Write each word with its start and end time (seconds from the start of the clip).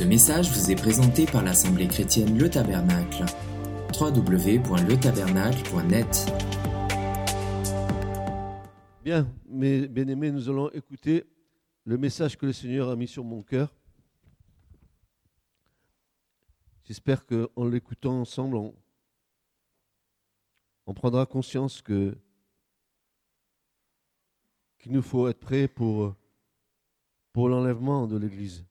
Ce 0.00 0.04
message 0.06 0.50
vous 0.50 0.70
est 0.70 0.76
présenté 0.76 1.26
par 1.26 1.44
l'Assemblée 1.44 1.86
chrétienne 1.86 2.38
Le 2.38 2.48
Tabernacle. 2.48 3.26
www.letabernacle.net 4.00 6.32
Bien, 9.04 9.30
mes 9.46 9.86
bien-aimés, 9.88 10.30
nous 10.30 10.48
allons 10.48 10.70
écouter 10.70 11.26
le 11.84 11.98
message 11.98 12.38
que 12.38 12.46
le 12.46 12.54
Seigneur 12.54 12.88
a 12.88 12.96
mis 12.96 13.08
sur 13.08 13.24
mon 13.24 13.42
cœur. 13.42 13.74
J'espère 16.84 17.26
qu'en 17.26 17.66
l'écoutant 17.66 18.22
ensemble, 18.22 18.56
on, 18.56 18.74
on 20.86 20.94
prendra 20.94 21.26
conscience 21.26 21.82
que 21.82 22.16
qu'il 24.78 24.92
nous 24.92 25.02
faut 25.02 25.28
être 25.28 25.40
prêt 25.40 25.68
pour, 25.68 26.16
pour 27.34 27.50
l'enlèvement 27.50 28.06
de 28.06 28.16
l'Église. 28.16 28.64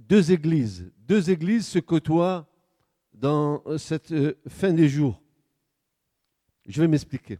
Deux 0.00 0.30
églises, 0.30 0.92
se 1.08 1.78
côtoient 1.78 2.48
dans 3.12 3.62
cette 3.78 4.12
euh, 4.12 4.34
fin 4.48 4.72
des 4.72 4.88
jours. 4.88 5.20
Je 6.66 6.80
vais 6.80 6.88
m'expliquer. 6.88 7.38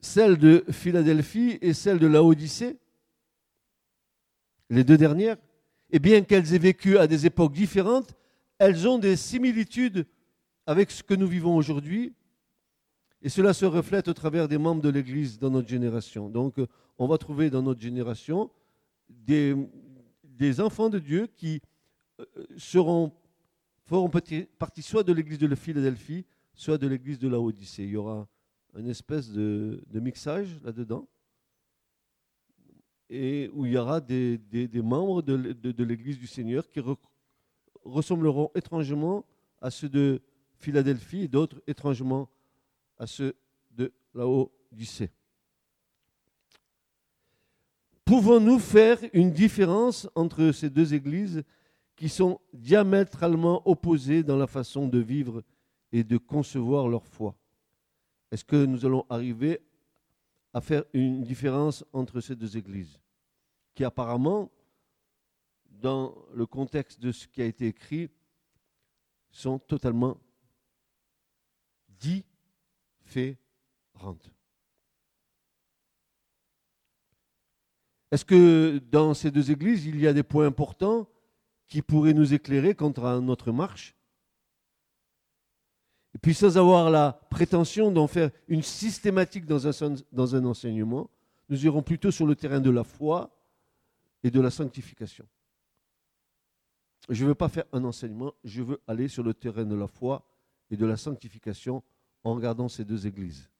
Celle 0.00 0.36
de 0.36 0.64
Philadelphie 0.70 1.58
et 1.60 1.72
celle 1.72 1.98
de 1.98 2.06
Laodicée, 2.06 2.76
les 4.70 4.84
deux 4.84 4.98
dernières, 4.98 5.36
et 5.90 5.98
bien 5.98 6.22
qu'elles 6.22 6.54
aient 6.54 6.58
vécu 6.58 6.98
à 6.98 7.06
des 7.06 7.26
époques 7.26 7.52
différentes, 7.52 8.14
elles 8.58 8.86
ont 8.88 8.98
des 8.98 9.16
similitudes 9.16 10.06
avec 10.66 10.90
ce 10.90 11.02
que 11.02 11.14
nous 11.14 11.26
vivons 11.26 11.56
aujourd'hui. 11.56 12.14
Et 13.22 13.28
cela 13.28 13.54
se 13.54 13.64
reflète 13.64 14.08
au 14.08 14.14
travers 14.14 14.48
des 14.48 14.58
membres 14.58 14.82
de 14.82 14.88
l'Église 14.90 15.38
dans 15.38 15.50
notre 15.50 15.68
génération. 15.68 16.28
Donc, 16.28 16.58
euh, 16.58 16.66
on 16.98 17.06
va 17.06 17.18
trouver 17.18 17.48
dans 17.50 17.62
notre 17.62 17.80
génération 17.80 18.50
des, 19.08 20.60
enfants 20.60 20.90
de 20.90 20.98
Dieu 20.98 21.26
qui 21.26 21.60
euh, 22.20 22.24
seront, 22.56 23.12
feront 23.84 24.08
partie 24.08 24.82
soit 24.82 25.02
de 25.02 25.12
l'église 25.12 25.38
de 25.38 25.46
la 25.46 25.56
Philadelphie, 25.56 26.24
soit 26.54 26.78
de 26.78 26.86
l'église 26.86 27.18
de 27.18 27.28
la 27.28 27.40
Odyssée. 27.40 27.84
Il 27.84 27.90
y 27.90 27.96
aura 27.96 28.26
une 28.76 28.88
espèce 28.88 29.30
de, 29.30 29.80
mixage 29.92 30.58
là-dedans, 30.62 31.06
et 33.08 33.50
où 33.52 33.66
il 33.66 33.72
y 33.72 33.76
aura 33.76 34.00
des, 34.00 34.40
membres 34.82 35.22
de, 35.22 35.84
l'église 35.84 36.18
du 36.18 36.26
Seigneur 36.26 36.68
qui 36.68 36.80
ressembleront 37.84 38.50
étrangement 38.54 39.24
à 39.60 39.70
ceux 39.70 39.88
de 39.88 40.20
Philadelphie 40.58 41.22
et 41.22 41.28
d'autres 41.28 41.62
étrangement 41.66 42.28
à 42.98 43.06
ceux 43.06 43.34
de 43.70 43.92
la 44.14 44.26
Odyssée. 44.26 45.10
Pouvons-nous 48.14 48.60
faire 48.60 48.98
une 49.12 49.32
différence 49.32 50.08
entre 50.14 50.52
ces 50.52 50.70
deux 50.70 50.94
églises 50.94 51.42
qui 51.96 52.08
sont 52.08 52.40
diamétralement 52.52 53.68
opposées 53.68 54.22
dans 54.22 54.36
la 54.36 54.46
façon 54.46 54.86
de 54.86 55.00
vivre 55.00 55.42
et 55.90 56.04
de 56.04 56.16
concevoir 56.16 56.86
leur 56.86 57.04
foi? 57.04 57.34
Est-ce 58.30 58.44
que 58.44 58.66
nous 58.66 58.86
allons 58.86 59.04
arriver 59.10 59.58
à 60.52 60.60
faire 60.60 60.84
une 60.92 61.24
différence 61.24 61.84
entre 61.92 62.20
ces 62.20 62.36
deux 62.36 62.56
églises 62.56 63.00
qui 63.74 63.82
apparemment, 63.82 64.48
dans 65.68 66.16
le 66.32 66.46
contexte 66.46 67.00
de 67.00 67.10
ce 67.10 67.26
qui 67.26 67.42
a 67.42 67.46
été 67.46 67.66
écrit, 67.66 68.10
sont 69.32 69.58
totalement 69.58 70.20
différentes? 71.88 74.30
Est-ce 78.14 78.24
que 78.24 78.80
dans 78.92 79.12
ces 79.12 79.32
deux 79.32 79.50
églises, 79.50 79.86
il 79.86 79.98
y 79.98 80.06
a 80.06 80.12
des 80.12 80.22
points 80.22 80.46
importants 80.46 81.08
qui 81.66 81.82
pourraient 81.82 82.14
nous 82.14 82.32
éclairer 82.32 82.76
à 82.78 83.20
notre 83.20 83.50
marche? 83.50 83.96
Et 86.14 86.18
puis 86.18 86.32
sans 86.32 86.56
avoir 86.56 86.92
la 86.92 87.14
prétention 87.28 87.90
d'en 87.90 88.06
faire 88.06 88.30
une 88.46 88.62
systématique 88.62 89.46
dans 89.46 89.66
un, 89.66 89.96
dans 90.12 90.36
un 90.36 90.44
enseignement, 90.44 91.10
nous 91.48 91.66
irons 91.66 91.82
plutôt 91.82 92.12
sur 92.12 92.24
le 92.24 92.36
terrain 92.36 92.60
de 92.60 92.70
la 92.70 92.84
foi 92.84 93.36
et 94.22 94.30
de 94.30 94.40
la 94.40 94.52
sanctification. 94.52 95.26
Je 97.08 97.24
ne 97.24 97.30
veux 97.30 97.34
pas 97.34 97.48
faire 97.48 97.64
un 97.72 97.82
enseignement, 97.82 98.32
je 98.44 98.62
veux 98.62 98.80
aller 98.86 99.08
sur 99.08 99.24
le 99.24 99.34
terrain 99.34 99.64
de 99.64 99.74
la 99.74 99.88
foi 99.88 100.24
et 100.70 100.76
de 100.76 100.86
la 100.86 100.96
sanctification 100.96 101.82
en 102.22 102.34
regardant 102.34 102.68
ces 102.68 102.84
deux 102.84 103.08
églises. 103.08 103.50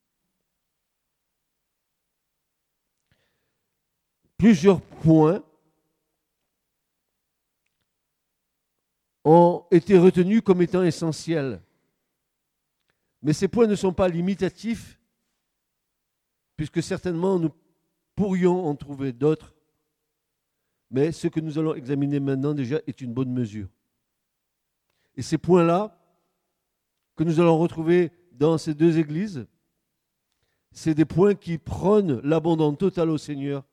Plusieurs 4.44 4.82
points 4.82 5.43
ont 9.25 9.65
été 9.71 9.97
retenus 9.97 10.43
comme 10.43 10.60
étant 10.60 10.82
essentiels. 10.82 11.62
Mais 13.22 13.32
ces 13.32 13.49
points 13.49 13.66
ne 13.66 13.75
sont 13.75 13.94
pas 13.94 14.06
limitatifs, 14.06 15.00
puisque 16.59 16.82
certainement 16.82 17.38
nous 17.38 17.53
pourrions 18.15 18.66
en 18.66 18.75
trouver 18.75 19.15
d'autres. 19.15 19.55
Mais 20.91 21.11
ce 21.11 21.28
que 21.28 21.41
nous 21.41 21.59
allons 21.59 21.75
examiner 21.75 22.21
maintenant 22.21 22.53
déjà 22.53 22.82
est 22.87 23.00
une 23.00 23.15
bonne 23.15 23.32
mesure. 23.32 23.69
Et 25.16 25.22
ces 25.22 25.38
points-là, 25.38 25.99
que 27.16 27.25
nous 27.25 27.41
allons 27.41 27.59
retrouver 27.59 28.12
dans 28.32 28.59
ces 28.59 28.75
deux 28.75 28.99
églises, 28.99 29.47
c'est 30.71 30.93
des 30.93 31.06
points 31.06 31.34
qui 31.34 31.56
prônent 31.56 32.21
l'abandon 32.21 32.75
total 32.75 33.09
au 33.09 33.16
Seigneur 33.16 33.65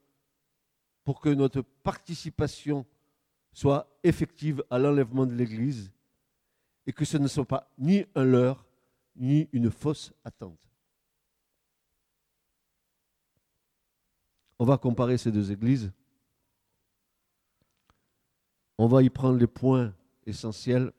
pour 1.11 1.19
que 1.19 1.27
notre 1.27 1.61
participation 1.61 2.85
soit 3.51 3.85
effective 4.01 4.63
à 4.69 4.79
l'enlèvement 4.79 5.25
de 5.25 5.33
l'Église 5.33 5.91
et 6.87 6.93
que 6.93 7.03
ce 7.03 7.17
ne 7.17 7.27
soit 7.27 7.43
pas 7.43 7.69
ni 7.77 8.05
un 8.15 8.23
leurre, 8.23 8.65
ni 9.17 9.49
une 9.51 9.69
fausse 9.69 10.13
attente. 10.23 10.65
On 14.57 14.63
va 14.63 14.77
comparer 14.77 15.17
ces 15.17 15.33
deux 15.33 15.51
églises. 15.51 15.91
On 18.77 18.87
va 18.87 19.03
y 19.03 19.09
prendre 19.09 19.37
les 19.37 19.47
points 19.47 19.93
essentiels 20.25 20.93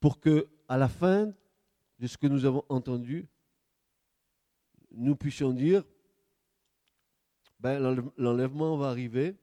pour 0.00 0.18
que, 0.18 0.48
à 0.66 0.76
la 0.76 0.88
fin 0.88 1.32
de 2.00 2.08
ce 2.08 2.18
que 2.18 2.26
nous 2.26 2.44
avons 2.44 2.64
entendu, 2.68 3.28
nous 4.90 5.14
puissions 5.14 5.52
dire 5.52 5.84
ben, 7.60 7.78
l'enlèvement 8.16 8.76
va 8.78 8.88
arriver. 8.88 9.36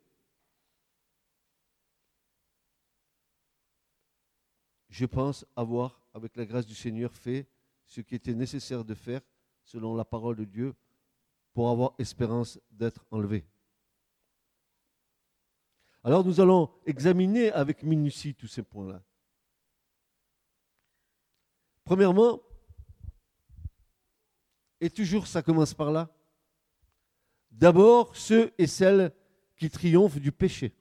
Je 4.90 5.06
pense 5.06 5.46
avoir, 5.56 6.02
avec 6.16 6.36
la 6.36 6.46
grâce 6.46 6.66
du 6.66 6.74
Seigneur, 6.74 7.14
fait 7.14 7.48
ce 7.86 8.02
qui 8.02 8.16
était 8.16 8.34
nécessaire 8.34 8.84
de 8.84 8.96
faire 8.96 9.22
selon 9.64 9.96
la 9.96 10.04
parole 10.04 10.36
de 10.36 10.46
Dieu 10.46 10.74
pour 11.54 11.70
avoir 11.70 11.94
espérance 12.00 12.60
d'être 12.72 13.06
enlevé. 13.12 13.46
Alors 16.04 16.26
nous 16.26 16.40
allons 16.40 16.72
examiner 16.86 17.52
avec 17.52 17.84
minutie 17.84 18.34
tous 18.34 18.48
ces 18.48 18.64
points-là. 18.64 19.04
Premièrement, 21.84 22.42
et 24.80 24.90
toujours 24.90 25.28
ça 25.28 25.44
commence 25.44 25.74
par 25.74 25.92
là, 25.92 26.10
D'abord, 27.58 28.16
ceux 28.16 28.54
et 28.60 28.68
celles 28.68 29.12
qui 29.56 29.70
triomphent 29.72 30.20
du 30.20 30.32
péché. 30.32 30.76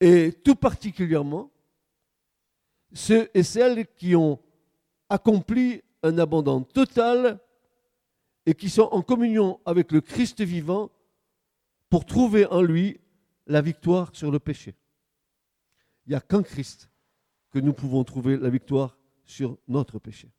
Et 0.00 0.32
tout 0.32 0.54
particulièrement, 0.54 1.50
ceux 2.92 3.28
et 3.34 3.42
celles 3.42 3.86
qui 3.94 4.14
ont 4.14 4.40
accompli 5.08 5.82
un 6.04 6.16
abandon 6.18 6.62
total 6.62 7.40
et 8.46 8.54
qui 8.54 8.70
sont 8.70 8.88
en 8.92 9.02
communion 9.02 9.60
avec 9.66 9.90
le 9.90 10.00
Christ 10.00 10.40
vivant 10.40 10.92
pour 11.90 12.06
trouver 12.06 12.46
en 12.46 12.62
lui 12.62 13.00
la 13.48 13.62
victoire 13.62 14.14
sur 14.14 14.30
le 14.30 14.38
péché. 14.38 14.76
Il 16.06 16.10
n'y 16.10 16.16
a 16.16 16.20
qu'en 16.20 16.42
Christ 16.42 16.88
que 17.50 17.58
nous 17.58 17.72
pouvons 17.72 18.04
trouver 18.04 18.36
la 18.36 18.48
victoire 18.48 18.96
sur 19.24 19.58
notre 19.66 19.98
péché. 19.98 20.30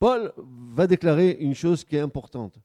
Paul 0.00 0.32
va 0.38 0.86
déclarer 0.86 1.32
une 1.40 1.54
chose 1.54 1.84
qui 1.84 1.94
est 1.94 2.00
importante. 2.00 2.58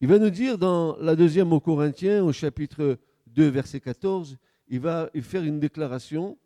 Il 0.00 0.08
va 0.08 0.18
nous 0.18 0.30
dire 0.30 0.56
dans 0.56 0.96
la 0.96 1.14
deuxième 1.14 1.52
aux 1.52 1.60
Corinthiens, 1.60 2.24
au 2.24 2.32
chapitre 2.32 2.98
2, 3.26 3.48
verset 3.48 3.80
14, 3.80 4.38
il 4.68 4.80
va 4.80 5.10
faire 5.20 5.44
une 5.44 5.60
déclaration 5.60 6.38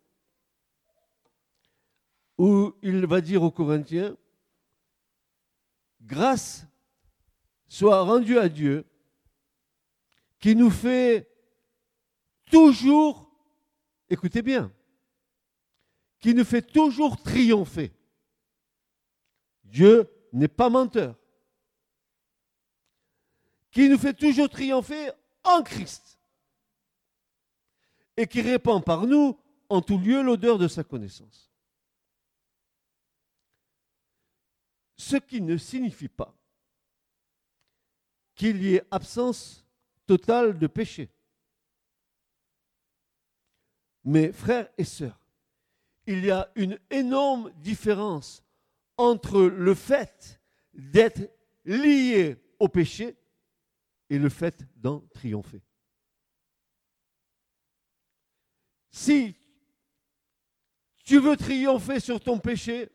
où 2.37 2.73
il 2.81 3.05
va 3.05 3.21
dire 3.21 3.41
aux 3.41 3.51
Corinthiens, 3.51 4.17
grâce 6.01 6.65
soit 7.69 8.01
rendue 8.01 8.37
à 8.37 8.49
Dieu 8.49 8.83
qui 10.39 10.57
nous 10.57 10.71
fait 10.71 11.29
toujours, 12.51 13.31
écoutez 14.09 14.41
bien, 14.41 14.73
qui 16.19 16.33
nous 16.33 16.43
fait 16.43 16.63
toujours 16.63 17.21
triompher. 17.21 17.93
Dieu 19.71 20.09
n'est 20.33 20.49
pas 20.49 20.69
menteur. 20.69 21.15
Qui 23.71 23.87
nous 23.87 23.97
fait 23.97 24.13
toujours 24.13 24.49
triompher 24.49 25.11
en 25.45 25.63
Christ. 25.63 26.19
Et 28.17 28.27
qui 28.27 28.41
répand 28.41 28.83
par 28.83 29.07
nous 29.07 29.39
en 29.69 29.81
tout 29.81 29.97
lieu 29.97 30.21
l'odeur 30.21 30.57
de 30.57 30.67
sa 30.67 30.83
connaissance. 30.83 31.49
Ce 34.97 35.15
qui 35.15 35.39
ne 35.39 35.57
signifie 35.57 36.09
pas 36.09 36.35
qu'il 38.35 38.61
y 38.61 38.75
ait 38.75 38.85
absence 38.91 39.65
totale 40.05 40.59
de 40.59 40.67
péché. 40.67 41.09
Mais 44.03 44.33
frères 44.33 44.69
et 44.77 44.83
sœurs, 44.83 45.17
il 46.07 46.25
y 46.25 46.31
a 46.31 46.51
une 46.55 46.77
énorme 46.89 47.51
différence 47.61 48.43
entre 49.01 49.41
le 49.41 49.73
fait 49.73 50.39
d'être 50.73 51.21
lié 51.65 52.37
au 52.59 52.67
péché 52.67 53.17
et 54.09 54.19
le 54.19 54.29
fait 54.29 54.63
d'en 54.75 54.99
triompher. 55.13 55.61
Si 58.91 59.35
tu 61.03 61.19
veux 61.19 61.35
triompher 61.35 61.99
sur 61.99 62.19
ton 62.19 62.37
péché, 62.37 62.89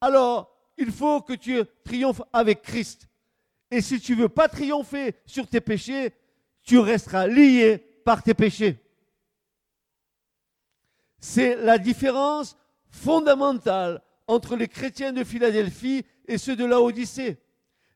alors 0.00 0.50
il 0.78 0.90
faut 0.90 1.20
que 1.20 1.34
tu 1.34 1.60
triomphes 1.84 2.22
avec 2.32 2.62
Christ. 2.62 3.08
Et 3.70 3.82
si 3.82 4.00
tu 4.00 4.16
ne 4.16 4.22
veux 4.22 4.28
pas 4.28 4.48
triompher 4.48 5.14
sur 5.26 5.46
tes 5.46 5.60
péchés, 5.60 6.14
tu 6.62 6.78
resteras 6.78 7.26
lié 7.26 7.78
par 8.04 8.22
tes 8.22 8.34
péchés. 8.34 8.78
C'est 11.18 11.56
la 11.56 11.76
différence 11.78 12.56
fondamentale 12.88 14.02
entre 14.26 14.56
les 14.56 14.68
chrétiens 14.68 15.12
de 15.12 15.24
Philadelphie 15.24 16.04
et 16.26 16.38
ceux 16.38 16.56
de 16.56 16.64
la 16.64 16.80
Odyssée. 16.80 17.38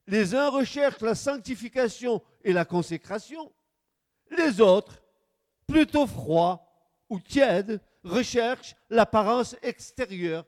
Les 0.06 0.34
uns 0.34 0.48
recherchent 0.48 1.00
la 1.00 1.14
sanctification 1.14 2.22
et 2.42 2.52
la 2.52 2.64
consécration. 2.64 3.52
Les 4.36 4.60
autres, 4.60 5.02
plutôt 5.66 6.06
froids 6.06 6.66
ou 7.08 7.20
tièdes, 7.20 7.80
recherchent 8.04 8.74
l'apparence 8.90 9.56
extérieure, 9.62 10.46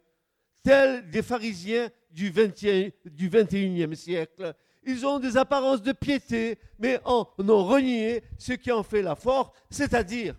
tels 0.62 1.08
des 1.10 1.22
pharisiens 1.22 1.90
du, 2.10 2.30
21e 2.30 3.94
siècle. 3.94 4.54
Ils 4.84 5.06
ont 5.06 5.18
des 5.18 5.36
apparences 5.36 5.82
de 5.82 5.92
piété, 5.92 6.58
mais 6.78 7.00
en 7.04 7.28
ont 7.38 7.64
renié 7.64 8.22
ce 8.38 8.52
qui 8.54 8.72
en 8.72 8.82
fait 8.82 9.02
la 9.02 9.14
force, 9.14 9.50
c'est-à-dire 9.70 10.36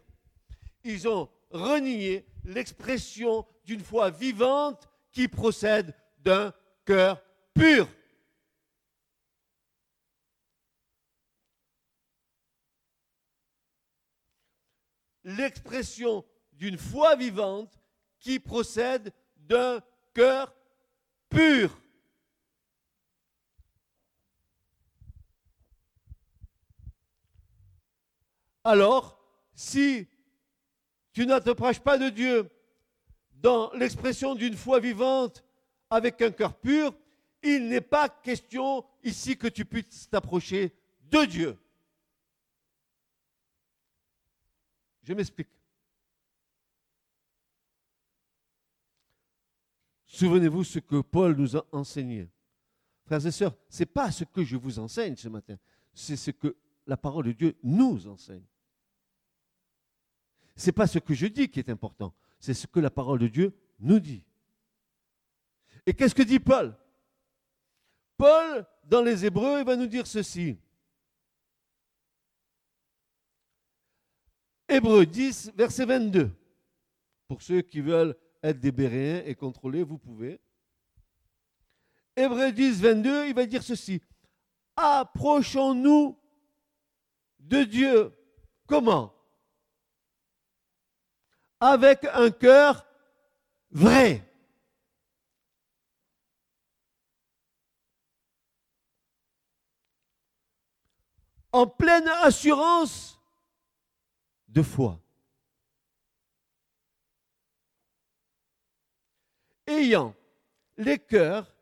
ils 0.84 1.08
ont 1.08 1.30
renié 1.52 2.26
l'expression 2.44 3.46
d'une 3.66 3.82
foi 3.82 4.10
vivante 4.10 4.90
qui 5.12 5.28
procède 5.28 5.96
d'un 6.20 6.54
cœur 6.86 7.24
pur. 7.54 7.88
L'expression 15.24 16.26
d'une 16.54 16.78
foi 16.78 17.16
vivante 17.16 17.80
qui 18.20 18.40
procède 18.40 19.14
d'un 19.38 19.82
cœur 20.14 20.56
pur. 21.30 21.78
Alors, 28.64 29.20
si 29.54 30.08
tu 31.14 31.26
ne 31.26 31.40
t'approches 31.40 31.80
pas 31.80 31.98
de 31.98 32.10
Dieu 32.10 32.50
dans 33.42 33.72
l'expression 33.74 34.36
d'une 34.36 34.56
foi 34.56 34.80
vivante 34.80 35.44
avec 35.90 36.22
un 36.22 36.32
cœur 36.32 36.54
pur, 36.58 36.94
il 37.44 37.68
n'est 37.68 37.82
pas 37.82 38.08
question 38.08 38.86
ici 39.04 39.36
que 39.36 39.48
tu 39.48 39.66
puisses 39.66 40.10
t'approcher 40.10 40.74
de 41.10 41.26
Dieu. 41.26 41.58
Je 45.04 45.14
m'explique. 45.14 45.50
Souvenez-vous 50.06 50.64
ce 50.64 50.80
que 50.80 51.02
Paul 51.02 51.36
nous 51.36 51.58
a 51.58 51.66
enseigné. 51.72 52.30
Frères 53.06 53.26
et 53.26 53.32
sœurs, 53.32 53.58
ce 53.70 53.80
n'est 53.80 53.88
pas 53.88 54.12
ce 54.12 54.24
que 54.24 54.44
je 54.44 54.56
vous 54.56 54.78
enseigne 54.78 55.16
ce 55.16 55.28
matin, 55.28 55.58
c'est 55.94 56.16
ce 56.16 56.30
que 56.30 56.56
la 56.86 56.96
parole 56.96 57.26
de 57.26 57.32
Dieu 57.32 57.58
nous 57.64 58.08
enseigne. 58.08 58.46
Ce 60.56 60.68
n'est 60.68 60.74
pas 60.74 60.86
ce 60.86 61.00
que 61.00 61.16
je 61.16 61.26
dis 61.26 61.50
qui 61.50 61.60
est 61.60 61.70
important, 61.70 62.14
c'est 62.42 62.56
ce 62.56 62.68
que 62.68 62.80
la 62.80 62.90
parole 62.90 63.20
de 63.20 63.28
Dieu 63.28 63.56
nous 63.80 64.00
dit. 64.00 64.24
Et 65.86 65.94
qu'est-ce 65.94 66.16
que 66.16 66.24
dit 66.24 66.40
Paul? 66.40 66.76
Paul, 68.18 68.66
dans 68.84 69.02
les 69.02 69.26
Hébreux, 69.26 69.60
il 69.60 69.66
va 69.66 69.76
nous 69.76 69.88
dire 69.88 70.06
ceci. 70.06 70.58
Hébreux 74.68 75.06
10, 75.06 75.52
verset 75.56 75.86
22. 75.86 76.32
Pour 77.28 77.42
ceux 77.42 77.62
qui 77.62 77.80
veulent 77.82 78.16
être 78.42 78.60
des 78.60 78.72
Béréens 78.72 79.24
et 79.26 79.36
contrôler, 79.36 79.84
vous 79.84 79.98
pouvez. 79.98 80.40
Hébreux 82.16 82.52
10, 82.52 82.82
22, 82.82 83.28
il 83.28 83.36
va 83.36 83.46
dire 83.46 83.64
ceci. 83.64 84.02
Approchons-nous 84.76 86.18
de 87.40 87.64
Dieu. 87.64 88.14
Comment? 88.66 89.14
Avec 91.62 92.06
un 92.12 92.32
cœur 92.32 92.86
vrai. 93.70 94.28
En 101.54 101.68
pleine 101.68 102.08
assurance 102.08 103.20
de 104.48 104.64
foi. 104.64 105.00
Ayant 109.68 110.16
les 110.78 110.98
cœurs 110.98 111.56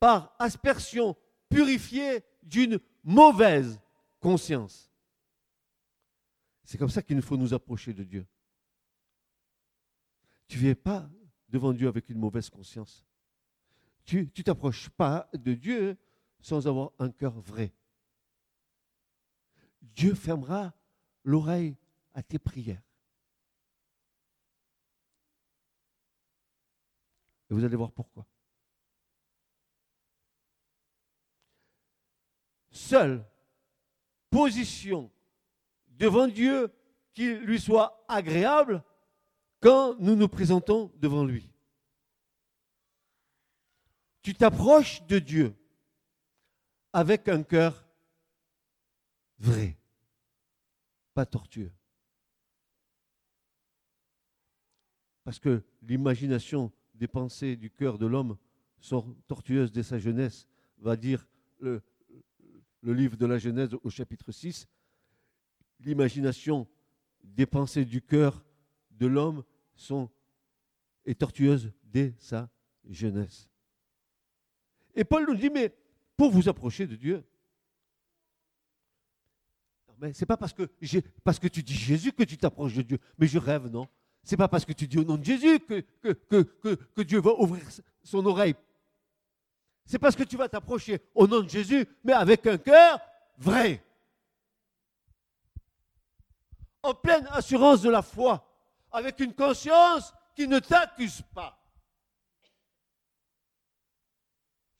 par 0.00 0.34
aspersion 0.38 1.16
purifiés 1.48 2.24
d'une 2.42 2.80
mauvaise 3.04 3.78
conscience. 4.18 4.90
C'est 6.64 6.78
comme 6.78 6.88
ça 6.88 7.02
qu'il 7.02 7.16
nous 7.16 7.22
faut 7.22 7.36
nous 7.36 7.54
approcher 7.54 7.92
de 7.92 8.02
Dieu. 8.02 8.26
Tu 10.50 10.56
ne 10.56 10.62
viens 10.62 10.74
pas 10.74 11.08
devant 11.48 11.72
Dieu 11.72 11.86
avec 11.86 12.08
une 12.08 12.18
mauvaise 12.18 12.50
conscience. 12.50 13.06
Tu 14.04 14.32
ne 14.36 14.42
t'approches 14.42 14.88
pas 14.88 15.30
de 15.32 15.54
Dieu 15.54 15.96
sans 16.40 16.66
avoir 16.66 16.90
un 16.98 17.08
cœur 17.12 17.38
vrai. 17.38 17.72
Dieu 19.80 20.12
fermera 20.16 20.74
l'oreille 21.22 21.76
à 22.14 22.24
tes 22.24 22.40
prières. 22.40 22.82
Et 27.48 27.54
vous 27.54 27.62
allez 27.62 27.76
voir 27.76 27.92
pourquoi. 27.92 28.26
Seule 32.72 33.24
position 34.30 35.12
devant 35.86 36.26
Dieu 36.26 36.74
qui 37.12 37.36
lui 37.36 37.60
soit 37.60 38.04
agréable, 38.08 38.82
quand 39.60 39.96
nous 39.98 40.16
nous 40.16 40.28
présentons 40.28 40.92
devant 40.96 41.24
lui. 41.24 41.48
Tu 44.22 44.34
t'approches 44.34 45.02
de 45.06 45.18
Dieu 45.18 45.54
avec 46.92 47.28
un 47.28 47.42
cœur 47.42 47.86
vrai, 49.38 49.78
pas 51.14 51.24
tortueux. 51.24 51.72
Parce 55.24 55.38
que 55.38 55.62
l'imagination 55.82 56.72
des 56.94 57.08
pensées 57.08 57.56
du 57.56 57.70
cœur 57.70 57.98
de 57.98 58.06
l'homme 58.06 58.36
sont 58.80 59.16
tortueuses 59.26 59.72
dès 59.72 59.82
sa 59.82 59.98
jeunesse, 59.98 60.46
va 60.78 60.96
dire 60.96 61.26
le, 61.58 61.82
livre 62.82 63.16
de 63.16 63.26
la 63.26 63.38
Genèse 63.38 63.70
au 63.82 63.90
chapitre 63.90 64.32
6. 64.32 64.66
L'imagination 65.80 66.66
des 67.22 67.46
pensées 67.46 67.84
du 67.84 68.02
cœur 68.02 68.44
de 68.90 69.06
l'homme 69.06 69.44
sont, 69.80 70.10
est 71.04 71.18
tortueuse 71.18 71.72
dès 71.82 72.14
sa 72.18 72.48
jeunesse. 72.88 73.48
Et 74.94 75.04
Paul 75.04 75.26
nous 75.26 75.36
dit, 75.36 75.50
mais 75.50 75.74
pour 76.16 76.30
vous 76.30 76.48
approcher 76.48 76.86
de 76.86 76.96
Dieu, 76.96 77.24
mais 79.98 80.12
c'est 80.14 80.26
pas 80.26 80.36
parce 80.36 80.54
que, 80.54 80.62
parce 81.22 81.38
que 81.38 81.48
tu 81.48 81.62
dis 81.62 81.74
Jésus 81.74 82.12
que 82.12 82.22
tu 82.22 82.38
t'approches 82.38 82.74
de 82.74 82.82
Dieu. 82.82 82.98
Mais 83.18 83.26
je 83.26 83.38
rêve, 83.38 83.66
non? 83.66 83.86
C'est 84.22 84.36
pas 84.36 84.48
parce 84.48 84.64
que 84.64 84.72
tu 84.72 84.88
dis 84.88 84.98
au 84.98 85.04
nom 85.04 85.18
de 85.18 85.24
Jésus 85.24 85.60
que, 85.60 85.80
que, 86.02 86.42
que, 86.42 86.74
que 86.74 87.02
Dieu 87.02 87.20
va 87.20 87.32
ouvrir 87.34 87.62
son 88.02 88.24
oreille. 88.24 88.54
C'est 89.84 89.98
parce 89.98 90.16
que 90.16 90.22
tu 90.22 90.38
vas 90.38 90.48
t'approcher 90.48 91.02
au 91.14 91.26
nom 91.26 91.40
de 91.40 91.48
Jésus, 91.48 91.86
mais 92.02 92.14
avec 92.14 92.46
un 92.46 92.56
cœur 92.56 92.98
vrai. 93.36 93.82
en 96.82 96.94
pleine 96.94 97.26
assurance 97.30 97.82
de 97.82 97.90
la 97.90 98.02
foi, 98.02 98.46
avec 98.92 99.20
une 99.20 99.34
conscience 99.34 100.12
qui 100.34 100.48
ne 100.48 100.58
t'accuse 100.58 101.22
pas. 101.34 101.56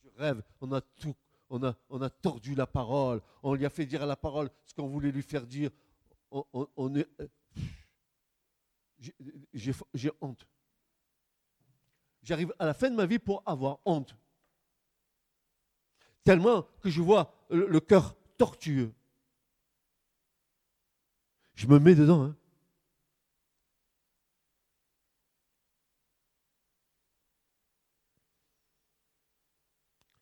Je 0.03 0.09
rêve, 0.17 0.43
on 0.61 0.73
a 0.73 0.81
tout, 0.81 1.15
on 1.49 1.63
a, 1.65 1.75
on 1.89 2.01
a 2.03 2.11
tordu 2.11 2.55
la 2.55 2.67
parole, 2.67 3.21
on 3.43 3.55
lui 3.55 3.67
a 3.67 3.71
fait 3.71 3.87
dire 3.87 4.03
à 4.03 4.07
la 4.07 4.17
parole 4.17 4.51
ce 4.65 4.75
qu'on 4.75 4.89
voulait 4.89 5.13
lui 5.13 5.23
faire 5.23 5.47
dire. 5.47 5.71
On, 6.31 6.45
euh, 6.95 7.05
j'ai 9.55 10.11
honte. 10.21 10.47
J'arrive 12.23 12.55
à 12.59 12.67
la 12.67 12.75
fin 12.75 12.91
de 12.91 12.95
ma 12.95 13.07
vie 13.07 13.19
pour 13.19 13.43
avoir 13.47 13.81
honte. 13.85 14.15
Tellement 16.23 16.69
que 16.83 16.91
je 16.91 17.01
vois 17.01 17.35
le 17.49 17.81
cœur 17.81 18.15
tortueux. 18.37 18.93
Je 21.55 21.67
me 21.67 21.79
mets 21.79 21.95
dedans. 21.95 22.23
Hein. 22.23 22.37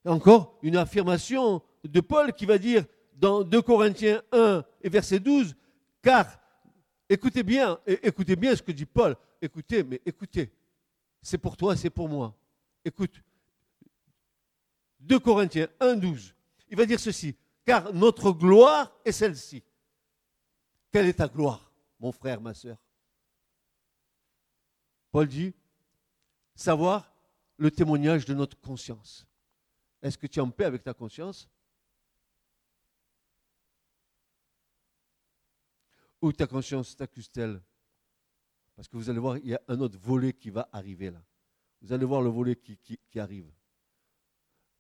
Encore 0.05 0.59
une 0.63 0.77
affirmation 0.77 1.63
de 1.85 2.01
Paul 2.01 2.33
qui 2.33 2.47
va 2.47 2.59
dire 2.59 2.85
dans 3.15 3.43
2 3.43 3.63
Corinthiens 3.63 4.23
1 4.33 4.65
et 4.83 4.89
verset 4.89 5.19
12, 5.19 5.57
car 6.03 6.39
écoutez 7.09 7.43
bien, 7.43 7.79
écoutez 7.87 8.37
bien 8.37 8.55
ce 8.55 8.63
que 8.63 8.73
dit 8.73 8.87
Paul, 8.87 9.17
écoutez, 9.43 9.83
mais 9.83 10.01
écoutez, 10.07 10.53
c'est 11.21 11.39
pour 11.39 11.57
toi, 11.57 11.77
c'est 11.77 11.91
pour 11.91 12.09
moi. 12.09 12.35
Écoute, 12.85 13.23
2 15.01 15.19
Corinthiens 15.19 15.69
1, 15.81 15.97
12, 15.97 16.35
il 16.71 16.77
va 16.77 16.87
dire 16.87 17.01
ceci, 17.01 17.37
car 17.65 17.93
notre 17.93 18.31
gloire 18.33 18.93
est 19.05 19.13
celle-ci. 19.13 19.63
Quelle 20.91 21.07
est 21.07 21.15
ta 21.15 21.29
gloire, 21.29 21.71
mon 22.01 22.13
frère, 22.13 22.41
ma 22.41 22.55
soeur 22.55 22.79
Paul 25.11 25.27
dit, 25.27 25.55
savoir 26.55 27.15
le 27.57 27.71
témoignage 27.71 28.25
de 28.25 28.35
notre 28.35 28.59
conscience. 28.61 29.28
Est-ce 30.03 30.17
que 30.17 30.27
tu 30.27 30.39
es 30.39 30.43
en 30.43 30.51
paix 30.51 30.65
avec 30.65 30.83
ta 30.83 30.95
conscience? 30.95 31.49
Ou 36.21 36.33
ta 36.33 36.47
conscience 36.47 36.97
t'accuse-t-elle? 36.97 37.61
Parce 38.75 38.89
que 38.89 38.97
vous 38.97 39.11
allez 39.11 39.19
voir, 39.19 39.39
il 39.39 39.49
y 39.49 39.55
a 39.55 39.61
un 39.69 39.81
autre 39.81 39.99
volet 39.99 40.33
qui 40.33 40.51
va 40.51 40.69
arriver 40.73 41.11
là. 41.11 41.23
Vous 41.81 41.93
allez 41.93 42.05
voir 42.05 42.23
le 42.23 42.29
volet 42.29 42.57
qui, 42.57 43.19
arrive. 43.19 43.51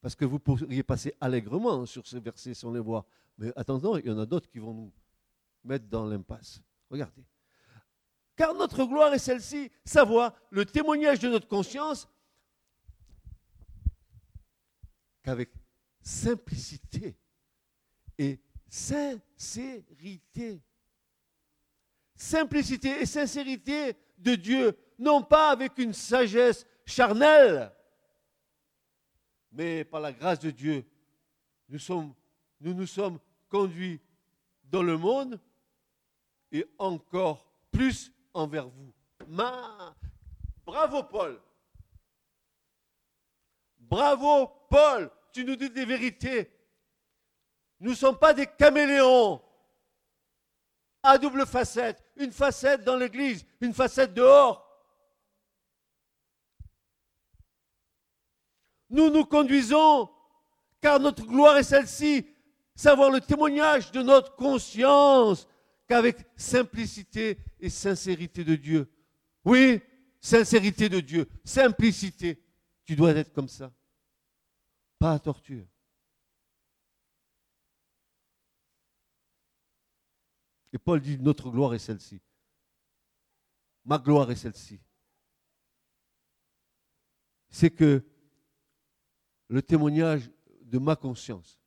Parce 0.00 0.14
que 0.14 0.24
vous 0.24 0.38
pourriez 0.38 0.82
passer 0.82 1.14
allègrement 1.20 1.86
sur 1.86 2.06
ce 2.06 2.16
verset 2.16 2.54
sans 2.54 2.72
les 2.72 2.80
voir. 2.80 3.04
Mais 3.36 3.52
attendons, 3.56 3.96
il 3.96 4.06
y 4.06 4.10
en 4.10 4.18
a 4.18 4.26
d'autres 4.26 4.48
qui 4.48 4.58
vont 4.58 4.74
nous 4.74 4.92
mettre 5.64 5.86
dans 5.86 6.04
l'impasse. 6.06 6.60
Regardez. 6.90 7.24
Car 8.36 8.54
notre 8.54 8.84
gloire 8.84 9.12
est 9.12 9.18
celle-ci, 9.18 9.70
savoir 9.84 10.32
le 10.50 10.64
témoignage 10.64 11.18
de 11.18 11.28
notre 11.28 11.48
conscience, 11.48 12.08
qu'avec 15.28 15.50
simplicité 16.00 17.14
et 18.16 18.40
sincérité, 18.66 20.62
simplicité 22.16 23.02
et 23.02 23.04
sincérité 23.04 23.94
de 24.16 24.34
Dieu, 24.36 24.74
non 24.98 25.22
pas 25.22 25.50
avec 25.50 25.76
une 25.76 25.92
sagesse 25.92 26.66
charnelle, 26.86 27.70
mais 29.52 29.84
par 29.84 30.00
la 30.00 30.14
grâce 30.14 30.38
de 30.38 30.50
Dieu, 30.50 30.82
nous 31.68 31.78
sommes, 31.78 32.14
nous, 32.62 32.72
nous 32.72 32.86
sommes 32.86 33.18
conduits 33.50 34.00
dans 34.64 34.82
le 34.82 34.96
monde 34.96 35.38
et 36.50 36.64
encore 36.78 37.52
plus 37.70 38.10
envers 38.32 38.66
vous. 38.66 38.94
Ma... 39.26 39.94
Bravo 40.64 41.02
Paul. 41.02 41.38
Bravo 43.78 44.46
Paul, 44.68 45.10
tu 45.32 45.44
nous 45.44 45.56
dis 45.56 45.70
des 45.70 45.84
vérités. 45.84 46.50
Nous 47.80 47.90
ne 47.90 47.96
sommes 47.96 48.18
pas 48.18 48.34
des 48.34 48.46
caméléons 48.46 49.40
à 51.02 51.18
double 51.18 51.46
facette. 51.46 52.02
Une 52.16 52.32
facette 52.32 52.84
dans 52.84 52.96
l'église, 52.96 53.44
une 53.60 53.72
facette 53.72 54.14
dehors. 54.14 54.64
Nous 58.90 59.10
nous 59.10 59.24
conduisons, 59.24 60.10
car 60.80 60.98
notre 60.98 61.24
gloire 61.24 61.58
est 61.58 61.62
celle-ci, 61.62 62.26
savoir 62.74 63.10
le 63.10 63.20
témoignage 63.20 63.92
de 63.92 64.02
notre 64.02 64.34
conscience, 64.34 65.46
qu'avec 65.86 66.18
simplicité 66.36 67.38
et 67.60 67.70
sincérité 67.70 68.44
de 68.44 68.56
Dieu. 68.56 68.90
Oui, 69.44 69.80
sincérité 70.20 70.88
de 70.88 71.00
Dieu, 71.00 71.28
simplicité. 71.44 72.42
Tu 72.84 72.96
dois 72.96 73.12
être 73.12 73.32
comme 73.32 73.48
ça. 73.48 73.72
Pas 74.98 75.12
à 75.12 75.18
torture. 75.18 75.66
Et 80.72 80.78
Paul 80.78 81.00
dit, 81.00 81.18
notre 81.18 81.50
gloire 81.50 81.74
est 81.74 81.78
celle-ci. 81.78 82.20
Ma 83.84 83.98
gloire 83.98 84.30
est 84.30 84.36
celle-ci. 84.36 84.80
C'est 87.48 87.70
que 87.70 88.04
le 89.48 89.62
témoignage 89.62 90.30
de 90.60 90.78
ma 90.78 90.94
conscience. 90.94 91.58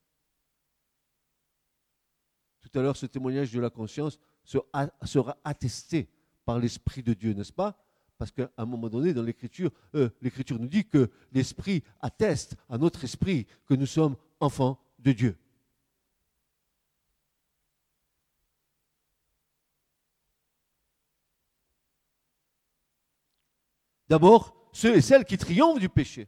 Tout 2.62 2.78
à 2.78 2.84
l'heure, 2.84 2.96
ce 2.96 3.08
témoignage 3.08 3.52
de 3.52 3.60
la 3.60 3.72
conscience 3.72 4.20
sera 4.44 5.38
attesté 5.44 6.08
par 6.46 6.60
l'Esprit 6.60 7.02
de 7.02 7.14
Dieu, 7.14 7.34
n'est-ce 7.34 7.52
pas? 7.52 7.84
Parce 8.22 8.30
qu'à 8.30 8.52
un 8.56 8.68
moment 8.68 8.88
donné, 8.88 9.16
dans 9.16 9.24
l'Écriture, 9.24 9.72
euh, 9.96 10.12
l'Écriture 10.22 10.60
nous 10.60 10.68
dit 10.68 10.86
que 10.86 11.10
l'Esprit 11.32 11.84
atteste 12.02 12.56
à 12.70 12.78
notre 12.78 13.04
esprit 13.04 13.48
que 13.66 13.74
nous 13.74 13.88
sommes 13.88 14.16
enfants 14.40 14.80
de 15.00 15.12
Dieu. 15.12 15.36
D'abord, 24.08 24.56
ceux 24.72 24.96
et 24.96 25.02
celles 25.02 25.26
qui 25.26 25.40
triomphent 25.40 25.80
du 25.80 25.90
péché. 25.90 26.28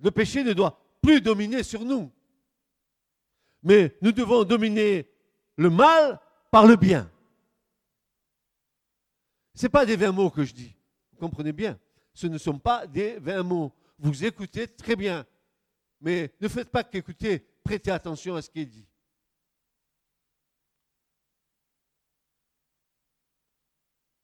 Le 0.00 0.10
péché 0.10 0.44
ne 0.44 0.52
doit 0.52 0.78
plus 1.00 1.22
dominer 1.22 1.62
sur 1.62 1.82
nous. 1.82 2.12
Mais 3.62 3.96
nous 4.02 4.12
devons 4.12 4.44
dominer 4.44 5.08
le 5.56 5.70
mal 5.70 6.20
par 6.54 6.68
le 6.68 6.76
bien. 6.76 7.10
Ce 9.56 9.64
n'est 9.64 9.68
pas 9.68 9.84
des 9.84 9.96
vingt 9.96 10.12
mots 10.12 10.30
que 10.30 10.44
je 10.44 10.54
dis. 10.54 10.72
Vous 11.10 11.18
comprenez 11.18 11.52
bien? 11.52 11.76
Ce 12.12 12.28
ne 12.28 12.38
sont 12.38 12.60
pas 12.60 12.86
des 12.86 13.18
vingt 13.18 13.42
mots. 13.42 13.72
Vous 13.98 14.24
écoutez 14.24 14.68
très 14.68 14.94
bien. 14.94 15.26
Mais 16.00 16.32
ne 16.40 16.46
faites 16.46 16.70
pas 16.70 16.84
qu'écouter, 16.84 17.40
prêtez 17.64 17.90
attention 17.90 18.36
à 18.36 18.42
ce 18.42 18.50
qui 18.50 18.60
est 18.60 18.66
dit. 18.66 18.86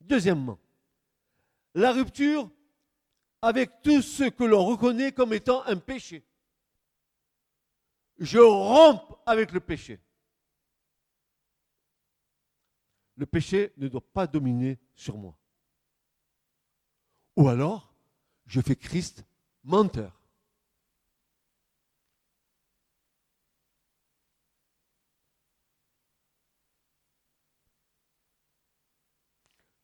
Deuxièmement, 0.00 0.60
la 1.74 1.90
rupture 1.90 2.48
avec 3.42 3.82
tout 3.82 4.02
ce 4.02 4.30
que 4.30 4.44
l'on 4.44 4.64
reconnaît 4.64 5.10
comme 5.10 5.32
étant 5.32 5.64
un 5.64 5.78
péché. 5.78 6.24
Je 8.18 8.38
romps 8.38 9.20
avec 9.26 9.50
le 9.50 9.58
péché. 9.58 9.98
Le 13.20 13.26
péché 13.26 13.74
ne 13.76 13.86
doit 13.86 14.00
pas 14.14 14.26
dominer 14.26 14.78
sur 14.94 15.18
moi. 15.18 15.38
Ou 17.36 17.48
alors, 17.48 17.94
je 18.46 18.62
fais 18.62 18.74
Christ 18.74 19.26
menteur. 19.62 20.18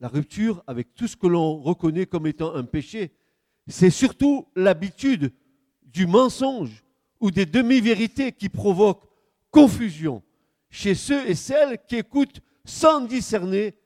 La 0.01 0.09
rupture 0.09 0.65
avec 0.67 0.95
tout 0.95 1.07
ce 1.07 1.15
que 1.15 1.27
l'on 1.27 1.61
reconnaît 1.61 2.07
comme 2.07 2.27
étant 2.27 2.55
un 2.55 2.65
péché, 2.65 3.15
c'est 3.67 3.91
surtout 3.91 4.49
l'habitude 4.57 5.35
du 5.83 6.07
mensonge 6.07 6.83
ou 7.21 7.31
des 7.31 7.45
demi-vérités 7.45 8.33
qui 8.33 8.49
provoquent 8.49 9.07
confusion 9.51 10.23
chez 10.71 10.95
ceux 10.95 11.29
et 11.29 11.35
celles 11.35 11.85
qui 11.85 11.97
écoutent 11.97 12.41
sans 12.67 13.01
discerner 13.01 13.79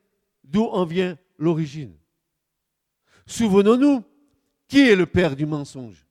d'où 0.42 0.64
en 0.64 0.84
vient 0.84 1.16
l'origine. 1.38 1.96
Souvenons-nous, 3.26 4.02
qui 4.66 4.80
est 4.80 4.96
le 4.96 5.06
père 5.06 5.36
du 5.36 5.46
mensonge? 5.46 6.04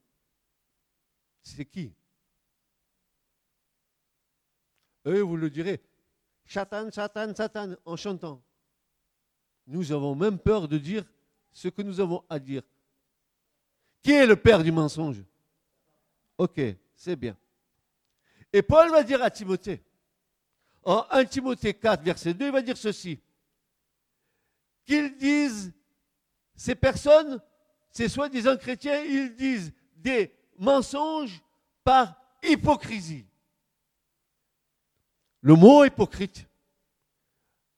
C'est 1.42 1.66
qui? 1.66 1.94
Eux, 5.06 5.22
vous 5.22 5.36
le 5.36 5.50
direz, 5.50 5.82
Satan, 6.46 6.90
Satan, 6.92 7.34
Satan, 7.36 7.76
en 7.84 7.96
chantant. 7.96 8.42
Nous 9.68 9.92
avons 9.92 10.16
même 10.16 10.40
peur 10.40 10.68
de 10.68 10.78
dire 10.78 11.04
ce 11.52 11.68
que 11.68 11.82
nous 11.82 12.00
avons 12.00 12.24
à 12.30 12.40
dire. 12.40 12.64
Qui 14.02 14.12
est 14.12 14.26
le 14.26 14.36
père 14.36 14.64
du 14.64 14.72
mensonge? 14.72 15.24
Ok, 16.38 16.62
c'est 16.96 17.16
bien. 17.16 17.36
Et 18.54 18.62
Paul 18.62 18.90
va 18.90 19.04
dire 19.04 19.22
à 19.22 19.30
Timothée, 19.30 19.84
en 20.90 21.06
1 21.12 21.26
Timothée 21.26 21.76
4, 21.76 22.04
verset 22.04 22.34
2, 22.34 22.48
il 22.48 22.52
va 22.52 22.64
dire 22.64 22.76
ceci, 22.76 23.20
qu'ils 24.88 25.16
disent, 25.18 25.72
ces 26.56 26.74
personnes, 26.74 27.40
ces 27.92 28.10
soi-disant 28.10 28.58
chrétiens, 28.58 29.04
ils 29.04 29.36
disent 29.36 29.72
des 29.96 30.34
mensonges 30.58 31.44
par 31.84 32.16
hypocrisie. 32.42 33.28
Le 35.42 35.54
mot 35.54 35.86
hypocrite 35.86 36.48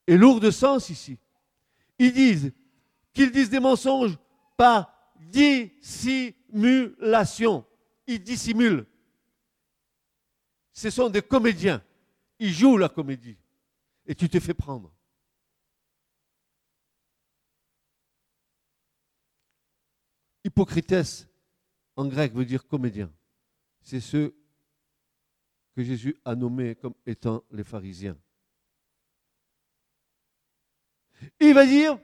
est 0.08 0.16
lourd 0.16 0.40
de 0.40 0.50
sens 0.50 0.90
ici. 0.90 1.18
Ils 2.00 2.14
disent 2.14 2.54
qu'ils 3.14 3.34
disent 3.34 3.50
des 3.50 3.60
mensonges 3.60 4.18
par 4.56 4.90
dissimulation. 5.20 7.66
Ils 8.08 8.24
dissimulent. 8.24 8.86
Ce 10.72 10.90
sont 10.90 11.10
des 11.10 11.22
comédiens. 11.22 11.84
Ils 12.42 12.52
jouent 12.52 12.78
la 12.78 12.90
comédie. 12.90 13.38
Et 14.08 14.16
tu 14.16 14.28
te 14.28 14.40
fais 14.40 14.56
prendre. 14.56 14.92
Hypocrites 20.44 21.28
en 21.96 22.08
grec 22.08 22.34
veut 22.34 22.46
dire 22.46 22.68
comédien. 22.68 23.14
C'est 23.84 24.00
ceux 24.00 24.36
que 25.76 25.84
Jésus 25.84 26.18
a 26.26 26.34
nommés 26.34 26.74
comme 26.74 26.96
étant 27.06 27.44
les 27.52 27.64
pharisiens. 27.64 28.18
Il 31.40 31.54
va 31.54 31.68
dire 31.68 32.00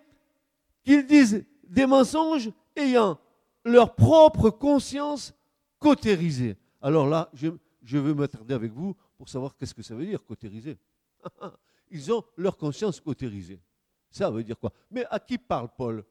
qu'ils 0.84 1.08
disent 1.08 1.48
des 1.63 1.88
mensonges 1.88 2.51
ayant 2.75 3.20
leur 3.65 3.96
propre 3.96 4.51
conscience 4.51 5.34
cautérisée. 5.79 6.58
Alors 6.79 7.08
là, 7.08 7.32
je, 7.34 7.98
veux 7.98 8.13
m'attarder 8.13 8.53
avec 8.53 8.72
vous 8.72 8.96
pour 9.17 9.27
savoir 9.29 9.55
qu'est-ce 9.55 9.74
que 9.74 9.81
ça 9.81 9.95
veut 9.95 10.05
dire 10.05 10.24
cautérisé. 10.24 10.77
Ils 11.89 12.12
ont 12.12 12.24
leur 12.36 12.57
conscience 12.57 13.00
cautérisée. 13.00 13.59
Ça 14.12 14.29
veut 14.29 14.43
dire 14.43 14.57
quoi? 14.57 14.71
Mais 14.91 15.05
à 15.09 15.19
qui 15.19 15.38
parle 15.38 15.69
Paul? 15.75 16.05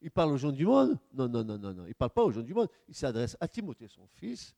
Il 0.00 0.10
parle 0.10 0.32
aux 0.32 0.38
gens 0.38 0.52
du 0.52 0.64
monde? 0.64 0.98
Non, 1.12 1.28
non, 1.28 1.44
non, 1.44 1.58
non, 1.58 1.74
non. 1.74 1.84
Il 1.84 1.88
ne 1.88 1.94
parle 1.94 2.10
pas 2.10 2.24
aux 2.24 2.30
gens 2.30 2.42
du 2.42 2.54
monde. 2.54 2.68
Il 2.88 2.94
s'adresse 2.94 3.36
à 3.38 3.46
Timothée, 3.48 3.88
son 3.88 4.06
fils, 4.06 4.54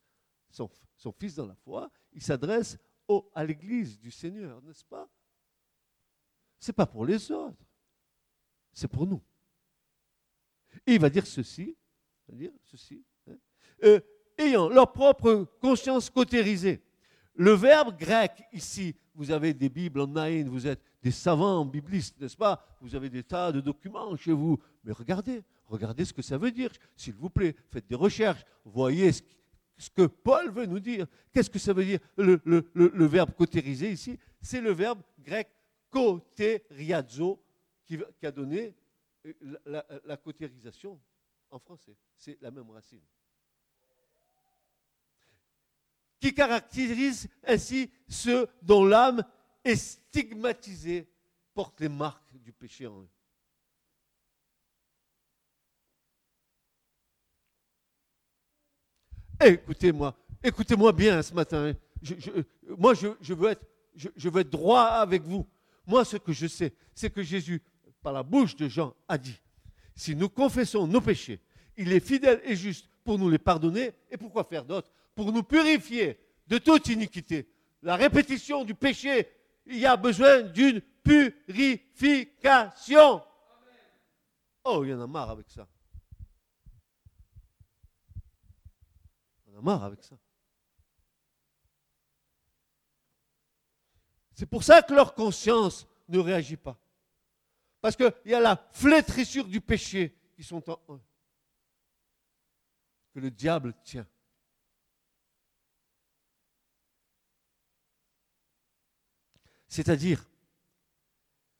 son, 0.50 0.68
fils 1.12 1.34
dans 1.34 1.46
la 1.46 1.54
foi. 1.54 1.90
Il 2.12 2.22
s'adresse 2.22 2.78
à 3.34 3.44
l'Église 3.44 3.98
du 3.98 4.10
Seigneur, 4.10 4.62
n'est-ce 4.62 4.84
pas? 4.84 5.08
Ce 6.58 6.70
n'est 6.70 6.74
pas 6.74 6.86
pour 6.86 7.04
les 7.04 7.30
autres. 7.32 7.58
C'est 8.72 8.88
pour 8.88 9.06
nous. 9.06 9.20
Et 10.86 10.94
il 10.94 11.00
va 11.00 11.10
dire 11.10 11.26
ceci, 11.26 11.76
dire 12.28 12.52
ceci, 12.62 13.04
hein, 13.28 13.36
euh, 13.84 14.00
ayant 14.38 14.68
leur 14.68 14.92
propre 14.92 15.44
conscience 15.60 16.08
cautérisée. 16.08 16.82
Le 17.34 17.52
verbe 17.52 17.96
grec 17.96 18.42
ici, 18.52 18.94
vous 19.14 19.30
avez 19.30 19.54
des 19.54 19.68
Bibles 19.68 20.00
en 20.00 20.06
naïn, 20.06 20.48
vous 20.48 20.66
êtes 20.66 20.82
des 21.02 21.10
savants 21.10 21.64
biblistes, 21.64 22.20
n'est-ce 22.20 22.36
pas? 22.36 22.64
Vous 22.80 22.94
avez 22.94 23.08
des 23.08 23.22
tas 23.22 23.52
de 23.52 23.60
documents 23.60 24.14
chez 24.16 24.32
vous. 24.32 24.58
Mais 24.84 24.92
regardez, 24.92 25.42
regardez 25.66 26.04
ce 26.04 26.12
que 26.12 26.22
ça 26.22 26.36
veut 26.36 26.50
dire, 26.50 26.70
s'il 26.96 27.14
vous 27.14 27.30
plaît. 27.30 27.56
Faites 27.70 27.86
des 27.86 27.94
recherches, 27.94 28.44
voyez 28.64 29.12
ce, 29.12 29.90
que 29.90 30.06
Paul 30.06 30.50
veut 30.50 30.66
nous 30.66 30.80
dire. 30.80 31.06
Qu'est-ce 31.32 31.50
que 31.50 31.58
ça 31.58 31.72
veut 31.72 31.84
dire? 31.84 32.00
Le, 32.16 33.06
verbe 33.06 33.32
cautériser 33.32 33.90
ici 33.90 34.18
C'est 34.40 34.60
le 34.60 34.72
verbe 34.72 35.00
grec 35.18 35.48
kautériazo 35.90 37.42
qui, 37.86 37.98
a 38.22 38.30
donné 38.30 38.74
la, 39.64 39.84
la, 40.04 40.16
cautérisation 40.16 41.00
en 41.50 41.58
français. 41.58 41.96
C'est 42.16 42.40
la 42.40 42.50
même 42.50 42.70
racine. 42.70 43.00
Qui 46.22 46.32
caractérise 46.32 47.28
ainsi 47.44 47.90
ceux 48.06 48.46
dont 48.62 48.84
l'âme 48.84 49.24
est 49.64 49.74
stigmatisée, 49.74 51.08
porte 51.52 51.80
les 51.80 51.88
marques 51.88 52.36
du 52.36 52.52
péché 52.52 52.86
en 52.86 53.00
eux. 53.00 53.08
Écoutez-moi, 59.44 60.16
écoutez-moi 60.44 60.92
bien 60.92 61.20
ce 61.22 61.34
matin. 61.34 61.72
Hein. 61.72 62.44
moi, 62.78 62.94
je, 62.94 63.34
veux 63.34 63.50
être, 63.50 63.66
je 63.96 64.28
veux 64.28 64.42
être 64.42 64.50
droit 64.50 64.82
avec 64.82 65.22
vous. 65.22 65.44
Moi, 65.84 66.04
ce 66.04 66.18
que 66.18 66.32
je 66.32 66.46
sais, 66.46 66.72
c'est 66.94 67.12
que 67.12 67.24
Jésus 67.24 67.60
par 68.00 68.12
la 68.12 68.22
bouche 68.22 68.54
de 68.54 68.68
Jean, 68.68 68.94
a 69.08 69.18
dit, 69.18 69.40
si 69.96 70.14
nous 70.14 70.28
confessons 70.28 70.86
nos 70.86 71.00
péchés, 71.00 71.40
il 71.76 71.92
est 71.92 71.98
fidèle 71.98 72.40
et 72.44 72.54
juste 72.54 72.88
pour 73.02 73.18
nous 73.18 73.28
les 73.28 73.38
pardonner. 73.38 73.90
Et 74.08 74.16
pourquoi 74.16 74.44
faire 74.44 74.64
d'autre? 74.64 74.88
Pour 75.14 75.32
nous 75.32 75.42
purifier 75.42 76.18
de 76.46 76.58
toute 76.58 76.88
iniquité. 76.88 77.48
La 77.82 77.96
répétition 77.96 78.64
du 78.64 78.74
péché, 78.74 79.28
il 79.66 79.78
y 79.78 79.86
a 79.86 79.96
besoin 79.96 80.42
d'une 80.42 80.82
purification. 81.02 83.22
Oh, 84.64 84.84
il 84.84 84.90
y 84.90 84.94
en 84.94 85.00
a 85.00 85.06
marre 85.06 85.30
avec 85.30 85.48
ça. 85.50 85.66
Il 89.46 89.52
y 89.52 89.56
en 89.56 89.58
a 89.58 89.62
marre 89.62 89.84
avec 89.84 90.02
ça. 90.02 90.16
C'est 94.34 94.46
pour 94.46 94.64
ça 94.64 94.82
que 94.82 94.94
leur 94.94 95.14
conscience 95.14 95.86
ne 96.08 96.18
réagit 96.18 96.56
pas. 96.56 96.78
Parce 97.80 97.96
qu'il 97.96 98.12
y 98.26 98.34
a 98.34 98.40
la 98.40 98.56
flétrissure 98.72 99.46
du 99.46 99.60
péché 99.60 100.16
qui 100.34 100.44
sont 100.44 100.68
en 100.70 100.80
eux. 100.88 101.00
Que 103.12 103.20
le 103.20 103.30
diable 103.30 103.74
tient. 103.84 104.06
C'est-à-dire, 109.72 110.22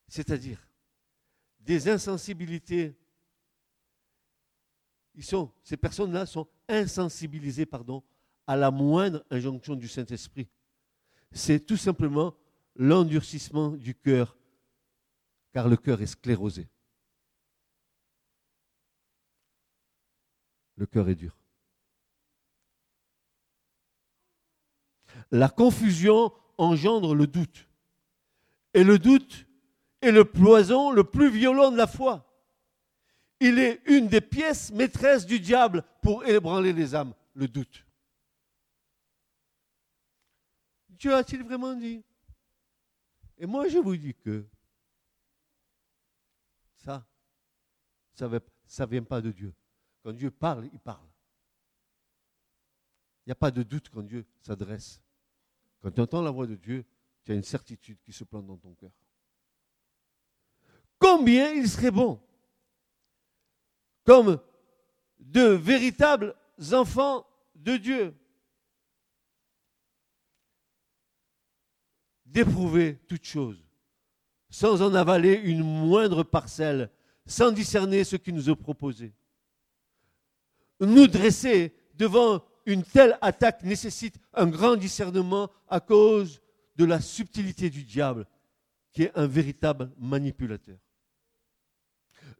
c'est-à-dire, 0.07 0.61
des 1.61 1.88
insensibilités. 1.88 2.94
Ces 5.64 5.79
personnes-là 5.79 6.27
sont 6.27 6.46
insensibilisées, 6.68 7.64
pardon, 7.64 8.03
à 8.46 8.55
la 8.55 8.70
moindre 8.70 9.25
injonction 9.31 9.77
du 9.77 9.88
Saint-Esprit. 9.88 10.46
C'est 11.31 11.61
tout 11.64 11.79
simplement 11.79 12.35
l'endurcissement 12.77 13.70
du 13.70 13.94
cœur 13.94 14.37
car 15.55 15.66
le 15.66 15.79
cœur 15.79 16.03
est 16.03 16.07
sclérosé. 16.07 16.68
Le 20.77 20.85
cœur 20.85 21.09
est 21.09 21.14
dur. 21.14 21.35
La 25.31 25.48
confusion 25.48 26.31
engendre 26.59 27.14
le 27.14 27.27
doute. 27.27 27.72
Et 28.75 28.85
le 28.85 28.99
doute 28.99 29.47
est 30.01 30.11
le 30.11 30.25
poison 30.25 30.91
le 30.91 31.05
plus 31.05 31.31
violent 31.31 31.71
de 31.71 31.77
la 31.77 31.87
foi. 31.87 32.29
Il 33.41 33.59
est 33.59 33.83
une 33.87 34.09
des 34.09 34.21
pièces 34.21 34.71
maîtresses 34.73 35.27
du 35.27 35.41
diable 35.41 35.85
pour 36.01 36.25
ébranler 36.25 36.73
les 36.73 36.95
âmes, 36.95 37.13
le 37.35 37.49
doute. 37.49 37.85
Dieu 40.89 41.15
a-t-il 41.15 41.43
vraiment 41.43 41.75
dit? 41.75 42.05
Et 43.39 43.47
moi 43.47 43.67
je 43.69 43.79
vous 43.79 43.97
dis 43.97 44.15
que 44.15 44.47
ça, 46.77 47.05
ça 48.13 48.29
ne 48.29 48.87
vient 48.87 49.03
pas 49.03 49.21
de 49.21 49.33
Dieu. 49.33 49.53
Quand 50.05 50.13
Dieu 50.13 50.31
parle, 50.31 50.69
il 50.73 50.79
parle. 50.79 51.07
Il 53.25 53.29
n'y 53.29 53.33
a 53.33 53.37
pas 53.37 53.51
de 53.51 53.63
doute 53.63 53.89
quand 53.89 54.03
Dieu 54.03 54.25
s'adresse. 54.41 55.01
Quand 55.81 55.91
tu 55.91 56.01
entends 56.01 56.23
la 56.23 56.31
voix 56.31 56.47
de 56.47 56.57
Dieu, 56.57 56.85
tu 57.25 57.33
as 57.33 57.35
une 57.35 57.43
certitude 57.43 57.99
qui 58.03 58.13
se 58.13 58.25
plante 58.25 58.47
dans 58.47 58.57
ton 58.57 58.75
cœur. 58.75 58.91
Combien 60.99 61.51
il 61.53 61.69
serait 61.69 61.91
bon, 61.91 62.21
comme 64.05 64.41
de 65.19 65.49
véritables 65.49 66.35
enfants 66.73 67.27
de 67.55 67.77
Dieu, 67.77 68.15
d'éprouver 72.27 72.99
toutes 73.09 73.25
choses 73.25 73.63
sans 74.53 74.83
en 74.83 74.95
avaler 74.95 75.33
une 75.33 75.65
moindre 75.65 76.23
parcelle, 76.23 76.91
sans 77.27 77.51
discerner 77.51 78.05
ce 78.05 78.17
qui 78.17 78.35
nous 78.35 78.51
est 78.51 78.55
proposé. 78.55 79.15
Nous 80.79 81.07
dresser 81.07 81.75
devant 81.95 82.45
une 82.67 82.85
telle 82.85 83.19
attaque 83.23 83.65
nécessite 83.65 84.17
un 84.35 84.47
grand 84.47 84.77
discernement 84.77 85.51
à 85.69 85.81
cause 85.81 86.41
de 86.77 86.85
la 86.85 87.01
subtilité 87.01 87.71
du 87.71 87.85
diable, 87.85 88.27
qui 88.93 89.05
est 89.05 89.17
un 89.17 89.27
véritable 89.27 89.91
manipulateur. 89.99 90.79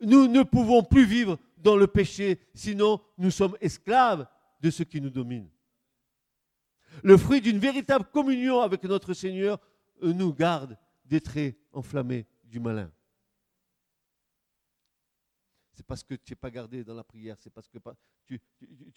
Nous 0.01 0.27
ne 0.29 0.43
pouvons 0.43 0.83
plus 0.83 1.05
vivre 1.05 1.39
dans 1.59 1.77
le 1.77 1.87
péché, 1.87 2.41
sinon 2.55 3.01
nous 3.19 3.31
sommes 3.31 3.57
esclaves 3.61 4.27
de 4.61 4.71
ce 4.71 4.83
qui 4.83 5.01
nous 5.01 5.11
domine. 5.11 5.49
Le 7.03 7.17
fruit 7.17 7.41
d'une 7.41 7.59
véritable 7.59 8.05
communion 8.07 8.61
avec 8.61 8.83
notre 8.85 9.15
Seigneur 9.15 9.59
nous 10.03 10.33
garde 10.33 10.77
des 11.05 11.21
traits 11.21 11.57
enflammés 11.73 12.27
du 12.45 12.61
malin. 12.61 12.93
C'est 15.73 15.87
parce 15.87 16.03
que 16.03 16.15
tu 16.15 16.33
n'es 16.33 16.37
pas 16.37 16.51
gardé 16.51 16.85
dans 16.85 16.95
la 16.95 17.05
prière, 17.05 17.37
c'est 17.39 17.53
parce 17.53 17.69
que 17.69 17.79
tu 18.27 18.41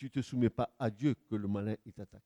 ne 0.01 0.07
te 0.07 0.21
soumets 0.21 0.49
pas 0.49 0.75
à 0.77 0.89
Dieu 0.89 1.15
que 1.29 1.35
le 1.35 1.47
malin 1.47 1.75
t'attaque. 1.95 2.23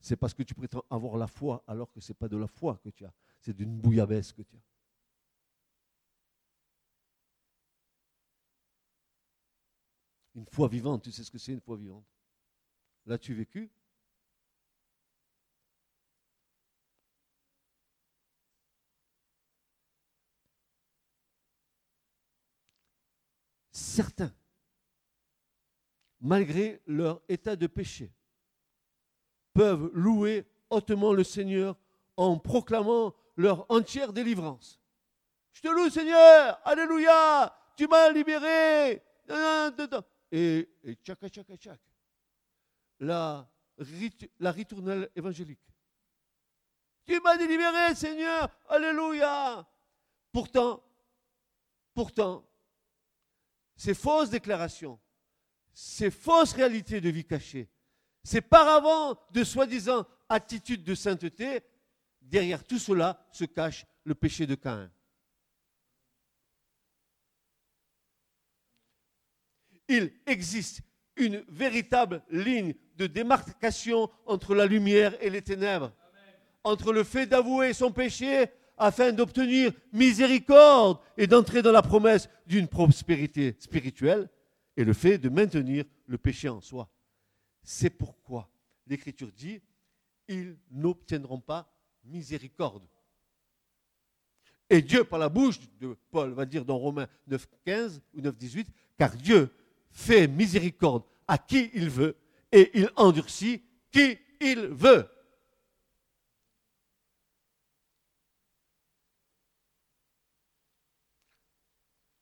C'est 0.00 0.16
parce 0.16 0.34
que 0.34 0.42
tu 0.42 0.54
prétends 0.54 0.84
avoir 0.90 1.16
la 1.16 1.26
foi 1.26 1.62
alors 1.66 1.90
que 1.92 2.00
ce 2.00 2.12
n'est 2.12 2.16
pas 2.16 2.28
de 2.28 2.36
la 2.36 2.46
foi 2.46 2.78
que 2.82 2.90
tu 2.90 3.04
as, 3.04 3.12
c'est 3.40 3.54
d'une 3.54 3.76
bouillabaisse 3.78 4.32
que 4.32 4.42
tu 4.42 4.56
as. 4.56 4.60
Une 10.34 10.46
foi 10.52 10.68
vivante, 10.68 11.02
tu 11.02 11.10
sais 11.10 11.24
ce 11.24 11.30
que 11.30 11.38
c'est 11.38 11.52
une 11.52 11.60
foi 11.60 11.76
vivante? 11.76 12.06
L'as-tu 13.06 13.34
vécu? 13.34 13.70
Certains, 23.72 24.32
malgré 26.20 26.80
leur 26.86 27.20
état 27.28 27.56
de 27.56 27.66
péché, 27.66 28.12
peuvent 29.58 29.90
louer 29.92 30.46
hautement 30.70 31.12
le 31.12 31.24
Seigneur 31.24 31.76
en 32.16 32.38
proclamant 32.38 33.12
leur 33.36 33.66
entière 33.68 34.12
délivrance. 34.12 34.80
Je 35.50 35.62
te 35.62 35.66
loue 35.66 35.90
Seigneur, 35.90 36.60
Alléluia, 36.64 37.52
tu 37.76 37.88
m'as 37.88 38.08
libéré. 38.12 39.02
Et, 40.30 40.68
et 40.84 40.94
tchaka 41.02 41.28
tchaka 41.28 41.56
tchak. 41.56 41.80
La, 43.00 43.50
la 44.38 44.52
ritournelle 44.52 45.10
évangélique. 45.16 45.66
Tu 47.04 47.18
m'as 47.18 47.36
délivré 47.36 47.96
Seigneur, 47.96 48.48
Alléluia. 48.68 49.68
Pourtant, 50.30 50.84
pourtant, 51.94 52.48
ces 53.74 53.94
fausses 53.94 54.30
déclarations, 54.30 55.00
ces 55.74 56.12
fausses 56.12 56.52
réalités 56.52 57.00
de 57.00 57.08
vie 57.08 57.24
cachée, 57.24 57.68
ces 58.28 58.42
paravents 58.42 59.18
de 59.32 59.42
soi-disant 59.42 60.06
attitude 60.28 60.84
de 60.84 60.94
sainteté, 60.94 61.62
derrière 62.20 62.62
tout 62.62 62.78
cela 62.78 63.26
se 63.32 63.46
cache 63.46 63.86
le 64.04 64.14
péché 64.14 64.46
de 64.46 64.54
Caïn. 64.54 64.90
Il 69.88 70.12
existe 70.26 70.82
une 71.16 71.42
véritable 71.48 72.22
ligne 72.28 72.74
de 72.96 73.06
démarcation 73.06 74.10
entre 74.26 74.54
la 74.54 74.66
lumière 74.66 75.16
et 75.22 75.30
les 75.30 75.40
ténèbres, 75.40 75.94
entre 76.64 76.92
le 76.92 77.04
fait 77.04 77.24
d'avouer 77.24 77.72
son 77.72 77.92
péché 77.92 78.48
afin 78.76 79.10
d'obtenir 79.10 79.72
miséricorde 79.94 81.00
et 81.16 81.26
d'entrer 81.26 81.62
dans 81.62 81.72
la 81.72 81.80
promesse 81.80 82.28
d'une 82.46 82.68
prospérité 82.68 83.56
spirituelle, 83.58 84.28
et 84.76 84.84
le 84.84 84.92
fait 84.92 85.16
de 85.16 85.30
maintenir 85.30 85.86
le 86.06 86.18
péché 86.18 86.50
en 86.50 86.60
soi. 86.60 86.90
C'est 87.62 87.90
pourquoi 87.90 88.50
l'Écriture 88.86 89.30
dit, 89.32 89.60
ils 90.28 90.56
n'obtiendront 90.70 91.40
pas 91.40 91.70
miséricorde. 92.04 92.86
Et 94.70 94.82
Dieu, 94.82 95.04
par 95.04 95.18
la 95.18 95.28
bouche 95.28 95.58
de 95.80 95.96
Paul, 96.10 96.32
va 96.32 96.44
dire 96.44 96.64
dans 96.64 96.76
Romains 96.76 97.08
9.15 97.28 98.00
ou 98.14 98.20
9.18, 98.20 98.66
car 98.98 99.16
Dieu 99.16 99.50
fait 99.90 100.28
miséricorde 100.28 101.04
à 101.26 101.38
qui 101.38 101.70
il 101.74 101.88
veut 101.88 102.16
et 102.52 102.70
il 102.78 102.90
endurcit 102.96 103.62
qui 103.90 104.18
il 104.40 104.66
veut. 104.68 105.08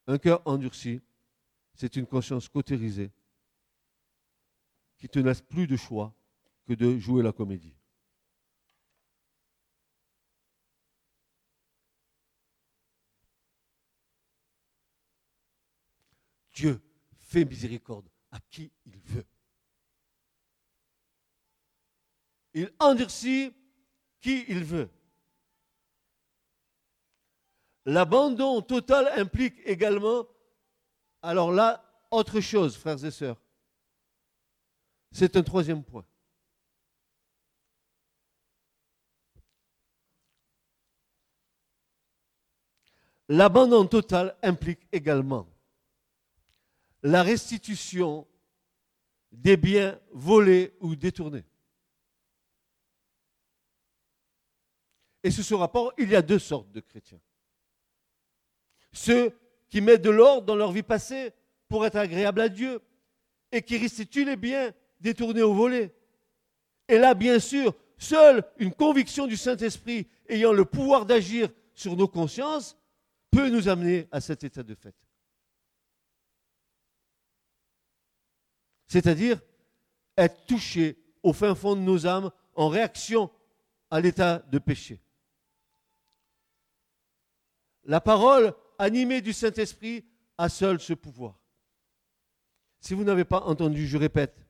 Un 0.08 0.18
cœur 0.18 0.40
endurci, 0.44 1.00
c'est 1.74 1.96
une 1.96 2.06
conscience 2.06 2.48
cautérisée 2.48 3.10
qui 4.98 5.08
te 5.08 5.18
laisse 5.18 5.42
plus 5.42 5.66
de 5.66 5.76
choix 5.76 6.14
que 6.66 6.74
de 6.74 6.98
jouer 6.98 7.22
la 7.22 7.32
comédie. 7.32 7.76
Dieu 16.52 16.80
fait 17.18 17.44
miséricorde 17.44 18.08
à 18.30 18.40
qui 18.50 18.72
il 18.86 18.98
veut. 18.98 19.26
Il 22.54 22.72
endurcit 22.78 23.52
qui 24.20 24.46
il 24.48 24.64
veut. 24.64 24.88
L'abandon 27.84 28.62
total 28.62 29.08
implique 29.20 29.60
également, 29.66 30.26
alors 31.20 31.52
là, 31.52 31.84
autre 32.10 32.40
chose, 32.40 32.76
frères 32.76 33.04
et 33.04 33.10
sœurs. 33.10 33.40
C'est 35.18 35.34
un 35.34 35.42
troisième 35.42 35.82
point. 35.82 36.04
L'abandon 43.30 43.86
total 43.86 44.36
implique 44.42 44.86
également 44.92 45.48
la 47.02 47.22
restitution 47.22 48.26
des 49.32 49.56
biens 49.56 49.98
volés 50.12 50.76
ou 50.80 50.94
détournés. 50.94 51.46
Et 55.22 55.30
sous 55.30 55.42
ce 55.42 55.54
rapport, 55.54 55.94
il 55.96 56.10
y 56.10 56.14
a 56.14 56.20
deux 56.20 56.38
sortes 56.38 56.70
de 56.72 56.80
chrétiens. 56.80 57.22
Ceux 58.92 59.34
qui 59.70 59.80
mettent 59.80 60.02
de 60.02 60.10
l'ordre 60.10 60.44
dans 60.44 60.56
leur 60.56 60.72
vie 60.72 60.82
passée 60.82 61.32
pour 61.68 61.86
être 61.86 61.96
agréables 61.96 62.42
à 62.42 62.50
Dieu 62.50 62.82
et 63.50 63.62
qui 63.62 63.78
restituent 63.78 64.26
les 64.26 64.36
biens 64.36 64.74
détourné 65.00 65.42
au 65.42 65.54
volet. 65.54 65.94
Et 66.88 66.98
là, 66.98 67.14
bien 67.14 67.38
sûr, 67.38 67.74
seule 67.98 68.44
une 68.58 68.72
conviction 68.72 69.26
du 69.26 69.36
Saint-Esprit 69.36 70.08
ayant 70.28 70.52
le 70.52 70.64
pouvoir 70.64 71.06
d'agir 71.06 71.48
sur 71.74 71.96
nos 71.96 72.08
consciences 72.08 72.76
peut 73.30 73.48
nous 73.48 73.68
amener 73.68 74.08
à 74.10 74.20
cet 74.20 74.44
état 74.44 74.62
de 74.62 74.74
fait. 74.74 74.94
C'est-à-dire 78.86 79.40
être 80.16 80.46
touché 80.46 80.96
au 81.22 81.32
fin 81.32 81.54
fond 81.54 81.74
de 81.74 81.80
nos 81.80 82.06
âmes 82.06 82.30
en 82.54 82.68
réaction 82.68 83.30
à 83.90 84.00
l'état 84.00 84.38
de 84.38 84.58
péché. 84.58 85.00
La 87.84 88.00
parole 88.00 88.54
animée 88.78 89.20
du 89.20 89.32
Saint-Esprit 89.32 90.04
a 90.38 90.48
seule 90.48 90.80
ce 90.80 90.92
pouvoir. 90.92 91.38
Si 92.80 92.94
vous 92.94 93.04
n'avez 93.04 93.24
pas 93.24 93.40
entendu, 93.42 93.86
je 93.86 93.96
répète, 93.96 94.45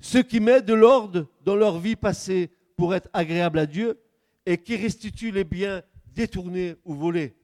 ceux 0.00 0.22
qui 0.22 0.40
mettent 0.40 0.66
de 0.66 0.74
l'ordre 0.74 1.26
dans 1.42 1.56
leur 1.56 1.78
vie 1.78 1.96
passée 1.96 2.50
pour 2.76 2.94
être 2.94 3.08
agréables 3.12 3.58
à 3.58 3.66
Dieu 3.66 4.00
et 4.44 4.58
qui 4.58 4.76
restituent 4.76 5.32
les 5.32 5.44
biens 5.44 5.82
détournés 6.06 6.76
ou 6.84 6.94
volés. 6.94 7.36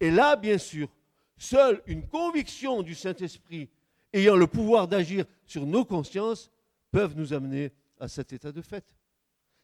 Et 0.00 0.10
là, 0.10 0.36
bien 0.36 0.58
sûr, 0.58 0.88
seule 1.36 1.82
une 1.86 2.06
conviction 2.06 2.82
du 2.82 2.94
Saint-Esprit 2.94 3.70
ayant 4.12 4.36
le 4.36 4.46
pouvoir 4.46 4.88
d'agir 4.88 5.24
sur 5.46 5.66
nos 5.66 5.84
consciences 5.84 6.50
peuvent 6.90 7.16
nous 7.16 7.32
amener 7.32 7.72
à 7.98 8.08
cet 8.08 8.32
état 8.32 8.52
de 8.52 8.62
fait. 8.62 8.84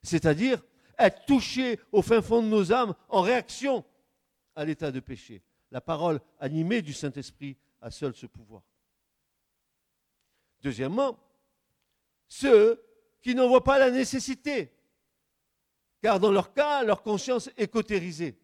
C'est-à-dire 0.03 0.62
être 0.99 1.25
touchés 1.27 1.79
au 1.92 2.03
fin 2.03 2.23
fond 2.23 2.42
de 2.42 2.49
nos 2.49 2.73
âmes 2.73 2.94
en 3.09 3.21
réaction 3.21 3.85
à 4.57 4.64
l'état 4.64 4.90
de 4.90 5.01
péché. 5.01 5.42
La 5.71 5.81
parole 5.81 6.21
animée 6.40 6.83
du 6.83 6.92
Saint-Esprit 6.92 7.57
a 7.81 7.90
seul 7.90 8.14
ce 8.14 8.27
pouvoir. 8.27 8.62
Deuxièmement, 10.62 11.18
ceux 12.29 12.83
qui 13.21 13.35
n'en 13.35 13.49
voient 13.49 13.64
pas 13.64 13.79
la 13.79 13.91
nécessité, 13.91 14.73
car 16.01 16.21
dans 16.21 16.31
leur 16.31 16.53
cas, 16.53 16.85
leur 16.85 17.03
conscience 17.03 17.51
est 17.57 17.69
cautérisée, 17.69 18.38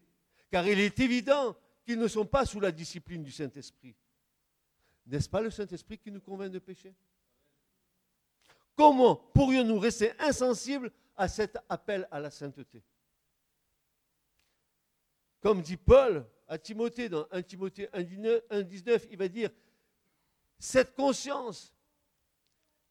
car 0.51 0.67
il 0.67 0.79
est 0.79 0.99
évident 0.99 1.55
qu'ils 1.85 1.99
ne 1.99 2.07
sont 2.07 2.25
pas 2.25 2.45
sous 2.45 2.59
la 2.59 2.71
discipline 2.71 3.23
du 3.23 3.31
Saint-Esprit. 3.31 3.95
N'est-ce 5.05 5.29
pas 5.29 5.41
le 5.41 5.51
Saint-Esprit 5.51 5.99
qui 5.99 6.11
nous 6.11 6.19
convainc 6.19 6.51
de 6.51 6.59
pécher 6.59 6.93
Comment 8.75 9.15
pourrions-nous 9.15 9.79
rester 9.79 10.11
insensibles 10.19 10.91
à 11.15 11.27
cet 11.27 11.57
appel 11.69 12.07
à 12.11 12.19
la 12.19 12.31
sainteté? 12.31 12.83
Comme 15.39 15.61
dit 15.61 15.77
Paul 15.77 16.25
à 16.47 16.57
Timothée 16.57 17.07
dans 17.07 17.27
1 17.31 17.41
Timothée 17.43 17.87
1,19, 17.93 19.07
il 19.11 19.17
va 19.17 19.27
dire, 19.27 19.49
cette 20.57 20.95
conscience 20.95 21.74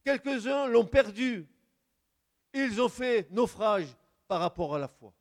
Quelques-uns 0.05 0.67
l'ont 0.67 0.85
perdu. 0.85 1.47
Ils 2.53 2.81
ont 2.81 2.89
fait 2.89 3.31
naufrage 3.31 3.89
par 4.29 4.41
rapport 4.41 4.75
à 4.75 4.79
la 4.79 4.89
foi. 4.89 5.13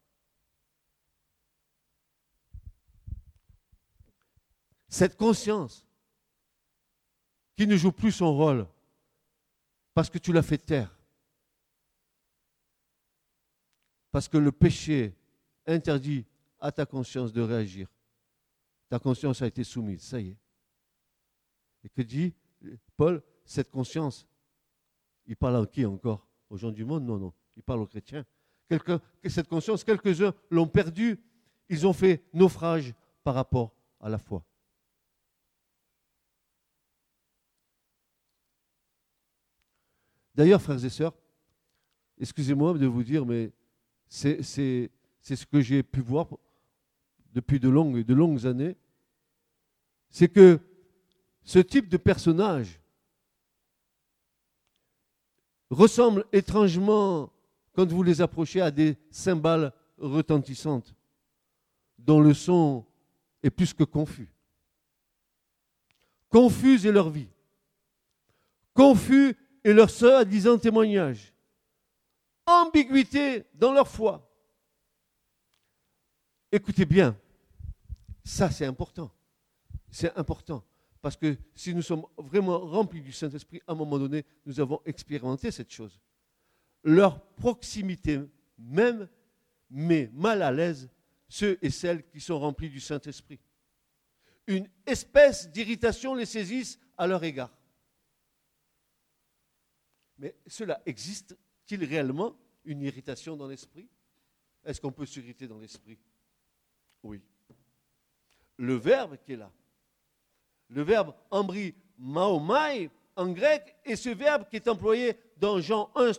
Cette 4.87 5.17
conscience 5.17 5.87
qui 7.55 7.65
ne 7.65 7.75
joue 7.75 7.91
plus 7.91 8.11
son 8.11 8.35
rôle 8.35 8.67
parce 9.93 10.09
que 10.09 10.17
tu 10.17 10.33
l'as 10.33 10.43
fait 10.43 10.57
taire. 10.57 10.95
Parce 14.11 14.27
que 14.27 14.37
le 14.37 14.51
péché 14.51 15.15
interdit 15.65 16.25
à 16.59 16.71
ta 16.71 16.85
conscience 16.85 17.33
de 17.33 17.41
réagir. 17.41 17.87
Ta 18.89 18.99
conscience 18.99 19.41
a 19.41 19.47
été 19.47 19.63
soumise, 19.63 20.03
ça 20.03 20.19
y 20.19 20.29
est. 20.29 20.37
Et 21.83 21.89
que 21.89 22.01
dit 22.01 22.33
Paul? 22.95 23.23
Cette 23.45 23.71
conscience 23.71 24.27
il 25.25 25.35
parle 25.35 25.55
en 25.57 25.65
qui 25.65 25.85
encore? 25.85 26.27
Aux 26.49 26.57
gens 26.57 26.71
du 26.71 26.85
monde, 26.85 27.03
non, 27.05 27.17
non. 27.17 27.33
Il 27.55 27.63
parle 27.63 27.81
aux 27.81 27.87
chrétiens. 27.87 28.25
Cette 29.25 29.47
conscience, 29.47 29.83
quelques-uns 29.83 30.33
l'ont 30.49 30.67
perdue. 30.67 31.19
Ils 31.69 31.87
ont 31.87 31.93
fait 31.93 32.23
naufrage 32.33 32.93
par 33.23 33.35
rapport 33.35 33.73
à 33.99 34.09
la 34.09 34.17
foi. 34.17 34.43
D'ailleurs, 40.35 40.61
frères 40.61 40.83
et 40.83 40.89
sœurs, 40.89 41.13
excusez-moi 42.19 42.73
de 42.77 42.87
vous 42.87 43.03
dire, 43.03 43.25
mais 43.25 43.51
c'est 44.07 44.41
ce 44.41 45.45
que 45.45 45.61
j'ai 45.61 45.83
pu 45.83 46.01
voir 46.01 46.27
depuis 47.33 47.59
de 47.59 47.69
longues, 47.69 48.03
de 48.03 48.13
longues 48.13 48.45
années, 48.45 48.75
c'est 50.09 50.27
que 50.27 50.59
ce 51.43 51.59
type 51.59 51.89
de 51.89 51.97
personnage 51.97 52.79
ressemble 55.69 56.25
étrangement, 56.31 57.31
quand 57.73 57.89
vous 57.89 58.03
les 58.03 58.21
approchez, 58.21 58.61
à 58.61 58.71
des 58.71 58.97
cymbales 59.09 59.73
retentissantes, 59.97 60.93
dont 61.97 62.19
le 62.19 62.33
son 62.33 62.85
est 63.41 63.49
plus 63.49 63.73
que 63.73 63.83
confus. 63.83 64.29
Confus 66.29 66.85
est 66.85 66.91
leur 66.91 67.09
vie. 67.09 67.29
Confus 68.73 69.35
et 69.63 69.73
leur 69.73 69.89
soi-disant 69.89 70.57
témoignage. 70.57 71.33
Ambiguïté 72.45 73.45
dans 73.53 73.71
leur 73.71 73.87
foi. 73.87 74.29
Écoutez 76.51 76.85
bien, 76.85 77.15
ça 78.23 78.51
c'est 78.51 78.65
important. 78.65 79.11
C'est 79.89 80.15
important. 80.17 80.63
Parce 81.03 81.17
que 81.17 81.37
si 81.53 81.75
nous 81.75 81.81
sommes 81.81 82.05
vraiment 82.17 82.57
remplis 82.59 83.01
du 83.01 83.11
Saint-Esprit, 83.11 83.61
à 83.67 83.73
un 83.73 83.75
moment 83.75 83.99
donné, 83.99 84.23
nous 84.45 84.61
avons 84.61 84.81
expérimenté 84.85 85.51
cette 85.51 85.69
chose. 85.69 85.99
Leur 86.81 87.21
proximité 87.35 88.21
même 88.57 89.09
met 89.69 90.09
mal 90.13 90.41
à 90.41 90.49
l'aise 90.49 90.89
ceux 91.27 91.59
et 91.61 91.71
celles 91.71 92.07
qui 92.07 92.21
sont 92.21 92.39
remplis 92.39 92.69
du 92.69 92.79
Saint-Esprit. 92.79 93.41
Une 94.47 94.69
espèce 94.85 95.51
d'irritation 95.51 96.15
les 96.15 96.25
saisisse 96.25 96.79
à 96.97 97.05
leur 97.05 97.21
égard. 97.21 97.51
Mais 100.17 100.37
cela 100.47 100.81
existe-t-il 100.85 101.83
réellement, 101.83 102.33
une 102.63 102.81
irritation 102.81 103.35
dans 103.35 103.47
l'esprit? 103.49 103.89
Est-ce 104.63 104.79
qu'on 104.79 104.93
peut 104.93 105.05
s'irriter 105.05 105.49
dans 105.49 105.59
l'esprit? 105.59 105.99
Oui. 107.03 107.21
Le 108.55 108.75
verbe 108.75 109.17
qui 109.17 109.33
est 109.33 109.37
là, 109.37 109.51
le 110.73 110.81
verbe 110.81 111.13
embry 111.31 111.75
maomai 111.97 112.89
en 113.15 113.31
grec, 113.31 113.75
est 113.85 113.95
ce 113.95 114.09
verbe 114.09 114.45
qui 114.49 114.55
est 114.55 114.67
employé 114.67 115.15
dans 115.37 115.61
Jean 115.61 115.91
1, 115.95 116.11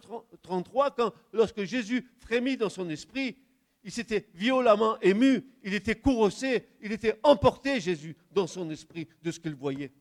33, 0.43 0.93
quand, 0.93 1.12
lorsque 1.33 1.64
Jésus 1.64 2.09
frémit 2.19 2.57
dans 2.57 2.69
son 2.69 2.88
esprit, 2.88 3.37
il 3.83 3.90
s'était 3.90 4.29
violemment 4.35 4.99
ému, 5.01 5.45
il 5.62 5.75
était 5.75 5.97
courroucé, 5.97 6.69
il 6.81 6.93
était 6.93 7.19
emporté, 7.23 7.81
Jésus, 7.81 8.17
dans 8.31 8.47
son 8.47 8.71
esprit, 8.71 9.09
de 9.23 9.31
ce 9.31 9.40
qu'il 9.40 9.55
voyait. 9.55 9.93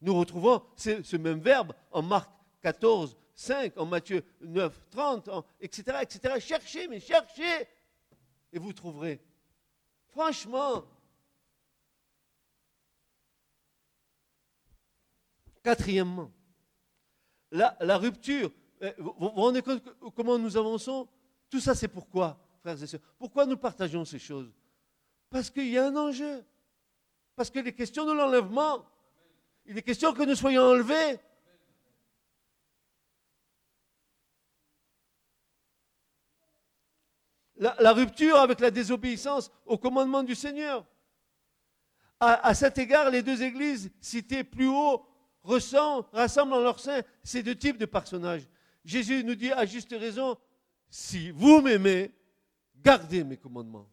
Nous 0.00 0.14
retrouvons 0.14 0.62
ce, 0.76 1.16
même 1.16 1.38
verbe 1.38 1.72
en 1.92 2.02
Marc 2.02 2.28
14, 2.62 3.16
5, 3.34 3.78
en 3.78 3.86
Matthieu 3.86 4.24
9, 4.40 4.80
30, 4.90 5.30
etc., 5.60 5.98
etc. 6.02 6.40
Cherchez, 6.40 6.88
mais 6.88 6.98
cherchez, 6.98 7.68
et 8.52 8.58
vous 8.58 8.72
trouverez. 8.72 9.20
Franchement. 10.08 10.84
Quatrièmement, 15.62 16.30
la, 17.52 17.98
rupture. 17.98 18.50
Eh, 18.80 18.92
vous 18.98 19.14
vous 19.18 19.28
rendez 19.28 19.62
compte 19.62 19.82
comment 20.16 20.38
nous 20.38 20.56
avançons? 20.56 21.08
Tout 21.48 21.60
ça, 21.60 21.74
c'est 21.74 21.88
pourquoi, 21.88 22.38
frères 22.60 22.82
et 22.82 22.86
sœurs? 22.86 23.00
Pourquoi 23.18 23.46
nous 23.46 23.56
partageons 23.56 24.04
ces 24.04 24.18
choses? 24.18 24.50
Parce 25.30 25.50
qu'il 25.50 25.68
y 25.68 25.78
a 25.78 25.86
un 25.86 25.96
enjeu. 25.96 26.44
Parce 27.36 27.50
que 27.50 27.60
les 27.60 27.72
questions 27.72 28.04
de 28.04 28.12
l'enlèvement, 28.12 28.84
il 29.66 29.78
est 29.78 29.82
question 29.82 30.12
que 30.12 30.22
nous 30.22 30.34
soyons 30.34 30.62
enlevés. 30.62 31.18
La, 37.56 37.92
rupture 37.92 38.36
avec 38.38 38.58
la 38.58 38.72
désobéissance 38.72 39.52
au 39.64 39.78
commandement 39.78 40.24
du 40.24 40.34
Seigneur. 40.34 40.84
À, 42.18 42.54
cet 42.54 42.78
égard, 42.78 43.10
les 43.10 43.22
deux 43.22 43.40
églises 43.40 43.92
citées 44.00 44.42
plus 44.42 44.66
haut 44.66 45.06
rassemblent 45.44 46.54
en 46.54 46.60
leur 46.60 46.78
sein 46.78 47.02
ces 47.22 47.42
deux 47.42 47.56
types 47.56 47.78
de 47.78 47.86
personnages. 47.86 48.48
Jésus 48.84 49.22
nous 49.24 49.34
dit 49.34 49.52
à 49.52 49.64
juste 49.66 49.90
raison, 49.90 50.38
si 50.88 51.30
vous 51.30 51.60
m'aimez, 51.60 52.14
gardez 52.76 53.24
mes 53.24 53.36
commandements. 53.36 53.88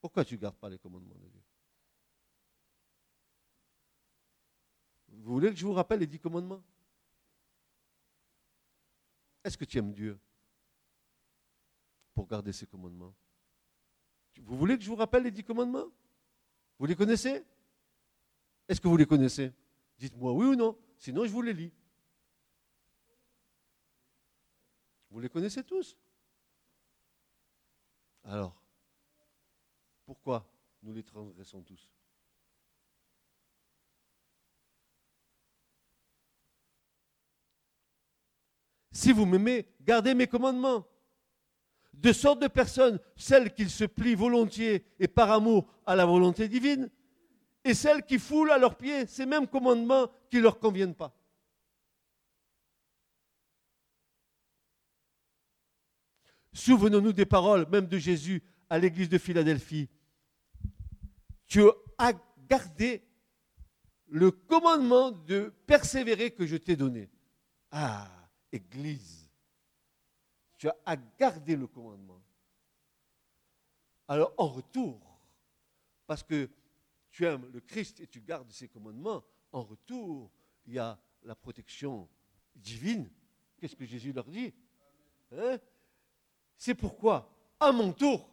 Pourquoi 0.00 0.24
tu 0.24 0.34
ne 0.34 0.40
gardes 0.40 0.56
pas 0.56 0.68
les 0.68 0.78
commandements 0.78 1.16
de 1.16 1.28
Dieu? 1.28 1.42
Vous 5.08 5.34
voulez 5.34 5.50
que 5.50 5.56
je 5.56 5.66
vous 5.66 5.72
rappelle 5.72 6.00
les 6.00 6.06
dix 6.06 6.20
commandements? 6.20 6.62
Est-ce 9.42 9.58
que 9.58 9.64
tu 9.64 9.78
aimes 9.78 9.92
Dieu 9.92 10.18
pour 12.14 12.26
garder 12.26 12.52
ses 12.52 12.66
commandements? 12.66 13.14
Vous 14.40 14.56
voulez 14.56 14.78
que 14.78 14.84
je 14.84 14.88
vous 14.88 14.96
rappelle 14.96 15.24
les 15.24 15.30
dix 15.30 15.42
commandements? 15.42 15.88
Vous 16.78 16.86
les 16.86 16.94
connaissez? 16.94 17.44
Est-ce 18.68 18.80
que 18.80 18.88
vous 18.88 18.96
les 18.96 19.06
connaissez? 19.06 19.52
Dites-moi 19.98 20.32
oui 20.32 20.46
ou 20.46 20.54
non, 20.54 20.78
sinon 20.98 21.24
je 21.24 21.30
vous 21.30 21.42
les 21.42 21.54
lis. 21.54 21.72
Vous 25.10 25.20
les 25.20 25.28
connaissez 25.28 25.64
tous? 25.64 25.96
Alors, 28.24 28.62
pourquoi 30.04 30.46
nous 30.82 30.92
les 30.92 31.02
transgressons 31.02 31.62
tous? 31.62 31.88
Si 38.92 39.12
vous 39.12 39.24
m'aimez, 39.24 39.66
gardez 39.80 40.12
mes 40.12 40.26
commandements. 40.26 40.86
De 41.94 42.12
sorte 42.12 42.42
de 42.42 42.48
personnes, 42.48 43.00
celles 43.16 43.54
qui 43.54 43.68
se 43.70 43.84
plient 43.84 44.14
volontiers 44.14 44.84
et 44.98 45.08
par 45.08 45.30
amour 45.30 45.72
à 45.86 45.96
la 45.96 46.04
volonté 46.04 46.48
divine, 46.48 46.90
et 47.68 47.74
celles 47.74 48.02
qui 48.02 48.18
foulent 48.18 48.50
à 48.50 48.56
leurs 48.56 48.78
pieds 48.78 49.06
ces 49.06 49.26
mêmes 49.26 49.46
commandements 49.46 50.10
qui 50.30 50.36
ne 50.36 50.42
leur 50.42 50.58
conviennent 50.58 50.94
pas. 50.94 51.14
Souvenons-nous 56.54 57.12
des 57.12 57.26
paroles 57.26 57.68
même 57.68 57.86
de 57.86 57.98
Jésus 57.98 58.42
à 58.70 58.78
l'église 58.78 59.10
de 59.10 59.18
Philadelphie. 59.18 59.86
Tu 61.46 61.62
as 61.98 62.14
gardé 62.48 63.06
le 64.06 64.30
commandement 64.30 65.10
de 65.10 65.52
persévérer 65.66 66.30
que 66.30 66.46
je 66.46 66.56
t'ai 66.56 66.74
donné. 66.74 67.10
Ah 67.70 68.10
Église, 68.50 69.30
tu 70.56 70.68
as 70.70 70.76
à 70.86 70.96
garder 70.96 71.54
le 71.54 71.66
commandement. 71.66 72.22
Alors 74.08 74.32
en 74.38 74.48
retour, 74.48 74.98
parce 76.06 76.22
que 76.22 76.48
tu 77.18 77.26
aimes 77.26 77.50
le 77.52 77.60
Christ 77.60 77.98
et 77.98 78.06
tu 78.06 78.20
gardes 78.20 78.48
ses 78.52 78.68
commandements, 78.68 79.24
en 79.50 79.64
retour, 79.64 80.30
il 80.66 80.74
y 80.74 80.78
a 80.78 80.96
la 81.24 81.34
protection 81.34 82.08
divine. 82.54 83.10
Qu'est-ce 83.56 83.74
que 83.74 83.84
Jésus 83.84 84.12
leur 84.12 84.26
dit? 84.26 84.54
Hein? 85.32 85.58
C'est 86.56 86.76
pourquoi, 86.76 87.28
à 87.58 87.72
mon 87.72 87.92
tour, 87.92 88.30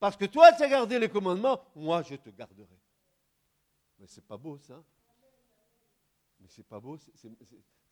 parce 0.00 0.16
que 0.16 0.24
toi 0.24 0.54
tu 0.54 0.62
as 0.62 0.68
gardé 0.70 0.98
les 0.98 1.10
commandements, 1.10 1.62
moi 1.76 2.00
je 2.00 2.14
te 2.14 2.30
garderai. 2.30 2.80
Mais 3.98 4.06
c'est 4.06 4.24
pas 4.24 4.38
beau 4.38 4.56
ça. 4.56 4.82
Mais 6.40 6.48
c'est 6.48 6.66
pas 6.66 6.80
beau, 6.80 6.96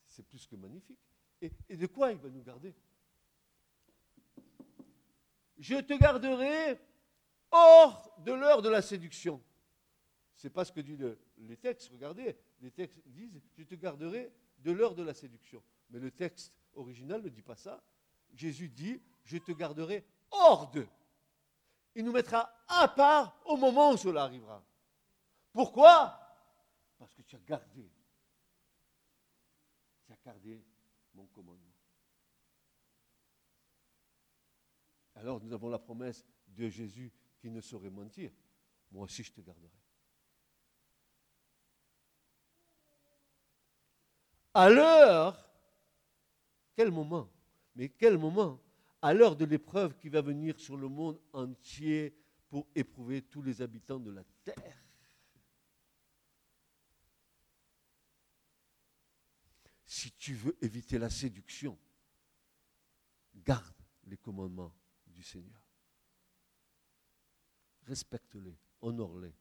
c'est 0.07 0.23
plus 0.23 0.47
que 0.47 0.55
magnifique. 0.55 0.97
Et, 1.69 1.77
de 1.77 1.85
quoi 1.85 2.11
il 2.11 2.17
va 2.17 2.29
nous 2.29 2.41
garder? 2.41 2.73
Je 5.59 5.75
te 5.75 5.93
garderai 5.93 6.79
hors 7.53 8.13
de 8.19 8.33
l'heure 8.33 8.61
de 8.61 8.67
la 8.67 8.81
séduction. 8.81 9.41
C'est 10.35 10.49
pas 10.49 10.65
ce 10.65 10.73
que 10.73 10.81
disent 10.81 11.15
les 11.37 11.55
textes. 11.55 11.89
Regardez, 11.89 12.35
les 12.59 12.71
textes 12.71 12.99
disent 13.05 13.39
Je 13.55 13.63
te 13.63 13.75
garderai 13.75 14.33
de 14.59 14.71
l'heure 14.71 14.95
de 14.95 15.03
la 15.03 15.13
séduction. 15.13 15.63
Mais 15.89 15.99
le 15.99 16.11
texte 16.11 16.53
original 16.73 17.21
ne 17.21 17.29
dit 17.29 17.41
pas 17.41 17.55
ça. 17.55 17.81
Jésus 18.33 18.67
dit 18.67 19.01
Je 19.23 19.37
te 19.37 19.53
garderai 19.53 20.05
hors 20.31 20.69
de. 20.71 20.85
Il 21.95 22.03
nous 22.03 22.11
mettra 22.11 22.53
à 22.67 22.89
part 22.89 23.39
au 23.45 23.55
moment 23.55 23.91
où 23.91 23.97
cela 23.97 24.23
arrivera. 24.23 24.61
Pourquoi? 25.53 26.19
Parce 26.97 27.13
que 27.13 27.21
tu 27.21 27.37
as 27.37 27.41
gardé 27.47 27.89
garder 30.25 30.63
mon 31.13 31.25
commandement. 31.27 31.73
Alors 35.15 35.41
nous 35.41 35.53
avons 35.53 35.69
la 35.69 35.79
promesse 35.79 36.25
de 36.47 36.69
Jésus 36.69 37.11
qui 37.43 37.51
ne 37.51 37.59
saurait 37.59 37.89
mentir. 37.89 38.31
Moi 38.89 39.03
aussi 39.03 39.21
je 39.21 39.33
te 39.33 39.41
garderai. 39.41 39.67
À 44.53 44.69
l'heure, 44.69 45.49
quel 46.73 46.89
moment 46.89 47.29
Mais 47.75 47.89
quel 47.89 48.17
moment 48.17 48.61
À 49.01 49.13
l'heure 49.13 49.35
de 49.35 49.43
l'épreuve 49.43 49.97
qui 49.97 50.07
va 50.07 50.21
venir 50.21 50.57
sur 50.57 50.77
le 50.77 50.87
monde 50.87 51.19
entier 51.33 52.15
pour 52.47 52.65
éprouver 52.73 53.23
tous 53.23 53.41
les 53.41 53.61
habitants 53.61 53.99
de 53.99 54.11
la 54.11 54.23
terre. 54.45 54.81
Si 59.85 60.13
tu 60.13 60.33
veux 60.33 60.55
éviter 60.61 60.97
la 60.97 61.09
séduction, 61.09 61.77
garde 63.35 63.75
les 64.05 64.17
commandements 64.17 64.73
du 65.07 65.23
Seigneur. 65.23 65.62
Respecte-les, 67.87 68.57
honore-les. 68.81 69.33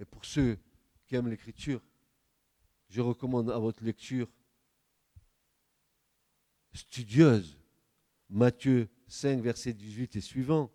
Et 0.00 0.04
pour 0.04 0.24
ceux 0.24 0.58
qui 1.06 1.16
aiment 1.16 1.28
l'écriture, 1.28 1.82
je 2.88 3.00
recommande 3.00 3.50
à 3.50 3.58
votre 3.58 3.84
lecture 3.84 4.30
studieuse 6.72 7.58
Matthieu 8.30 8.88
5, 9.06 9.40
verset 9.40 9.72
18 9.72 10.16
et 10.16 10.20
suivant. 10.20 10.70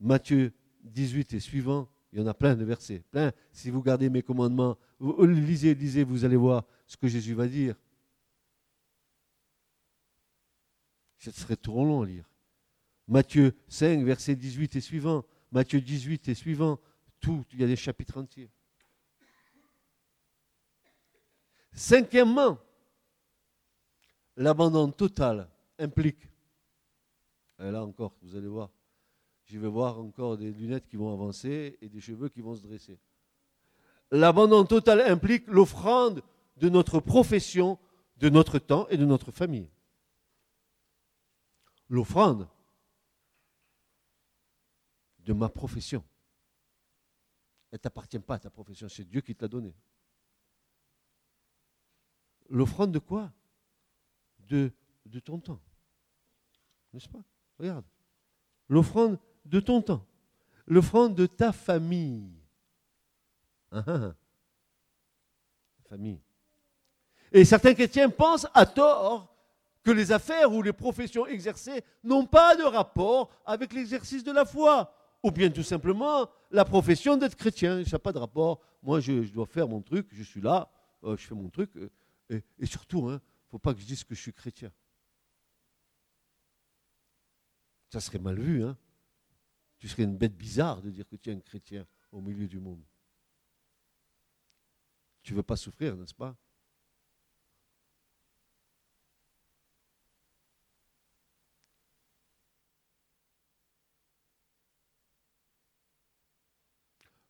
Matthieu 0.00 0.52
18 0.82 1.34
et 1.34 1.40
suivant, 1.40 1.88
il 2.12 2.18
y 2.18 2.22
en 2.22 2.26
a 2.26 2.34
plein 2.34 2.56
de 2.56 2.64
versets, 2.64 3.04
plein. 3.10 3.32
Si 3.52 3.70
vous 3.70 3.82
gardez 3.82 4.10
mes 4.10 4.22
commandements, 4.22 4.76
vous 4.98 5.24
lisez, 5.24 5.74
lisez, 5.74 6.02
vous 6.02 6.24
allez 6.24 6.36
voir 6.36 6.66
ce 6.86 6.96
que 6.96 7.08
Jésus 7.08 7.34
va 7.34 7.46
dire. 7.46 7.76
Ce 11.32 11.40
serait 11.40 11.56
trop 11.56 11.84
long 11.84 12.02
à 12.02 12.06
lire. 12.06 12.24
Matthieu 13.08 13.56
5, 13.68 14.04
verset 14.04 14.36
18 14.36 14.76
et 14.76 14.80
suivant. 14.80 15.24
Matthieu 15.50 15.80
18 15.80 16.28
et 16.28 16.34
suivant. 16.34 16.78
Tout, 17.18 17.44
il 17.52 17.60
y 17.60 17.64
a 17.64 17.66
des 17.66 17.74
chapitres 17.74 18.18
entiers. 18.18 18.48
Cinquièmement, 21.72 22.58
l'abandon 24.36 24.92
total 24.92 25.48
implique, 25.80 26.28
et 27.58 27.70
là 27.70 27.84
encore, 27.84 28.14
vous 28.22 28.36
allez 28.36 28.46
voir, 28.46 28.70
je 29.46 29.58
vais 29.58 29.68
voir 29.68 29.98
encore 29.98 30.36
des 30.36 30.52
lunettes 30.52 30.86
qui 30.86 30.96
vont 30.96 31.12
avancer 31.12 31.76
et 31.80 31.88
des 31.88 32.00
cheveux 32.00 32.28
qui 32.28 32.40
vont 32.40 32.54
se 32.54 32.62
dresser. 32.62 32.98
L'abandon 34.12 34.64
total 34.64 35.00
implique 35.00 35.48
l'offrande 35.48 36.22
de 36.56 36.68
notre 36.68 37.00
profession, 37.00 37.78
de 38.18 38.28
notre 38.28 38.60
temps 38.60 38.86
et 38.88 38.96
de 38.96 39.04
notre 39.04 39.32
famille. 39.32 39.68
L'offrande 41.88 42.48
de 45.20 45.32
ma 45.32 45.48
profession. 45.48 46.04
Elle 47.70 47.76
ne 47.76 47.82
t'appartient 47.82 48.18
pas 48.18 48.36
à 48.36 48.38
ta 48.38 48.50
profession, 48.50 48.88
c'est 48.88 49.04
Dieu 49.04 49.20
qui 49.20 49.34
te 49.34 49.42
l'a 49.42 49.48
donnée. 49.48 49.74
L'offrande 52.48 52.92
de 52.92 52.98
quoi? 53.00 53.32
De, 54.38 54.72
ton 55.24 55.40
temps. 55.40 55.60
N'est-ce 56.92 57.08
pas? 57.08 57.22
Regarde. 57.58 57.84
L'offrande 58.68 59.18
de 59.44 59.60
ton 59.60 59.82
temps, 59.82 60.04
l'offrande 60.66 61.14
de 61.14 61.26
ta 61.26 61.52
famille. 61.52 62.40
Ah, 63.70 63.84
ah, 63.86 64.00
ah. 64.02 64.14
Famille. 65.88 66.20
Et 67.32 67.44
certains 67.44 67.74
chrétiens 67.74 68.10
pensent 68.10 68.46
à 68.54 68.66
tort 68.66 69.35
que 69.86 69.92
les 69.92 70.10
affaires 70.10 70.52
ou 70.52 70.62
les 70.62 70.72
professions 70.72 71.28
exercées 71.28 71.84
n'ont 72.02 72.26
pas 72.26 72.56
de 72.56 72.64
rapport 72.64 73.30
avec 73.44 73.72
l'exercice 73.72 74.24
de 74.24 74.32
la 74.32 74.44
foi. 74.44 74.92
Ou 75.22 75.30
bien 75.30 75.48
tout 75.48 75.62
simplement 75.62 76.28
la 76.50 76.64
profession 76.64 77.16
d'être 77.16 77.36
chrétien. 77.36 77.84
Ça 77.84 77.92
n'a 77.92 77.98
pas 78.00 78.12
de 78.12 78.18
rapport. 78.18 78.60
Moi, 78.82 78.98
je, 78.98 79.32
dois 79.32 79.46
faire 79.46 79.68
mon 79.68 79.80
truc, 79.80 80.08
je 80.10 80.24
suis 80.24 80.40
là, 80.40 80.68
euh, 81.04 81.16
je 81.16 81.24
fais 81.24 81.36
mon 81.36 81.48
truc. 81.48 81.70
Euh, 81.76 82.40
et, 82.58 82.66
surtout, 82.66 83.08
il 83.08 83.12
hein, 83.12 83.14
ne 83.14 83.48
faut 83.48 83.60
pas 83.60 83.74
que 83.74 83.80
je 83.80 83.86
dise 83.86 84.02
que 84.02 84.12
je 84.16 84.20
suis 84.22 84.32
chrétien. 84.32 84.72
Ça 87.92 88.00
serait 88.00 88.18
mal 88.18 88.40
vu, 88.40 88.64
hein 88.64 88.76
tu 89.78 89.86
serais 89.86 90.02
une 90.02 90.16
bête 90.16 90.36
bizarre 90.36 90.82
de 90.82 90.90
dire 90.90 91.06
que 91.06 91.14
tu 91.14 91.30
es 91.30 91.32
un 91.32 91.38
chrétien 91.38 91.86
au 92.10 92.20
milieu 92.20 92.48
du 92.48 92.58
monde. 92.58 92.82
Tu 95.22 95.32
ne 95.32 95.36
veux 95.36 95.44
pas 95.44 95.56
souffrir, 95.56 95.96
n'est-ce 95.96 96.14
pas? 96.14 96.36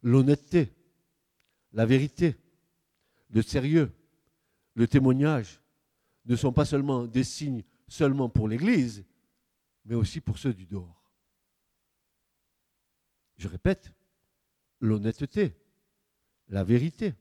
L'honnêteté, 0.07 0.73
la 1.73 1.85
vérité, 1.85 2.37
le 3.31 3.43
sérieux, 3.43 3.93
le 4.75 4.87
témoignage 4.87 5.61
ne 6.27 6.37
sont 6.37 6.53
pas 6.53 6.65
seulement 6.65 7.09
des 7.09 7.25
signes 7.25 7.65
seulement 7.89 8.29
pour 8.29 8.47
l'Église, 8.47 9.05
mais 9.85 9.97
aussi 9.97 10.21
pour 10.21 10.39
ceux 10.39 10.55
du 10.55 10.65
dehors. 10.65 11.11
Je 13.37 13.49
répète, 13.49 13.93
l'honnêteté, 14.79 15.57
la 16.51 16.63
vérité, 16.63 17.17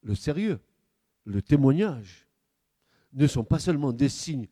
le 0.00 0.14
sérieux, 0.14 0.58
le 1.26 1.42
témoignage 1.42 2.26
ne 3.12 3.26
sont 3.26 3.44
pas 3.44 3.58
seulement 3.58 3.92
des 3.92 4.08
signes 4.08 4.48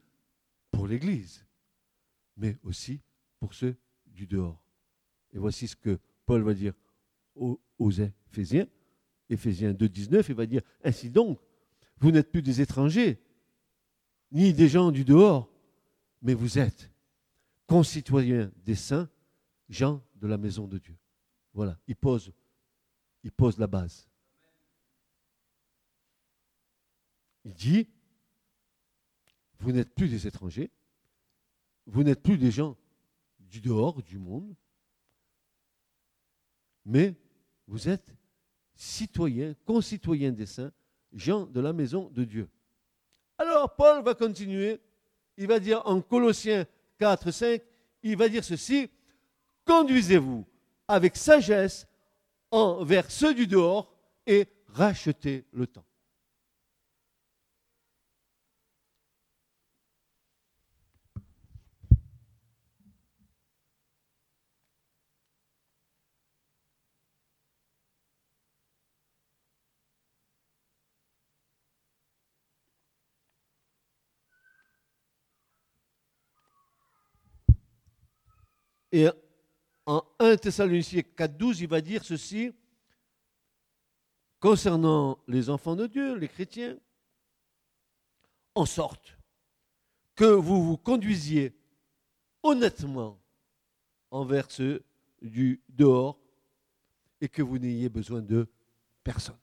pour 0.70 0.86
l'Église, 0.86 1.46
mais 2.36 2.58
aussi 2.62 3.00
pour 3.38 3.54
ceux 3.54 3.74
du 4.04 4.26
dehors. 4.26 4.62
Et 5.32 5.38
voici 5.38 5.66
ce 5.66 5.76
que 5.76 5.98
Paul 6.26 6.42
va 6.42 6.52
dire 6.52 6.74
aux, 7.38 7.90
Éphésiens. 7.90 8.66
Éphésiens 9.30 9.72
2.19, 9.72 10.24
il 10.28 10.34
va 10.34 10.46
dire, 10.46 10.62
Ainsi 10.82 11.10
donc, 11.10 11.38
vous 11.98 12.10
n'êtes 12.10 12.30
plus 12.30 12.42
des 12.42 12.60
étrangers, 12.60 13.20
ni 14.32 14.52
des 14.52 14.68
gens 14.68 14.90
du 14.90 15.04
dehors, 15.04 15.50
mais 16.22 16.34
vous 16.34 16.58
êtes 16.58 16.90
concitoyens 17.66 18.50
des 18.64 18.74
saints, 18.74 19.08
gens 19.68 20.02
de 20.16 20.26
la 20.26 20.38
maison 20.38 20.66
de 20.66 20.78
Dieu. 20.78 20.96
Voilà, 21.52 21.78
il 21.86 21.96
pose, 21.96 22.32
il 23.22 23.32
pose 23.32 23.58
la 23.58 23.66
base. 23.66 24.08
Il 27.44 27.54
dit, 27.54 27.88
vous 29.58 29.72
n'êtes 29.72 29.94
plus 29.94 30.08
des 30.08 30.26
étrangers, 30.26 30.70
vous 31.86 32.02
n'êtes 32.02 32.22
plus 32.22 32.38
des 32.38 32.50
gens 32.50 32.76
du 33.40 33.60
dehors, 33.60 34.02
du 34.02 34.18
monde, 34.18 34.54
mais 36.84 37.14
vous 37.68 37.88
êtes 37.88 38.14
citoyens, 38.74 39.54
concitoyens 39.64 40.32
des 40.32 40.46
saints, 40.46 40.72
gens 41.12 41.46
de 41.46 41.60
la 41.60 41.72
maison 41.72 42.10
de 42.10 42.24
Dieu. 42.24 42.48
Alors 43.36 43.76
Paul 43.76 44.02
va 44.02 44.14
continuer, 44.14 44.80
il 45.36 45.46
va 45.46 45.60
dire 45.60 45.82
en 45.84 46.00
Colossiens 46.00 46.66
4, 46.98 47.30
5, 47.30 47.62
il 48.02 48.16
va 48.16 48.28
dire 48.28 48.42
ceci, 48.42 48.90
conduisez-vous 49.64 50.44
avec 50.88 51.16
sagesse 51.16 51.86
envers 52.50 53.10
ceux 53.10 53.34
du 53.34 53.46
dehors 53.46 53.94
et 54.26 54.46
rachetez 54.68 55.44
le 55.52 55.66
temps. 55.66 55.84
Et 78.92 79.08
en 79.86 80.02
1 80.18 80.36
Thessaloniciens 80.36 81.02
4.12, 81.16 81.60
il 81.60 81.68
va 81.68 81.80
dire 81.80 82.04
ceci 82.04 82.52
concernant 84.40 85.18
les 85.26 85.50
enfants 85.50 85.76
de 85.76 85.86
Dieu, 85.86 86.14
les 86.16 86.28
chrétiens, 86.28 86.78
en 88.54 88.66
sorte 88.66 89.16
que 90.14 90.24
vous 90.24 90.64
vous 90.64 90.76
conduisiez 90.76 91.56
honnêtement 92.42 93.20
envers 94.10 94.50
ceux 94.50 94.84
du 95.22 95.62
dehors 95.68 96.18
et 97.20 97.28
que 97.28 97.42
vous 97.42 97.58
n'ayez 97.58 97.88
besoin 97.88 98.22
de 98.22 98.48
personne. 99.02 99.38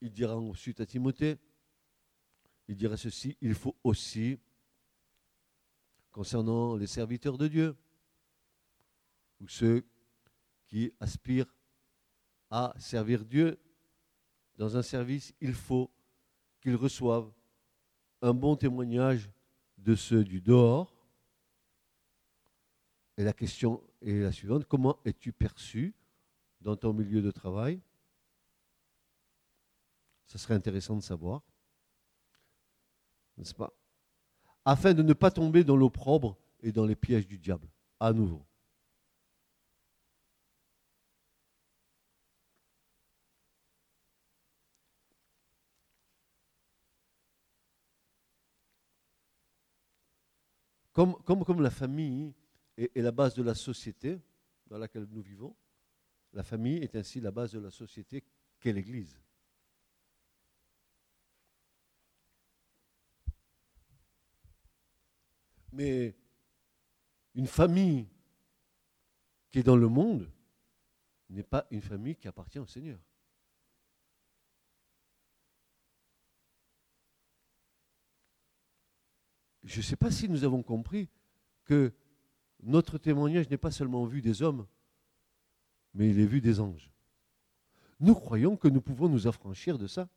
Il 0.00 0.12
dira 0.12 0.36
ensuite 0.36 0.80
à 0.80 0.86
Timothée, 0.86 1.38
il 2.68 2.76
dirait 2.76 2.96
ceci, 2.96 3.36
il 3.40 3.54
faut 3.54 3.76
aussi, 3.84 4.38
concernant 6.10 6.76
les 6.76 6.86
serviteurs 6.86 7.38
de 7.38 7.48
Dieu, 7.48 7.76
ou 9.40 9.48
ceux 9.48 9.84
qui 10.66 10.92
aspirent 11.00 11.52
à 12.50 12.74
servir 12.78 13.24
Dieu 13.24 13.58
dans 14.56 14.76
un 14.76 14.82
service, 14.82 15.34
il 15.40 15.54
faut 15.54 15.90
qu'ils 16.60 16.76
reçoivent 16.76 17.30
un 18.22 18.32
bon 18.32 18.56
témoignage 18.56 19.30
de 19.76 19.94
ceux 19.94 20.24
du 20.24 20.40
dehors. 20.40 20.90
Et 23.16 23.24
la 23.24 23.32
question 23.32 23.82
est 24.00 24.20
la 24.20 24.32
suivante, 24.32 24.64
comment 24.64 24.98
es-tu 25.04 25.32
perçu 25.32 25.94
dans 26.60 26.76
ton 26.76 26.92
milieu 26.92 27.20
de 27.20 27.30
travail? 27.30 27.80
Ce 30.26 30.38
serait 30.38 30.54
intéressant 30.54 30.96
de 30.96 31.02
savoir. 31.02 31.42
N'est-ce 33.36 33.54
pas 33.54 33.72
Afin 34.64 34.94
de 34.94 35.02
ne 35.02 35.12
pas 35.12 35.30
tomber 35.30 35.64
dans 35.64 35.76
l'opprobre 35.76 36.38
et 36.62 36.72
dans 36.72 36.86
les 36.86 36.96
pièges 36.96 37.26
du 37.26 37.38
diable, 37.38 37.68
à 38.00 38.12
nouveau. 38.12 38.46
Comme, 50.94 51.16
comme, 51.24 51.60
la 51.60 51.70
famille 51.70 52.32
est, 52.78 52.96
la 52.96 53.10
base 53.10 53.34
de 53.34 53.42
la 53.42 53.56
société 53.56 54.20
dans 54.68 54.78
laquelle 54.78 55.08
nous 55.10 55.22
vivons, 55.22 55.56
la 56.32 56.44
famille 56.44 56.76
est 56.78 56.94
ainsi 56.94 57.20
la 57.20 57.32
base 57.32 57.50
de 57.50 57.58
la 57.58 57.72
société 57.72 58.22
qu'est 58.60 58.72
l'Église. 58.72 59.20
Mais 65.74 66.14
une 67.34 67.46
famille 67.46 68.06
qui 69.50 69.58
est 69.58 69.62
dans 69.62 69.76
le 69.76 69.88
monde 69.88 70.30
n'est 71.28 71.42
pas 71.42 71.66
une 71.70 71.82
famille 71.82 72.16
qui 72.16 72.28
appartient 72.28 72.58
au 72.58 72.66
Seigneur. 72.66 72.98
je 79.64 79.78
ne 79.78 79.82
sais 79.82 79.96
pas 79.96 80.10
si 80.10 80.28
nous 80.28 80.44
avons 80.44 80.62
compris 80.62 81.08
que 81.64 81.92
notre 82.62 82.98
témoignage 82.98 83.48
n'est 83.48 83.56
pas 83.56 83.70
seulement 83.70 84.04
vu 84.04 84.20
des 84.20 84.42
hommes, 84.42 84.66
mais 85.94 86.10
il 86.10 86.20
est 86.20 86.26
vu 86.26 86.40
des 86.40 86.60
anges. 86.60 86.90
Nous 88.00 88.14
croyons 88.14 88.56
que 88.56 88.68
nous 88.68 88.80
pouvons 88.80 89.08
nous 89.08 89.26
affranchir 89.26 89.78
de 89.78 89.86
ça. 89.86 90.08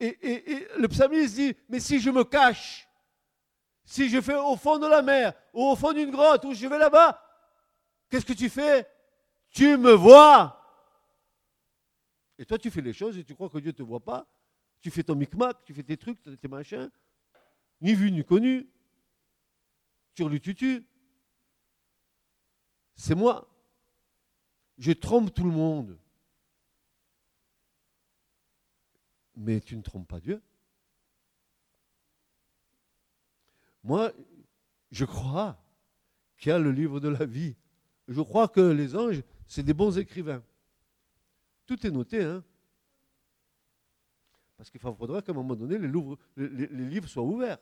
Et, 0.00 0.68
le 0.76 0.88
psalmiste 0.88 1.34
dit, 1.34 1.56
mais 1.68 1.80
si 1.80 2.00
je 2.00 2.10
me 2.10 2.24
cache, 2.24 2.88
si 3.84 4.08
je 4.08 4.20
fais 4.20 4.36
au 4.36 4.56
fond 4.56 4.78
de 4.78 4.86
la 4.86 5.02
mer, 5.02 5.34
ou 5.52 5.62
au 5.64 5.76
fond 5.76 5.92
d'une 5.92 6.10
grotte, 6.10 6.44
ou 6.44 6.54
je 6.54 6.66
vais 6.66 6.78
là-bas, 6.78 7.20
qu'est-ce 8.08 8.26
que 8.26 8.32
tu 8.32 8.48
fais? 8.48 8.88
Tu 9.50 9.76
me 9.76 9.92
vois. 9.92 10.60
Et 12.38 12.44
toi, 12.44 12.58
tu 12.58 12.70
fais 12.70 12.80
les 12.80 12.92
choses 12.92 13.18
et 13.18 13.24
tu 13.24 13.34
crois 13.34 13.48
que 13.48 13.58
Dieu 13.58 13.70
ne 13.70 13.76
te 13.76 13.82
voit 13.82 14.04
pas 14.04 14.26
tu 14.84 14.90
fais 14.90 15.02
ton 15.02 15.14
micmac, 15.14 15.64
tu 15.64 15.72
fais 15.72 15.82
tes 15.82 15.96
trucs, 15.96 16.20
tes 16.22 16.46
machins, 16.46 16.90
ni 17.80 17.94
vu 17.94 18.12
ni 18.12 18.22
connu, 18.22 18.68
sur 20.14 20.28
le 20.28 20.38
tutu. 20.38 20.86
C'est 22.94 23.14
moi. 23.14 23.48
Je 24.76 24.92
trompe 24.92 25.32
tout 25.32 25.44
le 25.44 25.52
monde. 25.52 25.98
Mais 29.36 29.60
tu 29.60 29.76
ne 29.76 29.82
trompes 29.82 30.08
pas 30.08 30.20
Dieu. 30.20 30.42
Moi, 33.82 34.12
je 34.90 35.04
crois 35.04 35.62
qu'il 36.38 36.50
y 36.50 36.52
a 36.52 36.58
le 36.58 36.72
livre 36.72 37.00
de 37.00 37.08
la 37.08 37.26
vie. 37.26 37.54
Je 38.08 38.20
crois 38.20 38.48
que 38.48 38.60
les 38.60 38.96
anges, 38.96 39.22
c'est 39.46 39.62
des 39.62 39.74
bons 39.74 39.98
écrivains. 39.98 40.42
Tout 41.66 41.86
est 41.86 41.90
noté, 41.90 42.22
hein. 42.22 42.42
Parce 44.56 44.70
qu'il 44.70 44.80
faudra 44.80 45.20
qu'à 45.20 45.32
un 45.32 45.34
moment 45.34 45.56
donné, 45.56 45.78
les, 45.78 45.88
livres, 45.88 47.08
soient 47.08 47.22
ouverts. 47.22 47.58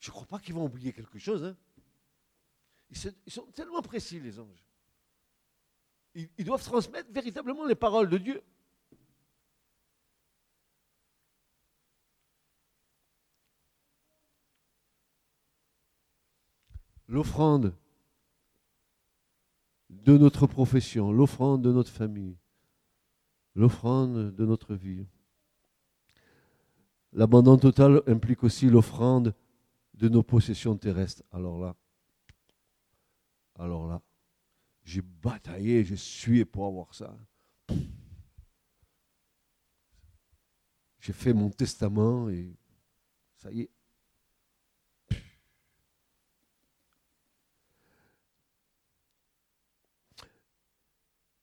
Je 0.00 0.10
ne 0.10 0.12
crois 0.12 0.26
pas 0.26 0.38
qu'ils 0.38 0.54
vont 0.54 0.64
oublier 0.64 0.92
quelque 0.92 1.18
chose. 1.18 1.44
Hein. 1.44 1.56
Ils, 2.90 3.30
sont 3.30 3.46
tellement 3.52 3.82
précis, 3.82 4.18
les 4.18 4.38
anges. 4.40 4.66
ils 6.14 6.44
doivent 6.44 6.64
transmettre 6.64 7.10
véritablement 7.12 7.64
les 7.64 7.76
paroles 7.76 8.08
de 8.08 8.18
Dieu. 8.18 8.42
L'offrande 17.10 17.74
de 19.88 20.16
notre 20.16 20.46
profession, 20.46 21.10
l'offrande 21.10 21.60
de 21.60 21.72
notre 21.72 21.90
famille, 21.90 22.38
l'offrande 23.56 24.32
de 24.32 24.46
notre 24.46 24.76
vie. 24.76 25.08
L'abandon 27.12 27.56
total 27.56 28.00
implique 28.06 28.44
aussi 28.44 28.70
l'offrande 28.70 29.34
de 29.94 30.08
nos 30.08 30.22
possessions 30.22 30.76
terrestres. 30.76 31.24
Alors 31.32 31.58
là, 31.58 31.74
alors 33.56 33.88
là, 33.88 34.00
j'ai 34.84 35.02
bataillé, 35.02 35.84
j'ai 35.84 35.96
sué 35.96 36.44
pour 36.44 36.64
avoir 36.64 36.94
ça. 36.94 37.18
J'ai 41.00 41.12
fait 41.12 41.32
mon 41.32 41.50
testament 41.50 42.28
et 42.28 42.56
ça 43.34 43.50
y 43.50 43.62
est, 43.62 43.70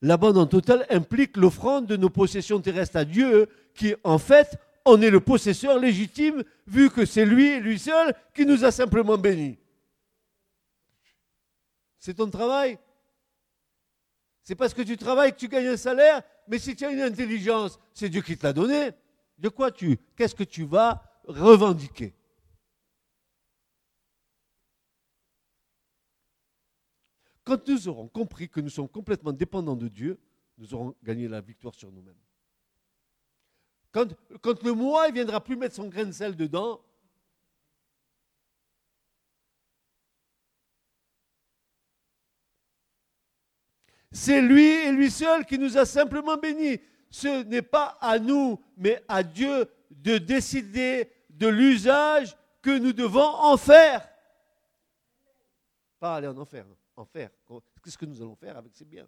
L'abandon 0.01 0.45
total 0.45 0.85
implique 0.89 1.37
l'offrande 1.37 1.87
de 1.87 1.97
nos 1.97 2.09
possessions 2.09 2.61
terrestres 2.61 2.97
à 2.97 3.05
Dieu, 3.05 3.47
qui 3.73 3.95
en 4.03 4.19
fait, 4.19 4.59
on 4.85 5.01
est 5.01 5.09
le 5.09 5.19
possesseur 5.19 5.79
légitime, 5.79 6.43
vu 6.67 6.89
que 6.89 7.05
c'est 7.05 7.25
lui 7.25 7.59
lui 7.59 7.79
seul 7.79 8.13
qui 8.33 8.45
nous 8.45 8.63
a 8.63 8.71
simplement 8.71 9.17
bénis. 9.17 9.57
C'est 11.99 12.13
ton 12.13 12.29
travail. 12.29 12.77
C'est 14.43 14.55
parce 14.55 14.73
que 14.73 14.81
tu 14.81 14.95
travailles 14.95 15.33
que 15.33 15.39
tu 15.39 15.49
gagnes 15.49 15.67
un 15.67 15.77
salaire, 15.77 16.21
mais 16.47 16.59
si 16.59 16.75
tu 16.75 16.85
as 16.85 16.91
une 16.91 17.01
intelligence, 17.01 17.79
c'est 17.93 18.07
Dieu 18.07 18.21
qui 18.21 18.37
te 18.37 18.45
l'a 18.45 18.53
donné. 18.53 18.91
De 19.37 19.49
quoi 19.49 19.71
tu, 19.71 19.97
qu'est-ce 20.15 20.35
que 20.35 20.43
tu 20.43 20.63
vas 20.63 21.03
revendiquer? 21.25 22.16
Quand 27.47 27.65
nous 27.65 27.87
aurons 27.87 28.09
compris 28.09 28.49
que 28.49 28.59
nous 28.59 28.69
sommes 28.69 28.89
complètement 28.89 29.31
dépendants 29.31 29.77
de 29.77 29.87
Dieu, 29.87 30.19
nous 30.57 30.73
aurons 30.73 30.93
gagné 31.01 31.29
la 31.29 31.39
victoire 31.39 31.73
sur 31.73 31.89
nous-mêmes. 31.89 32.19
Quand, 33.93 34.63
le 34.63 34.73
moi 34.73 35.07
ne 35.07 35.13
viendra 35.13 35.41
plus 35.41 35.55
mettre 35.55 35.75
son 35.75 35.87
grain 35.87 36.03
de 36.03 36.11
sel 36.11 36.35
dedans, 36.35 36.81
c'est 44.11 44.41
lui 44.41 44.65
et 44.65 44.91
lui 44.91 45.09
seul 45.09 45.45
qui 45.45 45.57
nous 45.57 45.77
a 45.77 45.85
simplement 45.85 46.35
bénis. 46.35 46.81
Ce 47.09 47.43
n'est 47.43 47.61
pas 47.61 47.97
à 48.01 48.19
nous, 48.19 48.61
mais 48.75 49.01
à 49.07 49.23
Dieu 49.23 49.69
de 49.89 50.17
décider 50.17 51.09
de 51.29 51.47
l'usage 51.47 52.35
que 52.61 52.77
nous 52.77 52.91
devons 52.91 53.21
en 53.21 53.55
faire. 53.55 54.05
Pas 56.01 56.17
aller 56.17 56.27
en 56.27 56.37
enfer 56.37 56.65
en 56.97 57.05
faire 57.05 57.29
Qu'est-ce 57.83 57.97
que 57.97 58.05
nous 58.05 58.21
allons 58.21 58.35
faire 58.35 58.57
avec 58.57 58.75
ces 58.75 58.85
biens? 58.85 59.07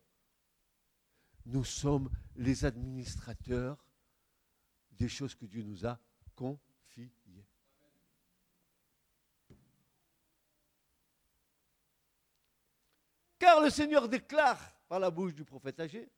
Nous 1.45 1.63
sommes 1.63 2.09
les 2.35 2.63
administrateurs 2.63 3.83
des 4.91 5.09
choses 5.09 5.35
que 5.35 5.45
Dieu 5.45 5.63
nous 5.63 5.85
a 5.85 5.99
confiées. 6.35 7.11
Car 13.39 13.61
le 13.61 13.69
Seigneur 13.69 14.07
déclare 14.07 14.59
par 14.87 14.99
la 14.99 15.09
bouche 15.09 15.33
du 15.33 15.45
prophète 15.45 15.79
âgé, 15.79 16.09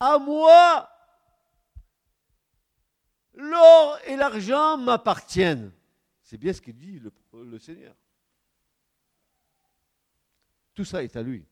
à 0.00 0.18
moi, 0.18 0.90
l'or 3.34 3.98
et 4.06 4.16
l'argent 4.16 4.76
m'appartiennent. 4.76 5.72
C'est 6.22 6.38
bien 6.38 6.52
ce 6.52 6.60
qu'il 6.60 6.76
dit 6.76 7.00
le 7.32 7.58
Seigneur. 7.58 7.94
Tout 10.80 10.86
ça 10.86 11.04
est 11.04 11.14
à 11.14 11.22
lui. 11.22 11.44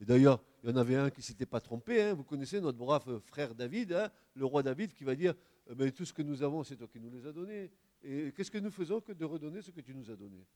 Et 0.00 0.04
d'ailleurs, 0.04 0.40
il 0.62 0.70
y 0.70 0.72
en 0.72 0.76
avait 0.76 0.94
un 0.94 1.10
qui 1.10 1.18
ne 1.18 1.24
s'était 1.24 1.44
pas 1.44 1.60
trompé. 1.60 2.00
Hein. 2.00 2.14
Vous 2.14 2.22
connaissez 2.22 2.60
notre 2.60 2.78
brave 2.78 3.18
frère 3.24 3.52
David, 3.52 3.92
hein, 3.94 4.08
le 4.36 4.44
roi 4.44 4.62
David, 4.62 4.92
qui 4.92 5.02
va 5.02 5.16
dire 5.16 5.34
eh 5.68 5.74
ben, 5.74 5.90
Tout 5.90 6.04
ce 6.04 6.12
que 6.12 6.22
nous 6.22 6.40
avons, 6.40 6.62
c'est 6.62 6.76
toi 6.76 6.86
qui 6.86 7.00
nous 7.00 7.10
les 7.10 7.26
as 7.26 7.32
donnés. 7.32 7.72
Et 8.04 8.30
qu'est-ce 8.30 8.52
que 8.52 8.58
nous 8.58 8.70
faisons 8.70 9.00
que 9.00 9.10
de 9.10 9.24
redonner 9.24 9.60
ce 9.60 9.72
que 9.72 9.80
tu 9.80 9.92
nous 9.92 10.08
as 10.08 10.14
donné? 10.14 10.46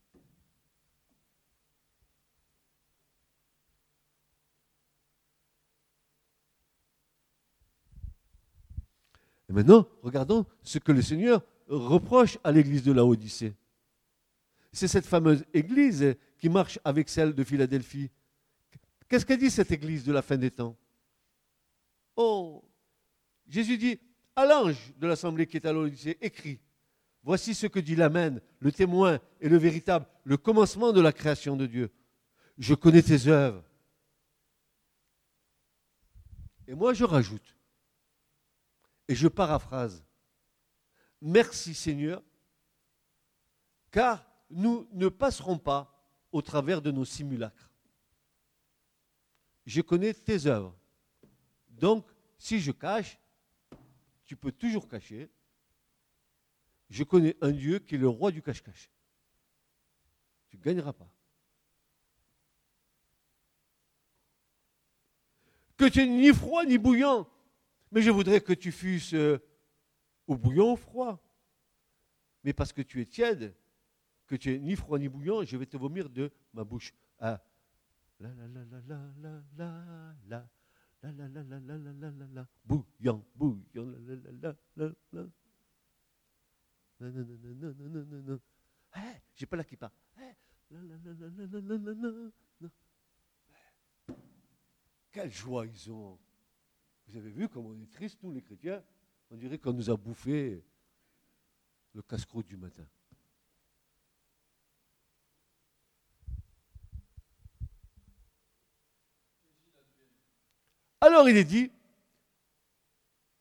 Et 9.49 9.51
maintenant, 9.51 9.85
regardons 10.03 10.45
ce 10.63 10.79
que 10.79 10.93
le 10.93 11.01
Seigneur 11.01 11.43
reproche 11.67 12.37
à 12.45 12.53
l'église 12.53 12.83
de 12.83 12.93
la 12.93 13.03
Odyssée. 13.03 13.53
C'est 14.71 14.87
cette 14.87 15.05
fameuse 15.05 15.43
église 15.53 16.15
qui 16.39 16.49
marche 16.49 16.79
avec 16.83 17.09
celle 17.09 17.33
de 17.33 17.43
Philadelphie. 17.43 18.09
Qu'est-ce 19.07 19.25
qu'elle 19.25 19.39
dit 19.39 19.51
cette 19.51 19.71
église 19.71 20.03
de 20.03 20.11
la 20.11 20.21
fin 20.21 20.37
des 20.37 20.51
temps? 20.51 20.75
Oh 22.15 22.63
Jésus 23.47 23.77
dit 23.77 23.99
à 24.35 24.45
l'ange 24.45 24.93
de 24.97 25.07
l'assemblée 25.07 25.47
qui 25.47 25.57
est 25.57 25.65
à 25.65 25.73
l'Odyssée, 25.73 26.17
écrit 26.21 26.59
Voici 27.23 27.53
ce 27.53 27.67
que 27.67 27.79
dit 27.79 27.95
l'Amen, 27.95 28.41
le 28.59 28.71
témoin 28.71 29.19
et 29.41 29.49
le 29.49 29.57
véritable, 29.57 30.05
le 30.23 30.37
commencement 30.37 30.93
de 30.93 31.01
la 31.01 31.11
création 31.11 31.57
de 31.57 31.65
Dieu. 31.65 31.91
Je 32.57 32.73
connais 32.73 33.01
tes 33.01 33.27
œuvres. 33.27 33.63
Et 36.67 36.75
moi, 36.75 36.93
je 36.93 37.03
rajoute, 37.03 37.57
et 39.07 39.15
je 39.15 39.27
paraphrase, 39.27 40.05
Merci 41.21 41.73
Seigneur, 41.73 42.23
car 43.91 44.25
nous 44.49 44.87
ne 44.93 45.09
passerons 45.09 45.57
pas 45.57 45.98
au 46.31 46.41
travers 46.41 46.81
de 46.81 46.91
nos 46.91 47.05
simulacres. 47.05 47.71
Je 49.65 49.81
connais 49.81 50.13
tes 50.13 50.47
œuvres. 50.47 50.77
Donc, 51.69 52.05
si 52.37 52.59
je 52.59 52.71
cache, 52.71 53.19
tu 54.25 54.35
peux 54.35 54.51
toujours 54.51 54.87
cacher. 54.87 55.29
Je 56.89 57.03
connais 57.03 57.35
un 57.41 57.51
Dieu 57.51 57.79
qui 57.79 57.95
est 57.95 57.99
le 57.99 58.09
roi 58.09 58.31
du 58.31 58.41
cache-cache. 58.41 58.89
Tu 60.49 60.57
ne 60.57 60.61
gagneras 60.61 60.93
pas. 60.93 61.11
Que 65.77 65.85
tu 65.85 66.01
es 66.01 66.07
ni 66.07 66.33
froid 66.33 66.65
ni 66.65 66.77
bouillant. 66.77 67.29
Mais 67.91 68.01
je 68.01 68.11
voudrais 68.11 68.41
que 68.41 68.53
tu 68.53 68.71
fusses 68.71 69.13
euh, 69.13 69.39
au 70.27 70.35
bouillon 70.35 70.73
ou 70.73 70.75
froid. 70.75 71.23
Mais 72.43 72.53
parce 72.53 72.73
que 72.73 72.81
tu 72.81 73.01
es 73.01 73.05
tiède, 73.05 73.55
que 74.29 74.35
tu 74.35 74.53
es 74.53 74.59
ni 74.59 74.75
froid 74.75 74.99
ni 74.99 75.09
bouillant, 75.09 75.43
je 75.43 75.57
vais 75.57 75.65
te 75.65 75.75
vomir 75.75 76.07
de 76.09 76.31
ma 76.53 76.63
bouche. 76.63 76.93
Ah. 77.17 77.43
La 78.19 78.29
la 78.29 78.47
la 78.47 78.63
la 78.65 78.81
la 78.87 79.11
la 79.17 79.43
la 79.57 80.15
la 80.27 80.47
la 81.01 81.11
la 81.11 81.27
la 81.27 81.43
la 81.43 81.59
la 81.59 81.77
la 81.77 81.93
la 81.93 82.11
la 82.11 82.27
la 82.33 82.47
bouillant 82.65 83.25
bouillant 83.35 83.85
la 83.85 83.97
la 83.99 84.15
la 84.31 84.55
la 84.75 84.91
la 85.13 85.23
non 86.99 87.11
non 87.11 87.25
non 87.55 87.73
non 87.79 88.05
non 88.05 88.21
non 88.23 88.39
j'ai 89.33 89.45
pas 89.45 89.55
là 89.55 89.63
qui 89.63 89.77
part 89.77 89.93
la 90.69 90.81
la 90.81 90.97
la 90.97 91.13
la 91.13 91.29
la 91.29 91.59
la 91.61 91.77
la 91.77 91.93
la 91.93 92.29
la 92.59 92.69
quelle 95.09 95.31
joie 95.31 95.65
ils 95.65 95.89
ont 95.89 96.19
vous 97.07 97.15
avez 97.15 97.31
vu 97.31 97.47
comme 97.47 97.67
on 97.67 97.79
est 97.79 97.89
triste 97.89 98.21
nous 98.21 98.33
les 98.33 98.41
chrétiens 98.41 98.83
on 99.31 99.37
dirait 99.37 99.57
qu'on 99.57 99.71
nous 99.71 99.89
a 99.89 99.95
bouffé 99.95 100.61
le 101.93 102.01
casse-croûte 102.01 102.47
du 102.47 102.57
matin. 102.57 102.85
Alors 111.09 111.27
il 111.27 111.37
est 111.37 111.43
dit, 111.43 111.71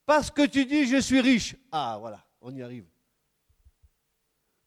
parce 0.06 0.30
que 0.30 0.46
tu 0.46 0.64
dis 0.64 0.86
je 0.86 1.02
suis 1.02 1.20
riche. 1.20 1.54
Ah 1.70 1.98
voilà, 2.00 2.26
on 2.40 2.54
y 2.54 2.62
arrive. 2.62 2.86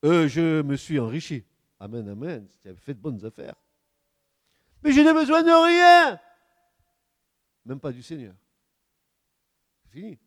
Euh, 0.06 0.28
je 0.28 0.62
me 0.62 0.76
suis 0.76 0.99
enrichi. 0.99 1.43
Amen, 1.80 2.08
amen. 2.08 2.47
Tu 2.62 2.70
as 2.70 2.76
fait 2.76 2.93
de 2.93 2.99
bonnes 2.99 3.26
affaires. 3.26 3.56
Mais 4.84 4.91
je 4.91 5.02
n'ai 5.02 5.14
besoin 5.14 5.41
de 5.41 5.49
rien. 5.49 6.20
Même 7.66 7.80
pas 7.80 7.91
du 7.91 8.04
Seigneur. 8.04 8.36
Fini. 9.89 10.20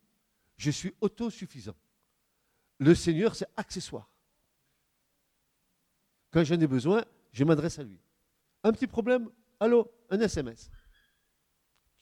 Je 0.56 0.72
suis 0.72 0.92
autosuffisant. 1.00 1.76
Le 2.78 2.92
Seigneur, 2.96 3.36
c'est 3.36 3.48
accessoire. 3.56 4.10
Quand 6.32 6.42
j'en 6.42 6.58
ai 6.58 6.66
besoin, 6.66 7.04
je 7.30 7.44
m'adresse 7.44 7.78
à 7.78 7.84
lui. 7.84 8.00
Un 8.64 8.72
petit 8.72 8.88
problème? 8.88 9.30
Allô? 9.60 9.88
Un 10.10 10.18
SMS. 10.18 10.70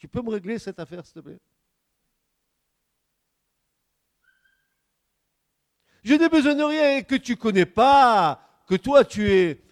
Tu 0.03 0.09
peux 0.09 0.21
me 0.21 0.31
régler 0.31 0.59
cette 0.59 0.81
affaire, 0.81 1.07
s'il 1.07 1.15
te 1.15 1.21
plaît? 1.21 1.39
Je 6.03 6.15
n'ai 6.15 6.29
besoin 6.29 6.57
de 6.57 6.65
rien 6.65 7.03
que 7.05 7.15
tu 7.15 7.35
ne 7.35 7.37
connais 7.37 7.67
pas, 7.67 8.65
que 8.67 8.75
toi 8.75 9.05
tu 9.05 9.31
es 9.31 9.63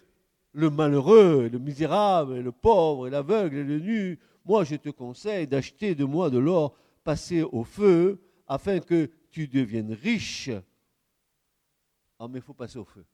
le 0.53 0.69
malheureux, 0.69 1.49
le 1.49 1.59
misérable, 1.59 2.39
le 2.39 2.53
pauvre, 2.53 3.09
l'aveugle 3.09 3.57
et 3.57 3.63
le 3.65 3.79
nu. 3.79 4.19
Moi, 4.45 4.63
je 4.63 4.77
te 4.77 4.87
conseille 4.87 5.47
d'acheter 5.47 5.95
de 5.95 6.05
moi 6.05 6.29
de 6.29 6.37
l'or 6.37 6.77
passé 7.03 7.41
au 7.41 7.65
feu 7.65 8.23
afin 8.47 8.79
que 8.79 9.11
tu 9.31 9.49
deviennes 9.49 9.91
riche. 9.91 10.49
Ah, 12.19 12.29
mais 12.29 12.39
il 12.39 12.41
faut 12.41 12.53
passer 12.53 12.77
au 12.77 12.85
feu. 12.85 13.05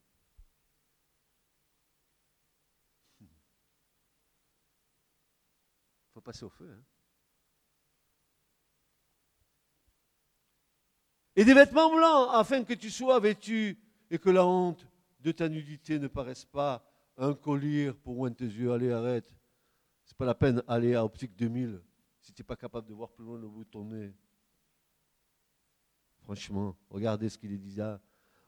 Il 3.21 3.27
faut 6.13 6.21
passer 6.21 6.45
au 6.45 6.49
feu. 6.49 6.69
Hein. 6.71 6.83
Et 11.37 11.45
des 11.45 11.53
vêtements 11.53 11.95
blancs, 11.95 12.29
afin 12.33 12.63
que 12.63 12.73
tu 12.73 12.89
sois 12.89 13.19
vêtu 13.19 13.77
et 14.09 14.17
que 14.17 14.31
la 14.31 14.43
honte 14.43 14.87
de 15.19 15.31
ta 15.31 15.47
nudité 15.47 15.99
ne 15.99 16.07
paraisse 16.07 16.45
pas 16.45 16.83
un 17.15 17.35
collier 17.35 17.93
pour 17.93 18.15
moins 18.15 18.31
tes 18.31 18.45
yeux. 18.45 18.71
Allez, 18.71 18.91
arrête. 18.91 19.31
C'est 20.03 20.17
pas 20.17 20.25
la 20.25 20.33
peine 20.33 20.63
d'aller 20.67 20.95
à 20.95 21.05
Optique 21.05 21.35
2000 21.35 21.79
si 22.21 22.33
tu 22.33 22.41
n'es 22.41 22.43
pas 22.43 22.55
capable 22.55 22.87
de 22.87 22.93
voir 22.95 23.11
plus 23.11 23.23
loin 23.23 23.37
le 23.37 23.47
bout 23.47 23.63
de 23.63 23.69
ton 23.69 23.85
nez. 23.85 24.15
Franchement, 26.23 26.75
regardez 26.89 27.29
ce 27.29 27.37
qu'il 27.37 27.53
est 27.53 27.59
dit 27.59 27.75
là. 27.75 28.01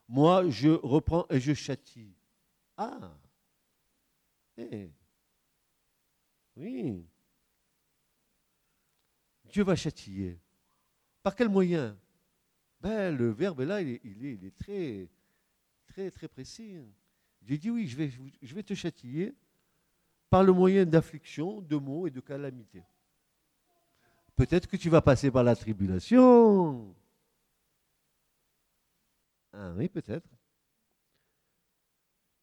Moi, 0.08 0.50
je 0.50 0.70
reprends 0.70 1.28
et 1.30 1.40
je 1.40 1.54
châtie. 1.54 2.16
Ah 2.76 3.12
eh. 4.58 4.92
Oui. 6.56 7.06
Dieu 9.46 9.64
va 9.64 9.76
châtier. 9.76 10.42
Par 11.22 11.36
quel 11.36 11.50
moyen? 11.50 11.96
Ben, 12.82 13.16
Le 13.16 13.30
verbe 13.30 13.62
là, 13.62 13.82
il 13.82 13.90
est, 13.90 14.02
il 14.04 14.46
est, 14.46 14.58
très, 14.58 15.08
très, 15.88 16.12
très 16.12 16.28
précis. 16.28 16.78
Dieu 17.42 17.58
dit 17.58 17.70
oui, 17.70 17.88
je 17.88 18.56
vais, 18.56 18.64
te 18.64 18.74
châtier 18.74 19.34
par 20.30 20.44
le 20.44 20.54
moyen 20.54 20.86
d'affliction, 20.86 21.62
de 21.62 21.76
maux 21.76 22.08
et 22.08 22.12
de 22.12 22.20
calamités. 22.20 22.84
Peut-être 24.36 24.68
que 24.68 24.78
tu 24.78 24.90
vas 24.90 25.02
passer 25.02 25.32
par 25.32 25.44
la 25.44 25.56
tribulation. 25.56 26.96
Ah 29.52 29.74
oui, 29.76 29.90
peut-être. 29.90 30.30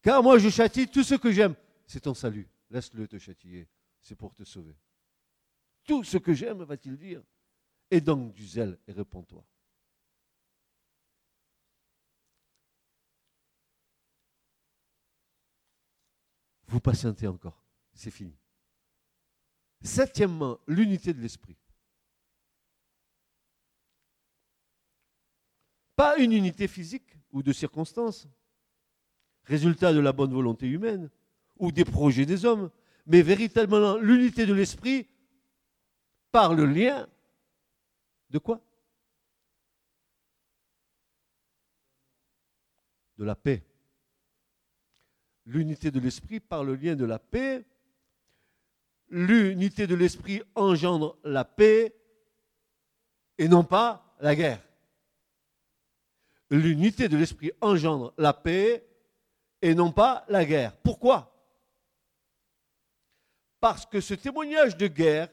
Car 0.01 0.21
moi, 0.21 0.37
je 0.37 0.49
châtie 0.49 0.87
tout 0.87 1.03
ce 1.03 1.15
que 1.15 1.31
j'aime. 1.31 1.55
C'est 1.85 2.01
ton 2.01 2.13
salut. 2.13 2.47
Laisse-le 2.69 3.07
te 3.07 3.17
châtier. 3.17 3.67
C'est 4.01 4.15
pour 4.15 4.33
te 4.33 4.43
sauver. 4.43 4.75
Tout 5.85 6.03
ce 6.03 6.17
que 6.17 6.33
j'aime, 6.33 6.63
va-t-il 6.63 6.97
dire. 6.97 7.23
Et 7.89 8.01
donc 8.01 8.33
du 8.33 8.45
zèle 8.45 8.77
et 8.87 8.91
réponds-toi. 8.91 9.43
Vous 16.67 16.79
patientez 16.79 17.27
encore. 17.27 17.63
C'est 17.93 18.11
fini. 18.11 18.35
Septièmement, 19.81 20.59
l'unité 20.67 21.13
de 21.13 21.21
l'esprit. 21.21 21.57
Pas 25.95 26.17
une 26.17 26.31
unité 26.31 26.67
physique 26.67 27.17
ou 27.31 27.41
de 27.41 27.53
circonstances, 27.53 28.27
résultat 29.43 29.93
de 29.93 29.99
la 29.99 30.13
bonne 30.13 30.33
volonté 30.33 30.67
humaine 30.67 31.09
ou 31.57 31.71
des 31.71 31.85
projets 31.85 32.25
des 32.25 32.45
hommes, 32.45 32.69
mais 33.07 33.21
véritablement 33.21 33.97
l'unité 33.97 34.45
de 34.45 34.53
l'esprit 34.53 35.07
par 36.31 36.53
le 36.53 36.65
lien 36.65 37.07
de 38.29 38.37
quoi? 38.37 38.61
De 43.17 43.23
la 43.23 43.35
paix. 43.35 43.63
L'unité 45.47 45.89
de 45.89 45.99
l'esprit 45.99 46.39
par 46.39 46.63
le 46.63 46.75
lien 46.75 46.95
de 46.95 47.05
la 47.05 47.17
paix. 47.17 47.65
L'unité 49.09 49.87
de 49.87 49.95
l'esprit 49.95 50.43
engendre 50.53 51.17
la 51.23 51.43
paix 51.43 51.95
et 53.39 53.47
non 53.47 53.63
pas 53.63 54.15
la 54.19 54.35
guerre 54.35 54.61
l'unité 56.49 57.09
de 57.09 57.17
l'esprit 57.17 57.51
engendre 57.61 58.13
la 58.17 58.33
paix 58.33 58.85
et 59.61 59.75
non 59.75 59.91
pas 59.91 60.25
la 60.29 60.45
guerre. 60.45 60.75
Pourquoi? 60.77 61.33
Parce 63.59 63.85
que 63.85 63.99
ce 64.01 64.13
témoignage 64.13 64.77
de 64.77 64.87
guerre 64.87 65.29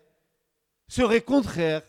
serait 0.89 1.21
contraire 1.21 1.83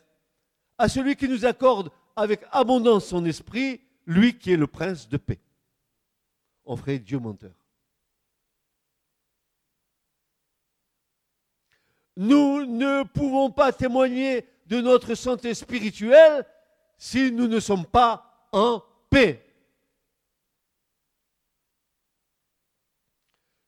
à 0.77 0.89
celui 0.89 1.15
qui 1.15 1.27
nous 1.27 1.45
accorde 1.45 1.91
avec 2.15 2.41
abondance 2.51 3.05
son 3.05 3.25
esprit, 3.25 3.81
lui 4.05 4.37
qui 4.37 4.51
est 4.51 4.57
le 4.57 4.67
prince 4.67 5.07
de 5.07 5.17
paix. 5.17 5.39
On 6.65 6.75
ferait 6.75 6.99
Dieu 6.99 7.19
menteur. 7.19 7.53
Nous 12.17 12.65
ne 12.65 13.03
pouvons 13.03 13.51
pas 13.51 13.73
témoigner 13.73 14.47
de 14.67 14.81
notre 14.81 15.15
santé 15.15 15.53
spirituelle 15.53 16.45
si 16.97 17.31
nous 17.31 17.47
ne 17.47 17.59
sommes 17.59 17.85
pas 17.85 18.47
en 18.51 18.81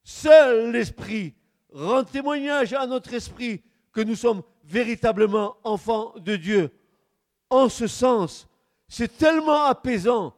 Seul 0.04 0.72
l'Esprit 0.72 1.36
rend 1.72 2.04
témoignage 2.04 2.74
à 2.74 2.88
notre 2.88 3.14
esprit 3.14 3.62
que 3.92 4.02
nous 4.02 4.16
sommes 4.16 4.42
véritablement 4.64 5.58
enfants 5.64 6.14
de 6.18 6.36
Dieu. 6.36 6.72
en 7.50 7.70
ce 7.70 7.88
sens, 7.88 8.48
c'est 8.90 9.18
tellement 9.18 9.64
apaisant 9.64 10.34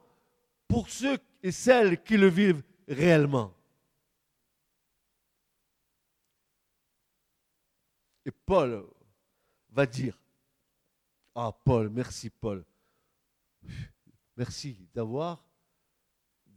pour 0.68 0.88
ceux 0.88 1.18
et 1.42 1.50
celles 1.50 2.00
qui 2.02 2.16
le 2.16 2.28
vivent 2.28 2.62
réellement. 2.86 3.52
Et 8.24 8.30
Paul 8.30 8.84
va 9.70 9.86
dire, 9.86 10.18
ah 11.34 11.52
Paul, 11.64 11.88
merci 11.88 12.30
Paul, 12.30 12.64
merci 14.36 14.88
d'avoir 14.92 15.44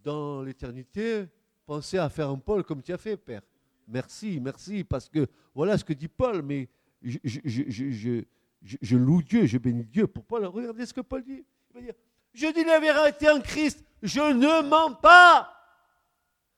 dans 0.04 0.42
l'éternité 0.42 1.26
pensé 1.66 1.98
à 1.98 2.10
faire 2.10 2.30
un 2.30 2.38
Paul 2.38 2.64
comme 2.64 2.82
tu 2.82 2.92
as 2.92 2.98
fait, 2.98 3.18
Père. 3.18 3.42
Merci, 3.88 4.40
merci, 4.40 4.84
parce 4.84 5.10
que 5.10 5.28
voilà 5.54 5.78
ce 5.78 5.84
que 5.84 5.94
dit 5.94 6.08
Paul, 6.08 6.42
mais 6.42 6.70
je, 7.02 8.96
loue 8.96 9.22
Dieu, 9.22 9.46
je 9.46 9.58
bénis 9.58 9.86
Dieu. 9.86 10.08
Pour 10.08 10.24
Paul, 10.26 10.46
regardez 10.46 10.86
ce 10.86 10.94
que 10.94 11.02
Paul 11.02 11.24
dit. 11.24 11.46
Il 11.70 11.74
va 11.74 11.82
dire, 11.82 11.94
je 12.34 12.48
dis 12.54 12.64
la 12.64 12.80
vérité 12.80 13.30
en 13.30 13.42
Christ, 13.42 13.84
je 14.02 14.20
ne 14.20 14.68
mens 14.68 14.94
pas. 14.96 15.50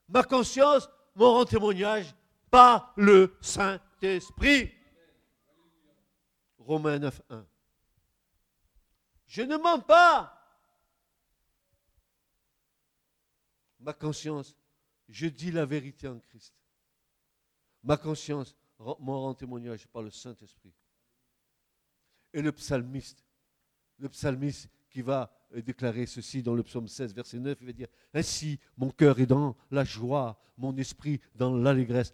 Ma 0.07 0.23
conscience 0.23 0.89
m'en 1.15 1.33
rend 1.33 1.45
témoignage 1.45 2.15
par 2.51 2.93
le 2.95 3.35
Saint-Esprit. 3.41 4.71
Romains 6.65 6.99
9, 6.99 7.21
1. 7.29 7.47
Je 9.27 9.41
ne 9.43 9.57
mens 9.57 9.79
pas. 9.79 10.31
Ma 13.79 13.93
conscience, 13.93 14.55
je 15.07 15.27
dis 15.27 15.51
la 15.51 15.65
vérité 15.65 16.07
en 16.07 16.19
Christ. 16.19 16.55
Ma 17.83 17.97
conscience 17.97 18.55
m'en 18.79 19.21
rend 19.21 19.35
témoignage 19.35 19.87
par 19.87 20.01
le 20.01 20.09
Saint-Esprit. 20.09 20.73
Et 22.33 22.41
le 22.41 22.51
psalmiste, 22.51 23.23
le 23.99 24.09
psalmiste 24.09 24.69
qui 24.89 25.01
va 25.01 25.31
euh, 25.53 25.61
déclarer 25.61 26.05
ceci 26.07 26.41
dans 26.41 26.55
le 26.55 26.63
psaume 26.63 26.87
16, 26.87 27.13
verset 27.13 27.39
9, 27.39 27.57
il 27.61 27.67
va 27.67 27.73
dire, 27.73 27.87
Ainsi 28.13 28.59
mon 28.75 28.89
cœur 28.89 29.19
est 29.19 29.27
dans 29.27 29.55
la 29.69 29.83
joie, 29.83 30.41
mon 30.57 30.75
esprit 30.77 31.21
dans 31.35 31.55
l'allégresse. 31.55 32.13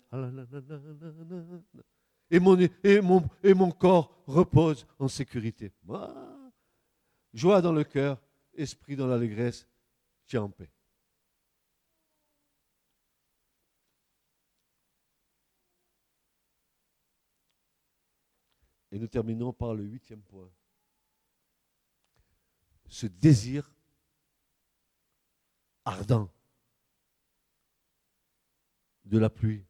Et 2.31 2.39
mon, 2.39 3.71
corps 3.71 4.23
repose 4.25 4.87
en 4.99 5.09
sécurité. 5.09 5.73
joie 7.33 7.61
dans 7.61 7.73
le 7.73 7.83
cœur, 7.83 8.21
esprit 8.53 8.95
dans 8.95 9.07
l'allégresse, 9.07 9.67
tiens 10.25 10.43
en 10.43 10.49
paix. 10.49 10.71
Et 18.93 18.99
nous 18.99 19.07
terminons 19.07 19.51
par 19.51 19.73
le 19.73 19.83
huitième 19.83 20.21
point. 20.21 20.49
Ce 22.87 23.07
désir 23.07 23.69
ardent 25.83 26.29
de 29.03 29.17
la 29.17 29.29
pluie 29.29 29.65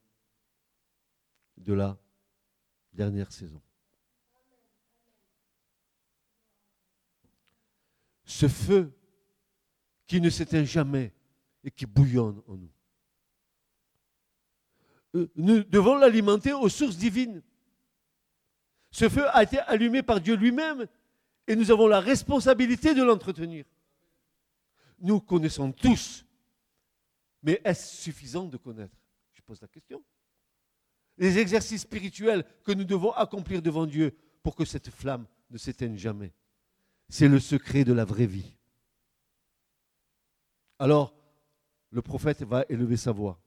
de 1.58 1.74
la 1.74 1.98
dernière 2.94 3.32
saison. 3.32 3.62
Ce 8.26 8.48
feu 8.48 8.92
qui 10.08 10.22
ne 10.22 10.30
s'éteint 10.30 10.64
jamais 10.64 11.14
et 11.64 11.72
qui 11.72 11.86
bouillonne 11.86 12.42
en 12.48 12.56
nous. 12.56 12.72
Euh, 15.16 15.30
nous 15.36 15.64
devons 15.64 15.98
l'alimenter 15.98 16.54
aux 16.54 16.70
sources 16.70 16.98
divines. 16.98 17.42
Ce 18.92 19.10
feu 19.10 19.26
a 19.30 19.44
été 19.44 19.60
allumé 19.60 20.04
par 20.04 20.20
Dieu 20.20 20.36
lui-même 20.36 20.88
et 21.48 21.56
nous 21.56 21.72
avons 21.72 21.88
la 21.88 22.00
responsabilité 22.00 22.94
de 22.94 23.04
l'entretenir. 23.04 23.66
Nous 25.00 25.20
connaissons 25.20 25.72
tous, 25.72 26.26
mais 27.42 27.62
est-ce 27.64 27.96
suffisant 27.98 28.46
de 28.46 28.58
connaître? 28.58 28.96
Je 29.34 29.42
pose 29.42 29.62
la 29.62 29.68
question. 29.68 30.04
Les 31.22 31.38
exercices 31.38 31.84
spirituels 31.84 32.44
que 32.64 32.72
nous 32.72 32.84
devons 32.84 33.12
accomplir 33.12 33.62
devant 33.62 33.86
Dieu 33.86 34.18
pour 34.42 34.56
que 34.56 34.66
cette 34.66 34.90
flamme 34.90 35.28
ne 35.52 35.58
s'éteigne 35.60 35.96
jamais. 35.96 36.34
C'est 37.10 37.28
le 37.28 37.40
secret 37.40 37.84
de 37.84 37.94
la 37.94 38.06
vraie 38.06 38.26
vie. 38.26 38.58
Alors, 40.80 41.16
le 41.92 42.02
prophète 42.02 42.42
va 42.42 42.66
élever 42.70 42.98
sa 42.98 43.12
voix. 43.12 43.40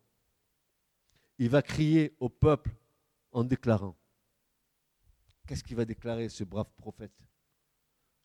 Il 1.38 1.48
va 1.48 1.62
crier 1.62 2.14
au 2.20 2.28
peuple 2.28 2.70
en 3.32 3.42
déclarant 3.42 3.96
Qu'est-ce 5.44 5.64
qu'il 5.64 5.76
va 5.76 5.84
déclarer 5.84 6.28
ce 6.28 6.44
brave 6.44 6.70
prophète? 6.76 7.18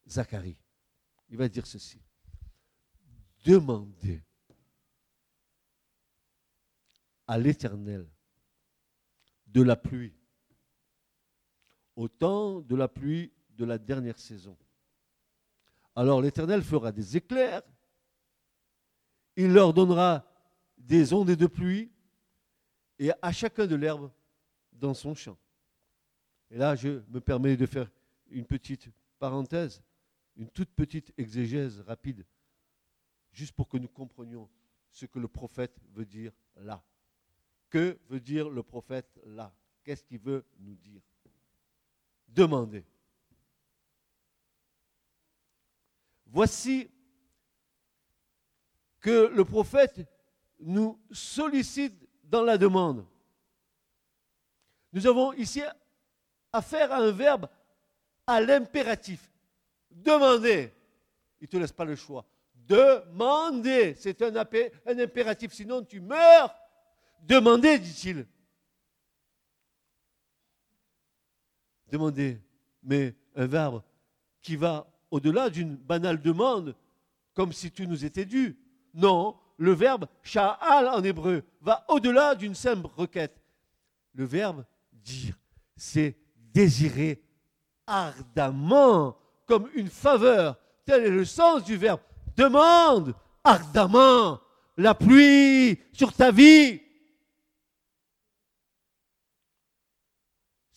Zacharie. 0.07 0.59
Il 1.27 1.37
va 1.37 1.49
dire 1.49 1.65
ceci. 1.65 1.99
Demandez 3.43 4.21
à 7.25 7.39
l'Éternel 7.39 8.07
de 9.51 9.61
la 9.61 9.75
pluie, 9.75 10.13
autant 11.95 12.61
de 12.61 12.75
la 12.75 12.87
pluie 12.87 13.31
de 13.51 13.65
la 13.65 13.77
dernière 13.77 14.17
saison. 14.17 14.57
Alors 15.95 16.21
l'Éternel 16.21 16.61
fera 16.61 16.91
des 16.91 17.17
éclairs, 17.17 17.63
il 19.35 19.51
leur 19.51 19.73
donnera 19.73 20.25
des 20.77 21.13
ondes 21.13 21.31
de 21.31 21.47
pluie, 21.47 21.91
et 22.99 23.11
à 23.21 23.31
chacun 23.31 23.65
de 23.65 23.75
l'herbe 23.75 24.11
dans 24.73 24.93
son 24.93 25.15
champ. 25.15 25.37
Et 26.51 26.57
là, 26.57 26.75
je 26.75 27.01
me 27.09 27.19
permets 27.19 27.55
de 27.55 27.65
faire 27.65 27.89
une 28.29 28.45
petite 28.45 28.89
parenthèse, 29.19 29.81
une 30.35 30.49
toute 30.49 30.69
petite 30.71 31.13
exégèse 31.17 31.81
rapide, 31.81 32.25
juste 33.31 33.53
pour 33.53 33.67
que 33.67 33.77
nous 33.77 33.87
comprenions 33.87 34.49
ce 34.91 35.05
que 35.05 35.19
le 35.19 35.27
prophète 35.27 35.79
veut 35.93 36.05
dire 36.05 36.31
là. 36.55 36.83
Que 37.69 37.99
veut 38.09 38.19
dire 38.19 38.49
le 38.49 38.63
prophète 38.63 39.19
là? 39.25 39.53
Qu'est-ce 39.83 40.03
qu'il 40.03 40.19
veut 40.19 40.45
nous 40.59 40.75
dire? 40.75 41.01
Demandez. 42.27 42.85
Voici 46.25 46.89
que 48.99 49.27
le 49.27 49.45
prophète 49.45 49.99
nous 50.59 50.99
sollicite 51.11 51.93
dans 52.23 52.43
la 52.43 52.57
demande. 52.57 53.05
Nous 54.91 55.07
avons 55.07 55.33
ici 55.33 55.61
affaire 56.51 56.91
à 56.91 56.97
un 56.97 57.11
verbe 57.11 57.47
à 58.27 58.41
l'impératif. 58.41 59.31
Demandez. 59.89 60.73
Il 61.39 61.45
ne 61.45 61.47
te 61.47 61.57
laisse 61.57 61.71
pas 61.71 61.85
le 61.85 61.95
choix. 61.95 62.25
Demandez. 62.53 63.95
C'est 63.95 64.21
un, 64.21 64.35
un 64.35 64.99
impératif, 64.99 65.53
sinon 65.53 65.83
tu 65.83 65.99
meurs. 65.99 66.53
Demandez, 67.23 67.79
dit-il. 67.79 68.25
Demandez. 71.91 72.41
Mais 72.83 73.15
un 73.35 73.45
verbe 73.45 73.83
qui 74.41 74.55
va 74.55 74.87
au-delà 75.11 75.49
d'une 75.49 75.75
banale 75.75 76.21
demande, 76.21 76.75
comme 77.33 77.51
si 77.51 77.71
tout 77.71 77.85
nous 77.85 78.05
était 78.05 78.25
dû. 78.25 78.57
Non, 78.93 79.35
le 79.57 79.73
verbe 79.73 80.05
sha'al 80.23 80.87
en 80.87 81.03
hébreu 81.03 81.43
va 81.61 81.85
au-delà 81.89 82.35
d'une 82.35 82.55
simple 82.55 82.87
requête. 82.95 83.41
Le 84.13 84.25
verbe 84.25 84.65
dire, 84.93 85.37
c'est 85.75 86.17
désirer 86.53 87.21
ardemment, 87.85 89.17
comme 89.45 89.69
une 89.73 89.89
faveur. 89.89 90.57
Tel 90.85 91.03
est 91.03 91.09
le 91.09 91.25
sens 91.25 91.63
du 91.63 91.75
verbe. 91.75 91.99
Demande 92.35 93.13
ardemment 93.43 94.39
la 94.77 94.95
pluie 94.95 95.79
sur 95.91 96.13
ta 96.13 96.31
vie. 96.31 96.81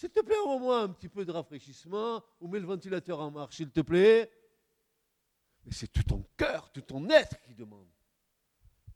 S'il 0.02 0.10
te 0.10 0.18
plaît, 0.18 0.36
envoie-moi 0.44 0.80
un 0.80 0.88
petit 0.88 1.08
peu 1.08 1.24
de 1.24 1.30
rafraîchissement 1.30 2.24
ou 2.40 2.48
mets 2.48 2.58
le 2.58 2.66
ventilateur 2.66 3.20
en 3.20 3.30
marche, 3.30 3.54
s'il 3.54 3.70
te 3.70 3.82
plaît. 3.82 4.32
Mais 5.64 5.70
c'est 5.70 5.86
tout 5.86 6.02
ton 6.02 6.28
cœur, 6.36 6.72
tout 6.72 6.80
ton 6.80 7.08
être 7.08 7.40
qui 7.42 7.54
demande. 7.54 7.86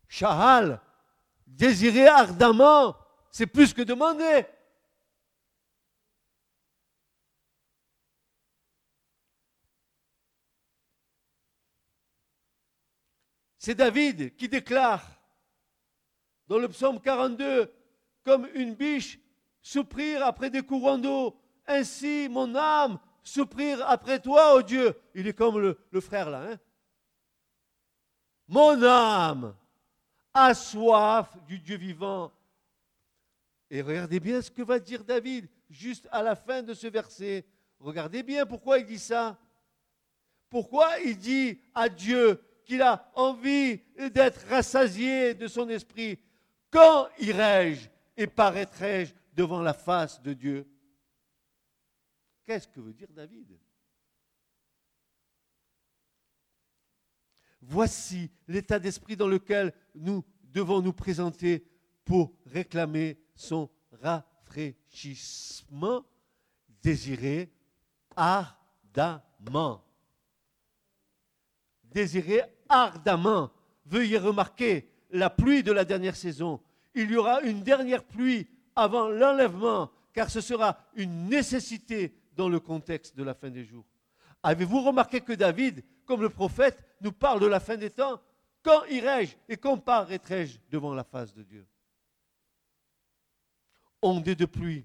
Shahal, 0.08 0.80
désirer 1.46 2.08
ardemment, 2.08 2.96
c'est 3.30 3.46
plus 3.46 3.72
que 3.72 3.82
demander. 3.82 4.46
C'est 13.60 13.76
David 13.76 14.34
qui 14.34 14.48
déclare 14.48 15.08
dans 16.48 16.58
le 16.58 16.68
psaume 16.68 17.00
42, 17.00 17.72
comme 18.24 18.48
une 18.54 18.74
biche 18.74 19.20
souprir 19.66 20.24
après 20.24 20.48
des 20.48 20.62
courants 20.62 20.96
d'eau, 20.96 21.36
ainsi 21.66 22.28
mon 22.30 22.54
âme 22.54 23.00
souprir 23.24 23.84
après 23.88 24.20
toi, 24.20 24.54
ô 24.54 24.62
Dieu. 24.62 24.94
Il 25.12 25.26
est 25.26 25.32
comme 25.32 25.58
le, 25.58 26.00
frère 26.00 26.30
là. 26.30 26.52
Hein? 26.52 26.56
Mon 28.46 28.80
âme 28.84 29.56
a 30.32 30.54
soif 30.54 31.36
du 31.48 31.58
Dieu 31.58 31.76
vivant. 31.76 32.32
Et 33.68 33.82
regardez 33.82 34.20
bien 34.20 34.40
ce 34.40 34.52
que 34.52 34.62
va 34.62 34.78
dire 34.78 35.02
David 35.02 35.48
juste 35.68 36.06
à 36.12 36.22
la 36.22 36.36
fin 36.36 36.62
de 36.62 36.72
ce 36.72 36.86
verset. 36.86 37.44
Regardez 37.80 38.22
bien 38.22 38.46
pourquoi 38.46 38.78
il 38.78 38.86
dit 38.86 39.00
ça. 39.00 39.36
Pourquoi 40.48 41.00
il 41.00 41.18
dit 41.18 41.60
à 41.74 41.88
Dieu 41.88 42.40
qu'il 42.64 42.82
a 42.82 43.10
envie 43.16 43.80
d'être 44.14 44.46
rassasié 44.48 45.34
de 45.34 45.48
son 45.48 45.68
esprit 45.68 46.20
Quand 46.70 47.08
irai-je 47.18 47.88
et 48.16 48.28
paraîtrai-je 48.28 49.12
devant 49.36 49.62
la 49.62 49.74
face 49.74 50.20
de 50.22 50.32
Dieu 50.32 50.66
Qu'est-ce 52.46 52.68
que 52.68 52.80
veut 52.80 52.94
dire 52.94 53.10
David? 53.10 53.58
Voici 57.60 58.30
l'état 58.46 58.78
d'esprit 58.78 59.16
dans 59.16 59.26
lequel 59.26 59.74
nous 59.96 60.24
devons 60.44 60.80
nous 60.80 60.92
présenter 60.92 61.66
pour 62.04 62.32
réclamer 62.46 63.20
son 63.34 63.68
rafraîchissement 64.00 66.06
désiré 66.80 67.52
ardemment. 68.14 69.84
Désiré 71.82 72.42
ardemment. 72.68 73.50
Veuillez 73.86 74.18
remarquer 74.18 74.88
la 75.10 75.30
pluie 75.30 75.64
de 75.64 75.72
la 75.72 75.84
dernière 75.84 76.14
saison. 76.14 76.62
Il 76.94 77.10
y 77.10 77.16
aura 77.16 77.40
une 77.40 77.64
dernière 77.64 78.04
pluie 78.04 78.46
avant 78.76 79.08
l'enlèvement, 79.08 79.90
car 80.12 80.30
ce 80.30 80.40
sera 80.40 80.78
une 80.94 81.28
nécessité 81.28 82.14
dans 82.36 82.48
le 82.48 82.60
contexte 82.60 83.16
de 83.16 83.24
la 83.24 83.34
fin 83.34 83.50
des 83.50 83.64
jours. 83.64 83.86
Avez-vous 84.42 84.82
remarqué 84.82 85.20
que 85.20 85.32
David, 85.32 85.82
comme 86.04 86.22
le 86.22 86.28
prophète, 86.28 86.78
nous 87.00 87.12
parle 87.12 87.40
de 87.40 87.46
la 87.46 87.58
fin 87.58 87.76
des 87.76 87.90
temps? 87.90 88.20
Quand 88.62 88.84
irai-je 88.84 89.34
et 89.48 89.56
quand 89.56 89.78
paraîtrai-je 89.78 90.58
devant 90.70 90.94
la 90.94 91.04
face 91.04 91.34
de 91.34 91.42
Dieu? 91.42 91.66
Ondée 94.02 94.34
de 94.34 94.44
pluie, 94.44 94.84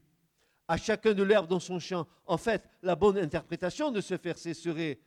à 0.67 0.77
chacun 0.77 1.13
de 1.13 1.23
l'herbe 1.23 1.47
dans 1.47 1.59
son 1.59 1.79
champ. 1.79 2.07
En 2.25 2.37
fait, 2.37 2.67
la 2.81 2.95
bonne 2.95 3.17
interprétation 3.17 3.91
de 3.91 3.99
ce 4.01 4.15
verset 4.15 4.53
serait 4.53 4.99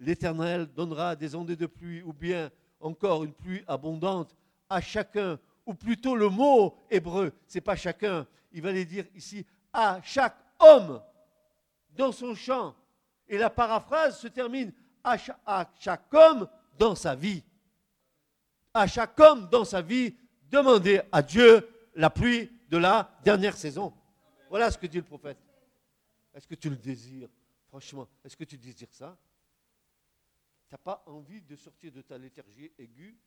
L'Éternel 0.00 0.66
donnera 0.66 1.16
des 1.16 1.34
ondées 1.34 1.56
de 1.56 1.66
pluie, 1.66 2.02
ou 2.02 2.12
bien 2.12 2.50
encore 2.80 3.24
une 3.24 3.32
pluie 3.32 3.64
abondante 3.66 4.34
à 4.68 4.80
chacun, 4.80 5.38
ou 5.68 5.74
plutôt 5.74 6.16
le 6.16 6.30
mot 6.30 6.74
hébreu, 6.90 7.30
c'est 7.46 7.60
pas 7.60 7.76
chacun, 7.76 8.26
il 8.52 8.62
va 8.62 8.72
les 8.72 8.86
dire 8.86 9.04
ici 9.14 9.44
à 9.70 10.00
chaque 10.02 10.38
homme 10.58 11.02
dans 11.90 12.10
son 12.10 12.34
champ. 12.34 12.74
Et 13.28 13.36
la 13.36 13.50
paraphrase 13.50 14.18
se 14.18 14.28
termine 14.28 14.72
à 15.04 15.18
chaque, 15.18 16.14
homme 16.14 16.48
dans 16.78 16.94
sa 16.94 17.14
vie. 17.14 17.44
À 18.72 18.86
chaque 18.86 19.20
homme 19.20 19.46
dans 19.50 19.66
sa 19.66 19.82
vie, 19.82 20.16
demandez 20.50 21.02
à 21.12 21.20
Dieu 21.20 21.68
la 21.94 22.08
pluie 22.08 22.50
de 22.70 22.78
la 22.78 23.10
dernière 23.22 23.54
saison. 23.54 23.92
Voilà 24.48 24.70
ce 24.70 24.78
que 24.78 24.86
dit 24.86 24.96
le 24.96 25.02
prophète. 25.02 25.38
Est-ce 26.32 26.46
que 26.46 26.54
tu 26.54 26.70
le 26.70 26.76
désires 26.76 27.28
Franchement, 27.68 28.08
est-ce 28.24 28.38
que 28.38 28.44
tu 28.44 28.56
désires 28.56 28.88
ça? 28.92 29.18
Tu 30.66 30.72
n'as 30.72 30.78
pas 30.78 31.02
envie 31.04 31.42
de 31.42 31.56
sortir 31.56 31.92
de 31.92 32.00
ta 32.00 32.16
léthargie 32.16 32.72
aiguë 32.78 33.18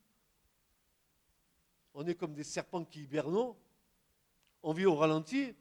On 1.93 2.05
est 2.07 2.15
comme 2.15 2.33
des 2.33 2.43
serpents 2.43 2.85
qui 2.85 3.03
hibernent. 3.03 3.55
On 4.63 4.73
vit 4.73 4.85
au 4.85 4.95
ralenti. 4.95 5.55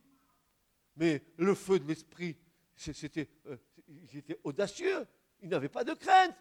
Mais 0.96 1.22
le 1.36 1.54
feu 1.54 1.78
de 1.78 1.86
l'esprit 1.86 2.36
c'était, 2.80 3.28
euh, 3.46 3.56
audacieux. 4.42 5.06
Ils 5.42 5.48
n'avaient 5.48 5.68
pas 5.68 5.84
de 5.84 5.94
crainte. 5.94 6.34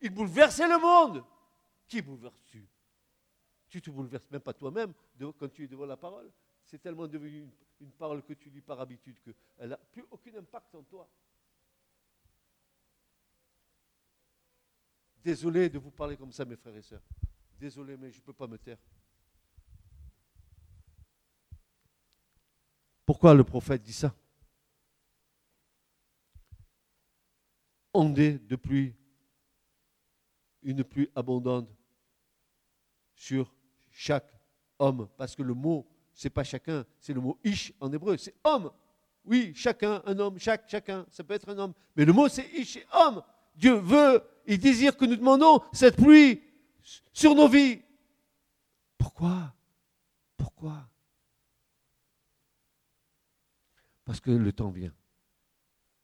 Ils 0.00 0.10
bouleversaient 0.10 0.68
le 0.68 0.78
monde. 0.78 1.24
Qui 1.86 2.00
bouleverse-tu 2.00 2.66
Tu 3.68 3.82
te 3.82 3.90
bouleverses 3.90 4.30
même 4.30 4.40
pas 4.40 4.54
toi-même 4.54 4.94
quand 5.38 5.48
tu 5.52 5.64
es 5.64 5.68
devant 5.68 5.86
la 5.86 5.96
parole. 5.96 6.30
C'est 6.64 6.78
tellement 6.78 7.06
devenu 7.06 7.50
une, 7.80 7.92
parole 7.92 8.22
que 8.22 8.32
tu 8.32 8.48
lis 8.48 8.62
par 8.62 8.80
habitude 8.80 9.20
qu'elle 9.20 9.68
n'a 9.68 9.76
plus 9.76 10.04
aucun 10.10 10.34
impact 10.36 10.74
en 10.74 10.82
toi. 10.82 11.08
Désolé 15.22 15.68
de 15.68 15.78
vous 15.78 15.90
parler 15.90 16.16
comme 16.16 16.32
ça, 16.32 16.44
mes 16.44 16.56
frères 16.56 16.76
et 16.76 16.82
sœurs. 16.82 17.02
Désolé, 17.64 17.96
mais 17.96 18.10
je 18.10 18.18
ne 18.18 18.20
peux 18.20 18.34
pas 18.34 18.46
me 18.46 18.58
taire. 18.58 18.76
Pourquoi 23.06 23.32
le 23.32 23.42
prophète 23.42 23.80
dit 23.80 23.94
ça? 23.94 24.14
Ondée 27.94 28.38
de 28.38 28.56
pluie, 28.56 28.94
une 30.62 30.84
pluie 30.84 31.08
abondante 31.16 31.74
sur 33.14 33.50
chaque 33.90 34.38
homme. 34.78 35.08
Parce 35.16 35.34
que 35.34 35.42
le 35.42 35.54
mot, 35.54 35.88
c'est 36.12 36.28
pas 36.28 36.44
chacun, 36.44 36.84
c'est 37.00 37.14
le 37.14 37.22
mot 37.22 37.38
ish 37.42 37.72
en 37.80 37.90
hébreu, 37.90 38.18
c'est 38.18 38.34
homme. 38.44 38.70
Oui, 39.24 39.54
chacun, 39.56 40.02
un 40.04 40.18
homme, 40.18 40.38
chaque, 40.38 40.68
chacun, 40.68 41.06
ça 41.10 41.24
peut 41.24 41.32
être 41.32 41.48
un 41.48 41.56
homme. 41.56 41.72
Mais 41.96 42.04
le 42.04 42.12
mot, 42.12 42.28
c'est 42.28 42.46
ish, 42.52 42.78
homme. 42.92 43.22
Dieu 43.56 43.76
veut, 43.76 44.22
il 44.46 44.58
désire 44.58 44.98
que 44.98 45.06
nous 45.06 45.16
demandons 45.16 45.62
cette 45.72 45.96
pluie 45.96 46.42
sur 47.12 47.34
nos 47.34 47.48
vies. 47.48 47.82
Pourquoi? 48.98 49.54
Pourquoi? 50.36 50.88
Parce 54.04 54.20
que 54.20 54.30
le 54.30 54.52
temps 54.52 54.70
vient. 54.70 54.94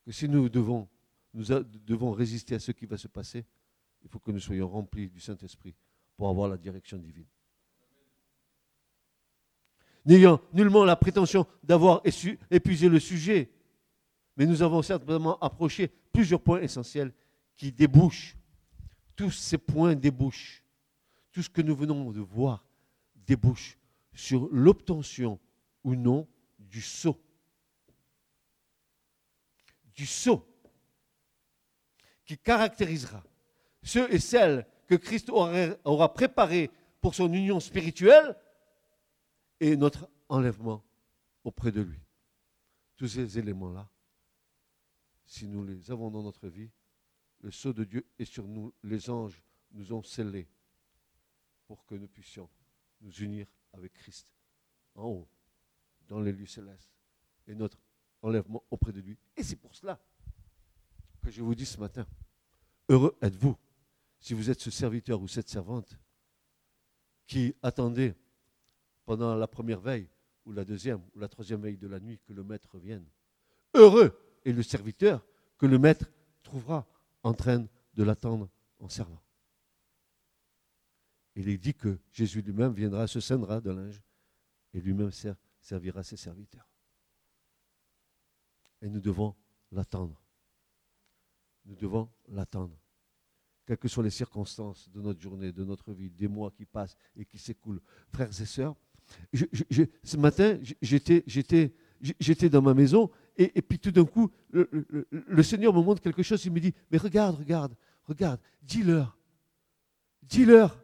Que 0.05 0.13
si 0.13 0.29
nous 0.29 0.49
devons 0.49 0.89
nous 1.33 1.45
devons 1.87 2.11
résister 2.11 2.57
à 2.57 2.59
ce 2.59 2.73
qui 2.73 2.87
va 2.87 2.97
se 2.97 3.09
passer, 3.09 3.45
il 4.03 4.09
faut 4.09 4.19
que 4.19 4.31
nous 4.31 4.41
soyons 4.41 4.69
remplis 4.69 5.09
du 5.09 5.21
Saint-Esprit 5.21 5.75
pour 6.17 6.29
avoir 6.29 6.49
la 6.49 6.57
direction 6.57 6.99
divine. 6.99 7.27
N'ayant 10.05 10.41
nullement 10.53 10.85
la 10.85 10.97
prétention 10.97 11.47
d'avoir 11.63 12.03
épuisé 12.51 12.89
le 12.89 12.99
sujet, 12.99 13.51
mais 14.37 14.47
nous 14.47 14.63
avons 14.63 14.83
certainement 14.83 15.39
approché 15.39 15.89
plusieurs 16.13 16.41
points 16.41 16.61
essentiels 16.61 17.13
qui 17.57 17.71
débouchent. 17.71 18.37
Tous 19.15 19.31
ces 19.31 19.59
points 19.59 19.95
débouchent. 19.95 20.65
Tout 21.33 21.43
ce 21.43 21.49
que 21.51 21.63
nous 21.63 21.77
venons 21.77 22.11
de 22.11 22.21
voir 22.21 22.65
débouche 23.15 23.79
sur 24.13 24.49
l'obtention 24.51 25.39
ou 25.85 25.95
non 25.95 26.29
du 26.59 26.83
sceau. 26.83 27.21
Du 29.95 30.07
sceau 30.07 30.47
qui 32.25 32.39
caractérisera 32.39 33.23
ceux 33.83 34.13
et 34.13 34.19
celles 34.19 34.67
que 34.87 34.95
Christ 34.95 35.31
aura, 35.31 36.15
préparés 36.15 36.71
pour 37.01 37.15
son 37.15 37.33
union 37.33 37.61
spirituelle 37.61 38.37
et 39.59 39.77
notre 39.77 40.09
enlèvement 40.29 40.85
auprès 41.45 41.73
de 41.73 41.81
lui. 41.81 42.01
Tous 42.97 43.09
ces 43.09 43.39
éléments-là, 43.39 43.89
si 45.27 45.47
nous 45.47 45.65
les 45.65 45.91
avons 45.91 46.11
dans 46.11 46.23
notre 46.23 46.49
vie, 46.49 46.71
le 47.41 47.51
sceau 47.51 47.73
de 47.73 47.85
Dieu 47.85 48.07
est 48.19 48.25
sur 48.25 48.47
nous, 48.47 48.75
les 48.83 49.09
anges 49.09 49.43
nous 49.73 49.93
ont 49.93 50.03
scellés 50.03 50.49
pour 51.71 51.87
que 51.87 51.95
nous 51.95 52.09
puissions 52.09 52.51
nous 53.01 53.13
unir 53.23 53.47
avec 53.75 53.93
Christ 53.93 54.27
en 54.97 55.05
haut, 55.05 55.29
dans 56.09 56.19
les 56.19 56.33
lieux 56.33 56.45
célestes, 56.45 56.91
et 57.47 57.55
notre 57.55 57.79
enlèvement 58.23 58.65
auprès 58.73 58.91
de 58.91 59.01
lui. 59.01 59.17
Et 59.37 59.45
c'est 59.45 59.55
pour 59.55 59.73
cela 59.77 59.97
que 61.23 61.31
je 61.31 61.41
vous 61.41 61.55
dis 61.55 61.65
ce 61.65 61.79
matin. 61.79 62.05
Heureux 62.89 63.17
êtes-vous 63.23 63.57
si 64.19 64.35
vous 64.35 64.51
êtes 64.51 64.61
ce 64.61 64.73
serviteur 64.73 65.23
ou 65.23 65.29
cette 65.29 65.49
servante 65.49 65.97
qui 67.29 67.55
attendait 67.63 68.17
pendant 69.05 69.37
la 69.37 69.47
première 69.47 69.81
veille 69.81 70.11
ou 70.47 70.51
la 70.51 70.65
deuxième 70.65 71.01
ou 71.15 71.21
la 71.21 71.29
troisième 71.29 71.63
veille 71.63 71.79
de 71.79 71.87
la 71.87 72.01
nuit 72.01 72.19
que 72.27 72.33
le 72.33 72.43
maître 72.43 72.81
vienne. 72.81 73.07
Heureux 73.75 74.19
est 74.45 74.51
le 74.51 74.65
serviteur 74.65 75.25
que 75.57 75.67
le 75.67 75.79
maître 75.79 76.11
trouvera 76.43 76.85
en 77.23 77.33
train 77.33 77.65
de 77.95 78.03
l'attendre 78.03 78.51
en 78.81 78.89
servant. 78.89 79.23
Il 81.37 81.49
est 81.49 81.59
dit 81.59 81.75
que 81.75 81.99
Jésus 82.13 82.43
lui-même 82.43 82.73
viendra, 82.73 83.07
se 83.07 83.21
scindra 83.21 83.61
de 83.61 83.71
linge 83.71 84.03
et 84.75 84.81
lui-même 84.81 85.11
servira 85.61 86.03
ses 86.03 86.17
serviteurs. 86.17 86.69
Et 88.83 88.89
nous 88.89 89.01
devons 89.01 89.35
l'attendre 89.73 90.21
nous 91.67 91.77
devons 91.77 92.09
l'attendre. 92.29 92.77
Quelles 93.67 93.79
que 93.79 93.89
soient 93.89 94.03
les 94.03 94.11
circonstances 94.11 94.89
de 94.91 95.01
notre 95.01 95.21
journée, 95.21 95.53
de 95.53 95.65
notre 95.65 95.93
vie, 95.93 96.11
des 96.11 96.29
mois 96.29 96.51
qui 96.51 96.65
passent 96.65 96.97
et 97.17 97.25
qui 97.25 97.39
s'écoulent. 97.39 97.81
Frères 98.13 98.29
et 98.29 98.47
sœurs, 98.47 98.75
ce 99.33 100.17
matin, 100.17 100.59
j'étais 100.83 102.49
dans 102.49 102.63
ma 102.63 102.75
maison 102.75 103.11
et, 103.37 103.63
puis 103.63 103.79
tout 103.79 103.91
d'un 103.91 104.05
coup, 104.05 104.31
le, 104.51 105.43
Seigneur 105.43 105.73
me 105.73 105.83
montre 105.83 106.03
quelque 106.03 106.23
chose. 106.23 106.45
Il 106.45 106.53
me 106.53 106.61
dit, 106.61 106.75
mais 106.91 106.99
regarde, 106.99 107.37
regarde, 107.37 107.75
regarde, 108.05 108.41
dis-leur. 108.63 109.17
Dis-leur. 110.23 110.83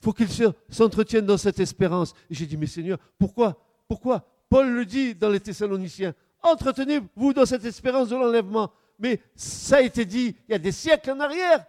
Faut 0.00 0.12
qu'ils 0.12 0.28
s'entretiennent 0.68 1.26
dans 1.26 1.38
cette 1.38 1.60
espérance. 1.60 2.14
Et 2.30 2.34
j'ai 2.34 2.46
dit, 2.46 2.56
mais 2.56 2.66
Seigneur, 2.66 2.98
pourquoi 3.18 3.60
Pourquoi 3.88 4.26
Paul 4.48 4.70
le 4.70 4.86
dit 4.86 5.14
dans 5.14 5.28
les 5.28 5.40
Thessaloniciens. 5.40 6.14
Entretenez-vous 6.42 7.32
dans 7.34 7.44
cette 7.44 7.64
espérance 7.64 8.08
de 8.08 8.16
l'enlèvement 8.16 8.72
mais 8.98 9.20
ça 9.34 9.76
a 9.76 9.80
été 9.80 10.04
dit 10.04 10.36
il 10.48 10.52
y 10.52 10.54
a 10.54 10.58
des 10.58 10.72
siècles 10.72 11.10
en 11.12 11.20
arrière. 11.20 11.64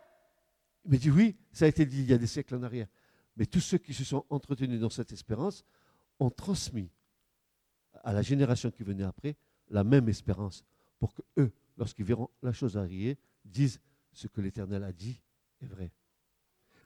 Il 0.85 0.91
m'a 0.91 0.97
dit 0.97 1.11
oui, 1.11 1.35
ça 1.51 1.65
a 1.65 1.67
été 1.67 1.85
dit 1.85 1.99
il 2.01 2.09
y 2.09 2.13
a 2.13 2.17
des 2.17 2.27
siècles 2.27 2.55
en 2.55 2.63
arrière. 2.63 2.87
Mais 3.37 3.45
tous 3.45 3.59
ceux 3.59 3.77
qui 3.77 3.93
se 3.93 4.03
sont 4.03 4.25
entretenus 4.29 4.79
dans 4.79 4.89
cette 4.89 5.11
espérance 5.11 5.63
ont 6.19 6.29
transmis 6.29 6.89
à 8.03 8.13
la 8.13 8.21
génération 8.21 8.71
qui 8.71 8.83
venait 8.83 9.03
après 9.03 9.35
la 9.69 9.83
même 9.83 10.09
espérance 10.09 10.63
pour 10.99 11.13
que 11.13 11.21
eux, 11.37 11.51
lorsqu'ils 11.77 12.05
verront 12.05 12.29
la 12.41 12.51
chose 12.51 12.75
arriver, 12.77 13.17
disent 13.45 13.79
ce 14.11 14.27
que 14.27 14.41
l'Éternel 14.41 14.83
a 14.83 14.91
dit 14.91 15.21
est 15.61 15.67
vrai. 15.67 15.91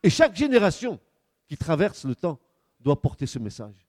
Et 0.02 0.10
chaque 0.10 0.36
génération 0.36 1.00
qui 1.46 1.56
traverse 1.56 2.04
le 2.04 2.14
temps 2.14 2.38
doit 2.80 3.00
porter 3.00 3.26
ce 3.26 3.38
message. 3.38 3.86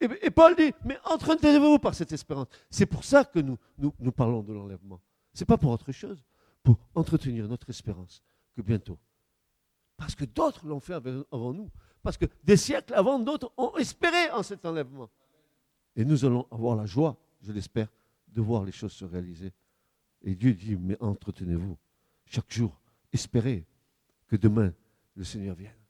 Et, 0.00 0.30
Paul 0.30 0.56
dit, 0.56 0.72
mais 0.84 0.98
entretenez-vous 1.04 1.78
par 1.78 1.94
cette 1.94 2.10
espérance. 2.10 2.48
C'est 2.68 2.86
pour 2.86 3.04
ça 3.04 3.24
que 3.24 3.38
nous, 3.38 3.56
nous, 3.78 4.12
parlons 4.12 4.42
de 4.42 4.52
l'enlèvement. 4.52 5.00
Ce 5.32 5.40
n'est 5.40 5.46
pas 5.46 5.56
pour 5.56 5.70
autre 5.70 5.92
chose, 5.92 6.24
pour 6.62 6.76
entretenir 6.94 7.46
notre 7.46 7.70
espérance 7.70 8.20
que 8.56 8.62
bientôt. 8.62 8.98
Parce 9.96 10.16
que 10.16 10.24
d'autres 10.24 10.66
l'ont 10.66 10.80
fait 10.80 10.94
avant 10.94 11.52
nous. 11.52 11.70
Parce 12.02 12.16
que 12.16 12.26
des 12.42 12.56
siècles 12.56 12.94
avant, 12.94 13.20
d'autres 13.20 13.52
ont 13.56 13.76
espéré 13.76 14.28
en 14.32 14.42
cet 14.42 14.66
enlèvement. 14.66 15.08
Et 15.94 16.04
nous 16.04 16.24
allons 16.24 16.48
avoir 16.50 16.74
la 16.74 16.86
joie, 16.86 17.16
je 17.40 17.52
l'espère, 17.52 17.86
de 18.26 18.40
voir 18.40 18.64
les 18.64 18.72
choses 18.72 18.92
se 18.92 19.04
réaliser. 19.04 19.52
Et 20.22 20.34
Dieu 20.34 20.52
dit, 20.54 20.74
mais 20.74 20.96
entretenez-vous 21.00 21.78
chaque 22.26 22.50
jour, 22.50 22.80
espérez 23.12 23.66
que 24.26 24.36
demain 24.36 24.72
le 25.14 25.22
Seigneur 25.22 25.54
vienne. 25.54 25.81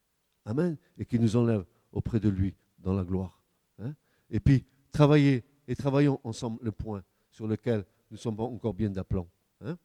Amen. 0.45 0.77
Et 0.99 1.05
qu'il 1.05 1.21
nous 1.21 1.37
enlève 1.37 1.65
auprès 1.93 2.21
de 2.21 2.29
lui 2.29 2.55
dans 2.79 2.95
la 2.95 3.05
gloire. 3.05 3.43
Hein. 3.79 3.95
Et 4.31 4.41
puis, 4.41 4.65
travaillez 4.91 5.45
et 5.69 5.77
travaillons 5.77 6.21
ensemble 6.25 6.59
le 6.63 6.73
point 6.73 7.05
sur 7.31 7.47
lequel 7.47 7.85
nous 8.11 8.17
sommes 8.17 8.39
encore 8.41 8.75
bien 8.75 8.91
d'aplomb. 8.91 9.29
Hein. 9.61 9.79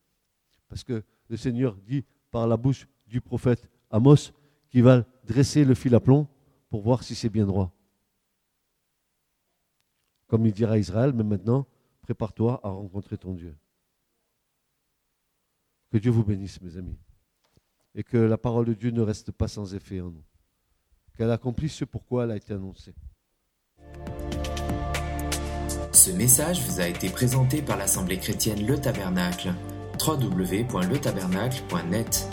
Parce 0.67 0.83
que 0.83 1.03
le 1.29 1.37
Seigneur 1.37 1.75
dit 1.75 2.03
par 2.31 2.47
la 2.47 2.57
bouche 2.57 2.87
du 3.07 3.21
prophète 3.21 3.69
Amos 3.89 4.31
qu'il 4.69 4.83
va 4.83 5.05
dresser 5.23 5.63
le 5.63 5.75
fil 5.75 5.95
à 5.95 5.99
plomb 5.99 6.27
pour 6.69 6.81
voir 6.81 7.03
si 7.03 7.15
c'est 7.15 7.29
bien 7.29 7.45
droit. 7.45 7.73
Comme 10.27 10.45
il 10.45 10.51
dira 10.51 10.73
à 10.73 10.77
Israël, 10.77 11.13
mais 11.13 11.23
maintenant, 11.23 11.65
prépare-toi 12.01 12.59
à 12.63 12.69
rencontrer 12.69 13.17
ton 13.17 13.33
Dieu. 13.33 13.55
Que 15.89 15.97
Dieu 15.97 16.11
vous 16.11 16.23
bénisse, 16.23 16.61
mes 16.61 16.75
amis. 16.75 16.99
Et 17.95 18.03
que 18.03 18.17
la 18.17 18.37
parole 18.37 18.65
de 18.65 18.73
Dieu 18.73 18.91
ne 18.91 19.01
reste 19.01 19.31
pas 19.31 19.47
sans 19.47 19.73
effet 19.73 20.01
en 20.01 20.11
nous. 20.11 20.23
Qu'elle 21.17 21.31
accomplisse 21.31 21.73
ce 21.73 21.85
pourquoi 21.85 22.25
elle 22.25 22.31
a 22.31 22.35
été 22.35 22.53
annoncée. 22.53 22.93
Ce 25.91 26.11
message 26.11 26.61
vous 26.61 26.79
a 26.79 26.87
été 26.87 27.09
présenté 27.09 27.63
par 27.63 27.77
l'Assemblée 27.77 28.19
chrétienne 28.19 28.67
Le 28.67 28.77
Tabernacle. 28.77 29.55
www.letabernacle.net 29.99 32.29